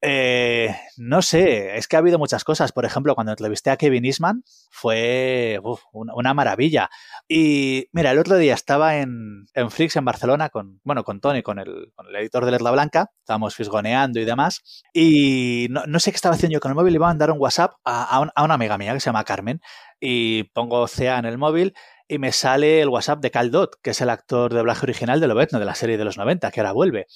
Eh, 0.00 0.76
no 0.96 1.22
sé, 1.22 1.76
es 1.76 1.88
que 1.88 1.96
ha 1.96 1.98
habido 1.98 2.18
muchas 2.18 2.44
cosas. 2.44 2.72
Por 2.72 2.84
ejemplo, 2.84 3.14
cuando 3.14 3.32
entrevisté 3.32 3.70
a 3.70 3.76
Kevin 3.76 4.04
Eastman, 4.04 4.44
fue 4.70 5.60
una, 5.92 6.34
maravilla. 6.34 6.88
Y 7.26 7.88
mira, 7.92 8.12
el 8.12 8.18
otro 8.18 8.36
día 8.36 8.54
estaba 8.54 8.98
en, 8.98 9.46
en 9.54 9.70
Flix 9.70 9.96
en 9.96 10.04
Barcelona 10.04 10.50
con, 10.50 10.80
bueno, 10.84 11.02
con 11.02 11.20
Tony, 11.20 11.42
con 11.42 11.58
el, 11.58 11.92
editor 12.16 12.44
de 12.44 12.52
Letla 12.52 12.70
Blanca, 12.70 13.10
estábamos 13.20 13.54
fisgoneando 13.56 14.20
y 14.20 14.24
demás. 14.24 14.62
Y 14.92 15.66
no, 15.70 15.98
sé 15.98 16.12
qué 16.12 16.16
estaba 16.16 16.36
haciendo 16.36 16.54
yo 16.54 16.60
con 16.60 16.70
el 16.70 16.76
móvil, 16.76 16.94
iba 16.94 17.06
a 17.06 17.10
mandar 17.10 17.30
un 17.32 17.40
WhatsApp 17.40 17.72
a, 17.84 18.04
a 18.04 18.20
un- 18.20 18.30
a 18.34 18.44
una 18.44 18.54
amiga 18.54 18.78
mía 18.78 18.94
que 18.94 19.00
se 19.00 19.06
llama 19.06 19.24
Carmen. 19.24 19.60
Y 20.00 20.44
pongo 20.54 20.86
CA 20.86 21.18
en 21.18 21.24
el 21.24 21.38
móvil 21.38 21.74
y 22.06 22.18
me 22.18 22.32
sale 22.32 22.80
el 22.80 22.88
WhatsApp 22.88 23.20
de 23.20 23.30
Cal 23.30 23.50
Dot, 23.50 23.76
que 23.82 23.90
es 23.90 24.00
el 24.00 24.10
actor 24.10 24.50
de 24.50 24.58
doblaje 24.58 24.86
original 24.86 25.20
de 25.20 25.28
Lobezno, 25.28 25.58
de 25.58 25.66
la 25.66 25.74
serie 25.74 25.98
de 25.98 26.04
los 26.04 26.16
90, 26.16 26.50
que 26.50 26.60
ahora 26.60 26.72
vuelve. 26.72 27.06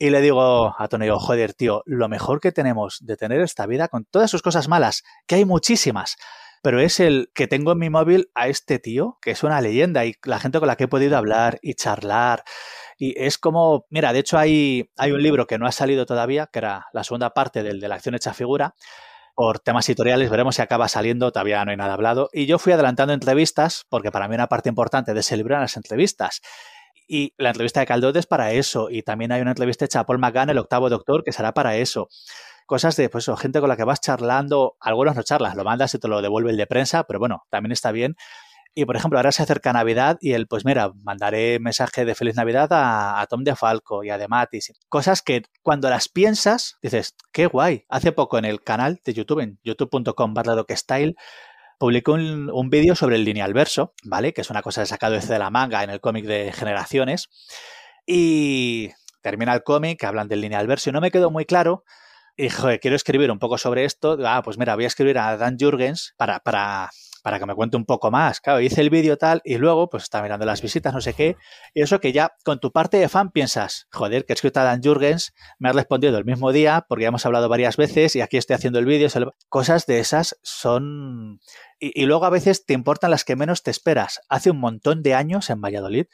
Y 0.00 0.10
le 0.10 0.20
digo 0.20 0.76
a 0.78 0.86
Tony, 0.88 1.08
joder, 1.08 1.54
tío, 1.54 1.82
lo 1.84 2.08
mejor 2.08 2.40
que 2.40 2.52
tenemos 2.52 2.98
de 3.00 3.16
tener 3.16 3.40
esta 3.40 3.66
vida, 3.66 3.88
con 3.88 4.04
todas 4.04 4.30
sus 4.30 4.42
cosas 4.42 4.68
malas, 4.68 5.02
que 5.26 5.34
hay 5.34 5.44
muchísimas, 5.44 6.16
pero 6.62 6.80
es 6.80 7.00
el 7.00 7.32
que 7.34 7.48
tengo 7.48 7.72
en 7.72 7.78
mi 7.78 7.90
móvil 7.90 8.30
a 8.36 8.46
este 8.46 8.78
tío, 8.78 9.18
que 9.20 9.32
es 9.32 9.42
una 9.42 9.60
leyenda, 9.60 10.04
y 10.04 10.14
la 10.22 10.38
gente 10.38 10.60
con 10.60 10.68
la 10.68 10.76
que 10.76 10.84
he 10.84 10.88
podido 10.88 11.16
hablar 11.16 11.58
y 11.62 11.74
charlar. 11.74 12.44
Y 12.96 13.20
es 13.20 13.38
como, 13.38 13.86
mira, 13.90 14.12
de 14.12 14.20
hecho 14.20 14.38
hay, 14.38 14.88
hay 14.96 15.10
un 15.10 15.22
libro 15.22 15.48
que 15.48 15.58
no 15.58 15.66
ha 15.66 15.72
salido 15.72 16.06
todavía, 16.06 16.46
que 16.46 16.60
era 16.60 16.86
la 16.92 17.02
segunda 17.02 17.34
parte 17.34 17.64
del 17.64 17.80
de 17.80 17.88
la 17.88 17.96
acción 17.96 18.14
hecha 18.14 18.34
figura, 18.34 18.74
por 19.34 19.60
temas 19.60 19.88
editoriales, 19.88 20.30
veremos 20.30 20.56
si 20.56 20.62
acaba 20.62 20.88
saliendo, 20.88 21.30
todavía 21.32 21.64
no 21.64 21.70
hay 21.70 21.76
nada 21.76 21.94
hablado. 21.94 22.28
Y 22.32 22.46
yo 22.46 22.58
fui 22.58 22.72
adelantando 22.72 23.14
entrevistas, 23.14 23.84
porque 23.88 24.10
para 24.10 24.28
mí 24.28 24.34
una 24.34 24.48
parte 24.48 24.68
importante 24.68 25.14
de 25.14 25.20
ese 25.20 25.36
libro 25.36 25.54
eran 25.54 25.62
las 25.62 25.76
entrevistas. 25.76 26.40
Y 27.06 27.32
la 27.38 27.50
entrevista 27.50 27.80
de 27.80 27.86
Caldot 27.86 28.14
es 28.16 28.26
para 28.26 28.52
eso. 28.52 28.90
Y 28.90 29.02
también 29.02 29.32
hay 29.32 29.40
una 29.40 29.52
entrevista 29.52 29.84
hecha 29.84 30.00
a 30.00 30.06
Paul 30.06 30.18
McGann, 30.18 30.50
el 30.50 30.58
octavo 30.58 30.90
doctor, 30.90 31.24
que 31.24 31.32
será 31.32 31.52
para 31.54 31.76
eso. 31.76 32.08
Cosas 32.66 32.96
de, 32.96 33.08
pues, 33.08 33.30
gente 33.38 33.60
con 33.60 33.68
la 33.70 33.76
que 33.76 33.84
vas 33.84 34.00
charlando, 34.00 34.76
algunos 34.80 35.16
no 35.16 35.22
charlas, 35.22 35.54
lo 35.54 35.64
mandas 35.64 35.94
y 35.94 35.98
te 35.98 36.06
lo 36.06 36.20
devuelve 36.20 36.50
el 36.50 36.58
de 36.58 36.66
prensa, 36.66 37.04
pero 37.04 37.18
bueno, 37.18 37.44
también 37.48 37.72
está 37.72 37.92
bien. 37.92 38.14
Y 38.74 38.84
por 38.84 38.94
ejemplo, 38.94 39.18
ahora 39.18 39.32
se 39.32 39.42
acerca 39.42 39.72
Navidad 39.72 40.18
y 40.20 40.34
él, 40.34 40.46
pues 40.46 40.64
mira, 40.64 40.92
mandaré 41.02 41.58
mensaje 41.58 42.04
de 42.04 42.14
feliz 42.14 42.36
Navidad 42.36 42.72
a, 42.72 43.20
a 43.20 43.26
Tom 43.26 43.42
de 43.42 43.56
Falco 43.56 44.04
y 44.04 44.10
a 44.10 44.18
De 44.18 44.28
Matis. 44.28 44.72
Cosas 44.88 45.22
que 45.22 45.42
cuando 45.62 45.90
las 45.90 46.08
piensas, 46.08 46.76
dices, 46.82 47.16
qué 47.32 47.46
guay. 47.46 47.86
Hace 47.88 48.12
poco 48.12 48.38
en 48.38 48.44
el 48.44 48.62
canal 48.62 49.00
de 49.04 49.14
YouTube, 49.14 49.40
en 49.40 49.58
youtube.com 49.64 50.34
barra 50.34 50.64
style 50.76 51.16
publicó 51.78 52.12
un, 52.12 52.50
un 52.50 52.70
vídeo 52.70 52.94
sobre 52.94 53.16
el 53.16 53.24
lineal 53.24 53.54
verso, 53.54 53.94
¿vale? 54.04 54.34
Que 54.34 54.42
es 54.42 54.50
una 54.50 54.62
cosa 54.62 54.84
sacado 54.84 55.14
desde 55.14 55.32
de 55.32 55.38
la 55.38 55.50
manga 55.50 55.82
en 55.82 55.90
el 55.90 56.00
cómic 56.00 56.26
de 56.26 56.52
Generaciones. 56.52 57.30
Y 58.06 58.90
termina 59.22 59.54
el 59.54 59.62
cómic, 59.62 60.02
hablan 60.04 60.28
del 60.28 60.40
lineal 60.40 60.66
verso 60.66 60.90
y 60.90 60.92
no 60.92 61.00
me 61.00 61.10
quedó 61.10 61.30
muy 61.30 61.44
claro. 61.44 61.84
Y 62.36 62.50
joder, 62.50 62.80
quiero 62.80 62.96
escribir 62.96 63.30
un 63.30 63.38
poco 63.38 63.58
sobre 63.58 63.84
esto. 63.84 64.16
Ah, 64.24 64.42
pues 64.44 64.58
mira, 64.58 64.74
voy 64.74 64.84
a 64.84 64.86
escribir 64.86 65.18
a 65.18 65.36
Dan 65.36 65.56
Jurgens 65.58 66.14
para, 66.16 66.40
para, 66.40 66.90
para 67.22 67.38
que 67.38 67.46
me 67.46 67.54
cuente 67.54 67.76
un 67.76 67.84
poco 67.84 68.10
más. 68.10 68.40
Claro, 68.40 68.60
hice 68.60 68.80
el 68.80 68.90
vídeo 68.90 69.16
tal 69.16 69.40
y 69.44 69.58
luego 69.58 69.88
pues 69.88 70.04
está 70.04 70.22
mirando 70.22 70.46
las 70.46 70.62
visitas, 70.62 70.92
no 70.92 71.00
sé 71.00 71.14
qué. 71.14 71.36
Y 71.74 71.82
eso 71.82 72.00
que 72.00 72.12
ya 72.12 72.32
con 72.44 72.60
tu 72.60 72.72
parte 72.72 72.96
de 72.98 73.08
fan 73.08 73.30
piensas, 73.30 73.86
joder, 73.92 74.24
que 74.24 74.32
escrito 74.32 74.60
a 74.60 74.64
Dan 74.64 74.82
Jurgens, 74.82 75.34
me 75.58 75.68
has 75.68 75.74
respondido 75.74 76.16
el 76.18 76.24
mismo 76.24 76.52
día 76.52 76.86
porque 76.88 77.02
ya 77.02 77.08
hemos 77.08 77.26
hablado 77.26 77.48
varias 77.48 77.76
veces 77.76 78.16
y 78.16 78.20
aquí 78.20 78.36
estoy 78.36 78.54
haciendo 78.54 78.78
el 78.78 78.86
vídeo. 78.86 79.08
Cosas 79.48 79.86
de 79.86 80.00
esas 80.00 80.38
son... 80.42 81.40
Y, 81.80 82.02
y 82.02 82.06
luego 82.06 82.24
a 82.24 82.30
veces 82.30 82.64
te 82.64 82.74
importan 82.74 83.10
las 83.10 83.24
que 83.24 83.36
menos 83.36 83.62
te 83.62 83.70
esperas. 83.70 84.20
Hace 84.28 84.50
un 84.50 84.58
montón 84.58 85.02
de 85.02 85.14
años 85.14 85.50
en 85.50 85.60
Valladolid 85.60 86.06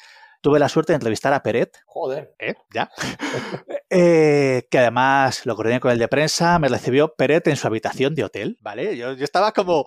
tuve 0.45 0.59
la 0.59 0.69
suerte 0.69 0.93
de 0.93 0.97
entrevistar 0.97 1.33
a 1.33 1.43
Peret. 1.43 1.79
Joder. 1.87 2.35
¿eh? 2.39 2.55
Ya. 2.75 2.91
eh, 3.91 4.69
que 4.71 4.79
además 4.79 5.47
lo 5.47 5.57
coordiné 5.57 5.81
con 5.81 5.91
el 5.91 5.99
de 5.99 6.07
prensa, 6.07 6.59
me 6.59 6.69
recibió 6.69 7.15
Peret 7.15 7.49
en 7.49 7.57
su 7.57 7.67
habitación 7.67 8.15
de 8.15 8.25
hotel, 8.25 8.59
¿vale? 8.61 8.95
Yo, 8.95 9.15
yo 9.15 9.25
estaba 9.25 9.53
como, 9.53 9.87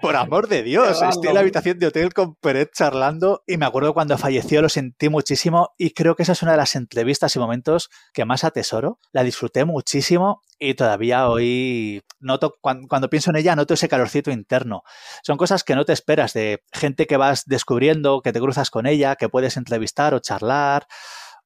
por 0.00 0.16
amor 0.16 0.48
de 0.48 0.62
Dios, 0.62 1.00
estoy 1.02 1.28
en 1.28 1.34
la 1.34 1.40
habitación 1.40 1.78
de 1.78 1.86
hotel 1.86 2.12
con 2.12 2.34
Peret 2.34 2.72
charlando 2.72 3.42
y 3.46 3.56
me 3.56 3.66
acuerdo 3.66 3.94
cuando 3.94 4.18
falleció, 4.18 4.60
lo 4.60 4.68
sentí 4.68 5.08
muchísimo 5.08 5.70
y 5.78 5.90
creo 5.90 6.16
que 6.16 6.24
esa 6.24 6.32
es 6.32 6.42
una 6.42 6.52
de 6.52 6.58
las 6.58 6.74
entrevistas 6.74 7.34
y 7.36 7.38
momentos 7.38 7.90
que 8.12 8.24
más 8.24 8.44
atesoro. 8.44 8.98
La 9.12 9.22
disfruté 9.22 9.64
muchísimo 9.64 10.42
y 10.58 10.74
todavía 10.74 11.28
hoy 11.28 12.02
noto, 12.20 12.54
cuando, 12.60 12.88
cuando 12.88 13.08
pienso 13.08 13.30
en 13.30 13.36
ella, 13.36 13.56
noto 13.56 13.74
ese 13.74 13.88
calorcito 13.88 14.30
interno. 14.30 14.82
Son 15.22 15.36
cosas 15.36 15.64
que 15.64 15.74
no 15.74 15.84
te 15.84 15.92
esperas 15.92 16.32
de 16.32 16.62
gente 16.72 17.06
que 17.06 17.16
vas 17.16 17.44
descubriendo, 17.46 18.20
que 18.20 18.32
te 18.32 18.40
cruzas 18.40 18.70
con 18.70 18.86
ella, 18.86 19.16
que 19.16 19.28
puedes 19.28 19.56
entrevistar 19.56 20.14
o 20.14 20.18
charlar 20.18 20.86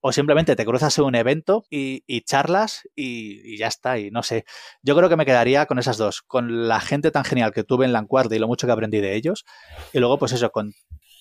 o 0.08 0.12
simplemente 0.12 0.56
te 0.56 0.64
cruzas 0.64 0.96
en 0.96 1.04
un 1.04 1.14
evento 1.14 1.66
y, 1.68 2.02
y 2.06 2.22
charlas 2.22 2.88
y, 2.96 3.42
y, 3.44 3.58
ya 3.58 3.66
está. 3.66 3.98
Y 3.98 4.10
no 4.10 4.22
sé, 4.22 4.46
yo 4.82 4.96
creo 4.96 5.10
que 5.10 5.16
me 5.16 5.26
quedaría 5.26 5.66
con 5.66 5.78
esas 5.78 5.98
dos, 5.98 6.22
con 6.22 6.66
la 6.66 6.80
gente 6.80 7.10
tan 7.10 7.24
genial 7.24 7.52
que 7.52 7.62
tuve 7.62 7.84
en 7.84 7.92
Lancuarde 7.92 8.36
y 8.36 8.38
lo 8.38 8.48
mucho 8.48 8.66
que 8.66 8.72
aprendí 8.72 9.00
de 9.00 9.14
ellos, 9.14 9.44
y 9.92 9.98
luego 9.98 10.18
pues 10.18 10.32
eso, 10.32 10.50
con 10.50 10.72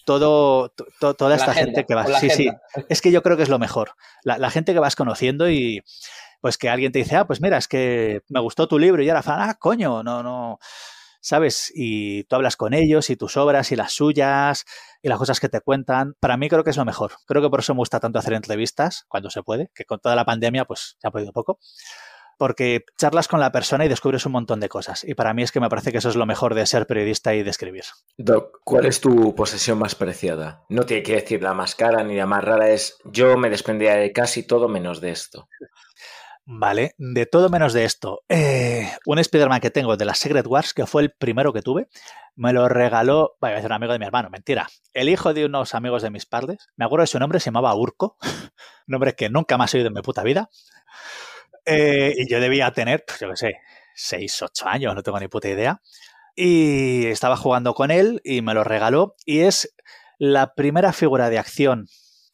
todo, 0.05 0.69
to, 0.69 1.13
toda 1.15 1.35
esta 1.35 1.51
agenda, 1.51 1.71
gente 1.71 1.85
que 1.85 1.95
vas... 1.95 2.17
Sí, 2.21 2.29
sí, 2.29 2.49
es 2.89 3.01
que 3.01 3.11
yo 3.11 3.21
creo 3.21 3.35
que 3.35 3.43
es 3.43 3.49
lo 3.49 3.59
mejor. 3.59 3.91
La, 4.23 4.37
la, 4.37 4.49
gente 4.49 4.71
que 4.71 4.79
vas 4.79 4.95
conociendo 4.95 5.49
y 5.49 5.83
pues 6.39 6.57
que 6.57 6.69
alguien 6.69 6.93
te 6.93 6.99
dice, 6.99 7.17
ah, 7.17 7.27
pues 7.27 7.41
mira, 7.41 7.57
es 7.57 7.67
que 7.67 8.21
me 8.29 8.39
gustó 8.39 8.69
tu 8.69 8.79
libro 8.79 9.03
y 9.03 9.09
ahora 9.09 9.21
fan, 9.21 9.41
ah, 9.41 9.55
coño, 9.59 10.01
no, 10.01 10.23
no 10.23 10.59
¿sabes? 11.21 11.71
Y 11.73 12.23
tú 12.25 12.35
hablas 12.35 12.55
con 12.55 12.73
ellos 12.73 13.09
y 13.09 13.15
tus 13.15 13.37
obras 13.37 13.71
y 13.71 13.75
las 13.75 13.93
suyas 13.93 14.65
y 15.01 15.09
las 15.09 15.17
cosas 15.17 15.39
que 15.39 15.49
te 15.49 15.61
cuentan. 15.61 16.15
Para 16.19 16.37
mí 16.37 16.49
creo 16.49 16.63
que 16.63 16.69
es 16.69 16.77
lo 16.77 16.85
mejor. 16.85 17.13
Creo 17.25 17.41
que 17.41 17.49
por 17.49 17.59
eso 17.59 17.73
me 17.73 17.79
gusta 17.79 17.99
tanto 17.99 18.19
hacer 18.19 18.33
entrevistas 18.33 19.05
cuando 19.07 19.29
se 19.29 19.43
puede, 19.43 19.71
que 19.73 19.85
con 19.85 19.99
toda 19.99 20.15
la 20.15 20.25
pandemia 20.25 20.65
pues 20.65 20.97
se 20.99 21.07
ha 21.07 21.11
podido 21.11 21.31
poco. 21.33 21.59
Porque 22.37 22.85
charlas 22.99 23.27
con 23.27 23.39
la 23.39 23.51
persona 23.51 23.83
y 23.83 23.87
descubres 23.87 24.25
un 24.27 24.31
montón 24.31 24.59
de 24.59 24.69
cosas. 24.69 25.03
Y 25.03 25.15
para 25.15 25.33
mí 25.33 25.41
es 25.41 25.51
que 25.51 25.59
me 25.59 25.69
parece 25.69 25.91
que 25.91 25.97
eso 25.97 26.09
es 26.09 26.15
lo 26.15 26.27
mejor 26.27 26.53
de 26.53 26.67
ser 26.67 26.85
periodista 26.85 27.33
y 27.33 27.41
de 27.41 27.49
escribir. 27.49 27.83
Doc, 28.15 28.59
¿cuál 28.63 28.85
es 28.85 29.01
tu 29.01 29.33
posesión 29.33 29.79
más 29.79 29.95
preciada? 29.95 30.63
No 30.69 30.85
tiene 30.85 31.01
que 31.01 31.15
decir 31.15 31.41
la 31.41 31.55
más 31.55 31.73
cara 31.73 32.03
ni 32.03 32.15
la 32.15 32.27
más 32.27 32.43
rara, 32.43 32.69
es 32.69 32.99
yo 33.05 33.37
me 33.37 33.49
desprendía 33.49 33.95
de 33.95 34.11
casi 34.11 34.43
todo 34.43 34.67
menos 34.67 35.01
de 35.01 35.09
esto. 35.09 35.49
Vale, 36.49 36.95
de 36.97 37.25
todo 37.25 37.49
menos 37.49 37.73
de 37.73 37.83
esto. 37.83 38.23
Eh, 38.29 38.89
un 39.05 39.19
Spider-Man 39.19 39.59
que 39.59 39.69
tengo 39.69 39.97
de 39.97 40.05
la 40.05 40.15
Secret 40.15 40.47
Wars, 40.47 40.73
que 40.73 40.85
fue 40.85 41.01
el 41.01 41.11
primero 41.11 41.51
que 41.51 41.61
tuve, 41.61 41.89
me 42.37 42.53
lo 42.53 42.69
regaló, 42.69 43.35
vaya 43.41 43.55
a 43.55 43.57
decir 43.57 43.69
un 43.69 43.73
amigo 43.73 43.91
de 43.91 43.99
mi 43.99 44.05
hermano, 44.05 44.29
mentira. 44.29 44.69
El 44.93 45.09
hijo 45.09 45.33
de 45.33 45.43
unos 45.43 45.75
amigos 45.75 46.03
de 46.03 46.09
mis 46.09 46.25
padres, 46.25 46.69
me 46.77 46.85
acuerdo 46.85 47.01
de 47.01 47.07
su 47.07 47.19
nombre, 47.19 47.41
se 47.41 47.47
llamaba 47.47 47.75
Urco, 47.75 48.15
nombre 48.87 49.13
que 49.13 49.29
nunca 49.29 49.57
más 49.57 49.73
he 49.73 49.77
oído 49.79 49.89
en 49.89 49.95
mi 49.95 50.01
puta 50.01 50.23
vida. 50.23 50.49
Eh, 51.65 52.13
y 52.15 52.29
yo 52.29 52.39
debía 52.39 52.71
tener, 52.71 53.03
pues 53.05 53.19
yo 53.19 53.29
qué 53.29 53.35
sé, 53.35 53.55
6, 53.95 54.41
8 54.43 54.69
años, 54.69 54.95
no 54.95 55.03
tengo 55.03 55.19
ni 55.19 55.27
puta 55.27 55.49
idea. 55.49 55.81
Y 56.33 57.07
estaba 57.07 57.35
jugando 57.35 57.73
con 57.73 57.91
él 57.91 58.21
y 58.23 58.41
me 58.41 58.53
lo 58.53 58.63
regaló. 58.63 59.17
Y 59.25 59.39
es 59.39 59.75
la 60.17 60.53
primera 60.53 60.93
figura 60.93 61.29
de 61.29 61.39
acción 61.39 61.87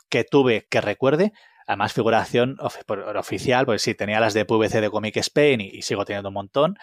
que 0.09 0.23
tuve 0.23 0.67
que 0.69 0.81
recuerde 0.81 1.33
Además, 1.67 1.93
figuración 1.93 2.57
of 2.59 2.77
oficial, 3.15 3.65
pues 3.65 3.81
sí, 3.81 3.95
tenía 3.95 4.19
las 4.19 4.33
de 4.33 4.45
PVC 4.45 4.81
de 4.81 4.89
Comic 4.89 5.17
Spain 5.17 5.61
y, 5.61 5.69
y, 5.69 5.81
sigo 5.81 6.05
teniendo 6.05 6.29
un 6.29 6.35
montón. 6.35 6.77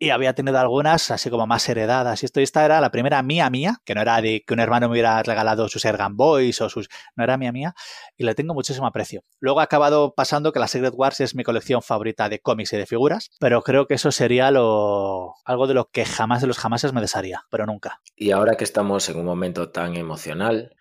Y 0.00 0.10
había 0.10 0.32
tenido 0.32 0.56
algunas 0.60 1.10
así 1.10 1.28
como 1.28 1.48
más 1.48 1.68
heredadas. 1.68 2.22
Y 2.22 2.26
esto 2.26 2.38
esta 2.38 2.64
era 2.64 2.80
la 2.80 2.92
primera 2.92 3.20
mía 3.24 3.50
mía, 3.50 3.78
que 3.84 3.96
no 3.96 4.00
era 4.00 4.22
de 4.22 4.44
que 4.46 4.54
un 4.54 4.60
hermano 4.60 4.86
me 4.86 4.92
hubiera 4.92 5.20
regalado 5.24 5.68
sus 5.68 5.84
Ergan 5.84 6.16
Boys 6.16 6.60
o 6.60 6.68
sus. 6.68 6.88
No 7.16 7.24
era 7.24 7.36
mía 7.36 7.50
mía. 7.50 7.74
Y 8.16 8.22
le 8.24 8.36
tengo 8.36 8.54
muchísimo 8.54 8.86
aprecio. 8.86 9.24
Luego 9.40 9.58
ha 9.58 9.64
acabado 9.64 10.14
pasando 10.14 10.52
que 10.52 10.60
la 10.60 10.68
Secret 10.68 10.94
Wars 10.96 11.20
es 11.20 11.34
mi 11.34 11.42
colección 11.42 11.82
favorita 11.82 12.28
de 12.28 12.38
cómics 12.38 12.72
y 12.74 12.76
de 12.76 12.86
figuras. 12.86 13.30
Pero 13.40 13.62
creo 13.62 13.88
que 13.88 13.94
eso 13.94 14.12
sería 14.12 14.52
lo 14.52 15.34
algo 15.44 15.66
de 15.66 15.74
lo 15.74 15.86
que 15.86 16.04
jamás 16.04 16.42
de 16.42 16.46
los 16.46 16.58
jamases 16.58 16.92
me 16.92 17.00
desharía. 17.00 17.42
Pero 17.50 17.66
nunca. 17.66 18.00
Y 18.14 18.30
ahora 18.30 18.54
que 18.54 18.64
estamos 18.64 19.08
en 19.08 19.18
un 19.18 19.24
momento 19.24 19.70
tan 19.70 19.96
emocional, 19.96 20.76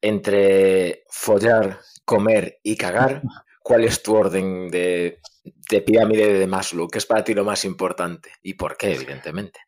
entre 0.00 1.04
follar 1.08 1.78
comer 2.06 2.58
y 2.62 2.76
cagar, 2.76 3.20
¿cuál 3.62 3.84
es 3.84 4.02
tu 4.02 4.16
orden 4.16 4.70
de, 4.70 5.20
de, 5.68 5.80
pirámide 5.82 6.32
de 6.32 6.46
Maslow? 6.46 6.88
¿Qué 6.88 6.96
es 6.96 7.04
para 7.04 7.22
ti 7.22 7.34
lo 7.34 7.44
más 7.44 7.66
importante? 7.66 8.32
¿Y 8.42 8.54
por 8.54 8.78
qué, 8.78 8.94
evidentemente? 8.94 9.60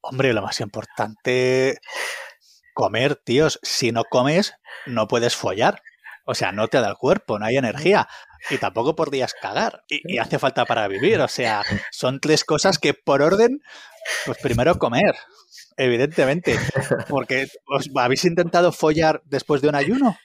Hombre, 0.00 0.32
lo 0.32 0.42
más 0.42 0.58
importante, 0.58 1.78
comer, 2.74 3.14
tíos. 3.14 3.60
Si 3.62 3.92
no 3.92 4.02
comes, 4.02 4.54
no 4.86 5.06
puedes 5.06 5.36
follar. 5.36 5.82
O 6.26 6.34
sea, 6.34 6.50
no 6.50 6.66
te 6.66 6.80
da 6.80 6.88
el 6.88 6.96
cuerpo, 6.96 7.38
no 7.38 7.46
hay 7.46 7.56
energía. 7.56 8.08
Y 8.48 8.58
tampoco 8.58 8.96
podrías 8.96 9.34
cagar. 9.34 9.84
Y, 9.88 10.14
y 10.14 10.18
hace 10.18 10.38
falta 10.38 10.64
para 10.64 10.88
vivir. 10.88 11.20
O 11.20 11.28
sea, 11.28 11.62
son 11.92 12.18
tres 12.20 12.44
cosas 12.44 12.78
que 12.78 12.94
por 12.94 13.22
orden, 13.22 13.60
pues 14.24 14.38
primero 14.38 14.78
comer 14.78 15.14
evidentemente. 15.80 16.58
Porque 17.08 17.48
¿os 17.66 17.90
habéis 17.96 18.24
intentado 18.24 18.72
follar 18.72 19.22
después 19.24 19.62
de 19.62 19.68
un 19.68 19.74
ayuno. 19.74 20.16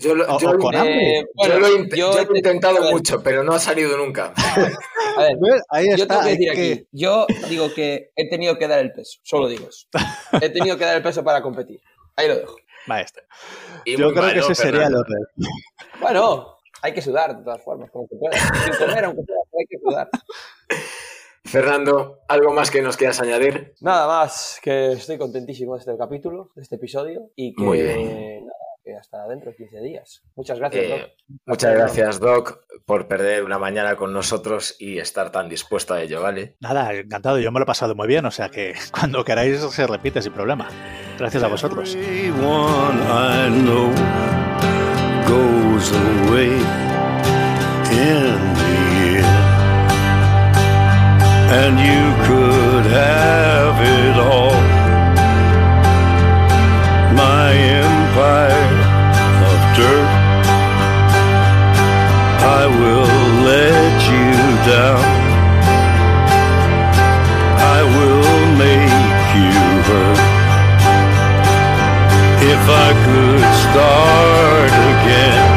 Yo 0.00 0.14
lo, 0.14 0.38
yo, 0.38 0.58
con 0.58 0.74
eh, 0.74 1.26
bueno, 1.34 1.54
yo, 1.54 1.60
lo, 1.60 1.66
he, 1.66 1.88
yo, 1.90 2.12
yo 2.12 2.24
lo 2.24 2.34
he 2.34 2.38
intentado 2.38 2.86
te, 2.86 2.90
mucho, 2.90 3.22
pero 3.22 3.44
no 3.44 3.52
ha 3.52 3.58
salido 3.58 3.98
nunca. 3.98 4.32
A 5.16 5.22
ver, 5.22 5.36
ahí 5.68 5.88
está, 5.88 5.96
yo 5.96 6.06
tengo 6.06 6.22
que 6.22 6.28
decir 6.30 6.52
que... 6.52 6.72
aquí, 6.72 6.88
yo 6.92 7.26
digo 7.48 7.74
que 7.74 8.10
he 8.16 8.30
tenido 8.30 8.56
que 8.56 8.66
dar 8.66 8.78
el 8.78 8.92
peso, 8.92 9.18
solo 9.22 9.48
digo 9.48 9.68
eso. 9.68 9.86
He 10.40 10.48
tenido 10.48 10.78
que 10.78 10.84
dar 10.86 10.96
el 10.96 11.02
peso 11.02 11.22
para 11.22 11.42
competir. 11.42 11.80
Ahí 12.16 12.28
lo 12.28 12.36
dejo. 12.36 12.56
Maestro. 12.86 13.22
Y 13.84 13.96
yo 13.96 14.10
creo 14.10 14.22
malo, 14.22 14.32
que 14.32 14.52
ese 14.52 14.54
sería 14.54 14.86
el 14.86 14.94
orden. 14.94 15.24
Bueno, 16.00 16.56
hay 16.80 16.94
que 16.94 17.02
sudar 17.02 17.36
de 17.36 17.44
todas 17.44 17.62
formas, 17.62 17.90
como 17.90 18.08
que 18.08 18.16
pueda. 18.16 18.38
Sin 18.64 18.74
comer, 18.74 19.04
aunque 19.04 19.22
pueda, 19.22 19.40
hay 19.58 19.66
que 19.68 19.78
sudar. 19.78 20.08
Fernando, 21.44 22.20
¿algo 22.28 22.52
más 22.54 22.70
que 22.70 22.80
nos 22.80 22.96
quieras 22.96 23.20
añadir? 23.20 23.74
Nada 23.80 24.06
más, 24.06 24.58
que 24.62 24.92
estoy 24.92 25.18
contentísimo 25.18 25.74
de 25.74 25.80
este 25.80 25.96
capítulo, 25.98 26.50
de 26.54 26.62
este 26.62 26.76
episodio, 26.76 27.30
y 27.34 27.54
que, 27.54 27.62
Muy 27.62 27.82
bien. 27.82 28.46
Nada, 28.46 28.69
que 28.82 28.96
hasta 28.96 29.26
dentro 29.28 29.50
de 29.50 29.56
15 29.56 29.80
días. 29.80 30.22
Muchas 30.34 30.58
gracias, 30.58 30.84
eh, 30.84 30.88
Doc. 30.88 31.10
Muchas 31.46 31.74
gracias, 31.74 32.20
Doc, 32.20 32.60
por 32.84 33.08
perder 33.08 33.44
una 33.44 33.58
mañana 33.58 33.96
con 33.96 34.12
nosotros 34.12 34.76
y 34.78 34.98
estar 34.98 35.30
tan 35.30 35.48
dispuesto 35.48 35.94
a 35.94 36.02
ello, 36.02 36.22
¿vale? 36.22 36.56
Nada, 36.60 36.92
encantado, 36.94 37.38
yo 37.38 37.52
me 37.52 37.60
lo 37.60 37.64
he 37.64 37.66
pasado 37.66 37.94
muy 37.94 38.08
bien, 38.08 38.24
o 38.24 38.30
sea 38.30 38.48
que 38.48 38.74
cuando 38.92 39.24
queráis 39.24 39.60
se 39.60 39.86
repite 39.86 40.22
sin 40.22 40.32
problema. 40.32 40.68
Gracias 41.18 41.42
a 41.42 41.48
vosotros. 41.48 41.96
and 51.52 51.76
you 51.80 52.04
could 52.26 52.86
have 52.86 53.76
it 53.82 54.16
all. 54.16 54.54
My 57.22 57.52
empire 57.52 58.59
I 62.52 62.66
will 62.66 63.10
let 63.52 63.96
you 64.12 64.32
down. 64.74 65.04
I 67.76 67.80
will 67.94 68.44
make 68.66 69.28
you 69.38 69.54
hurt. 69.88 70.20
If 72.52 72.62
I 72.86 72.90
could 73.06 73.44
start 73.66 74.72
again, 74.94 75.48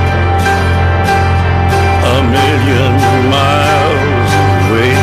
a 2.14 2.20
million 2.38 2.94
miles 3.38 4.32
away, 4.46 4.94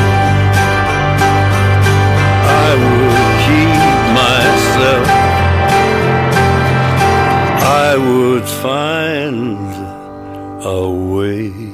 I 2.66 2.70
would 2.82 3.20
keep 3.46 3.98
myself. 4.22 5.06
I 7.84 7.90
would 8.06 8.48
find 8.64 9.70
away. 10.64 11.69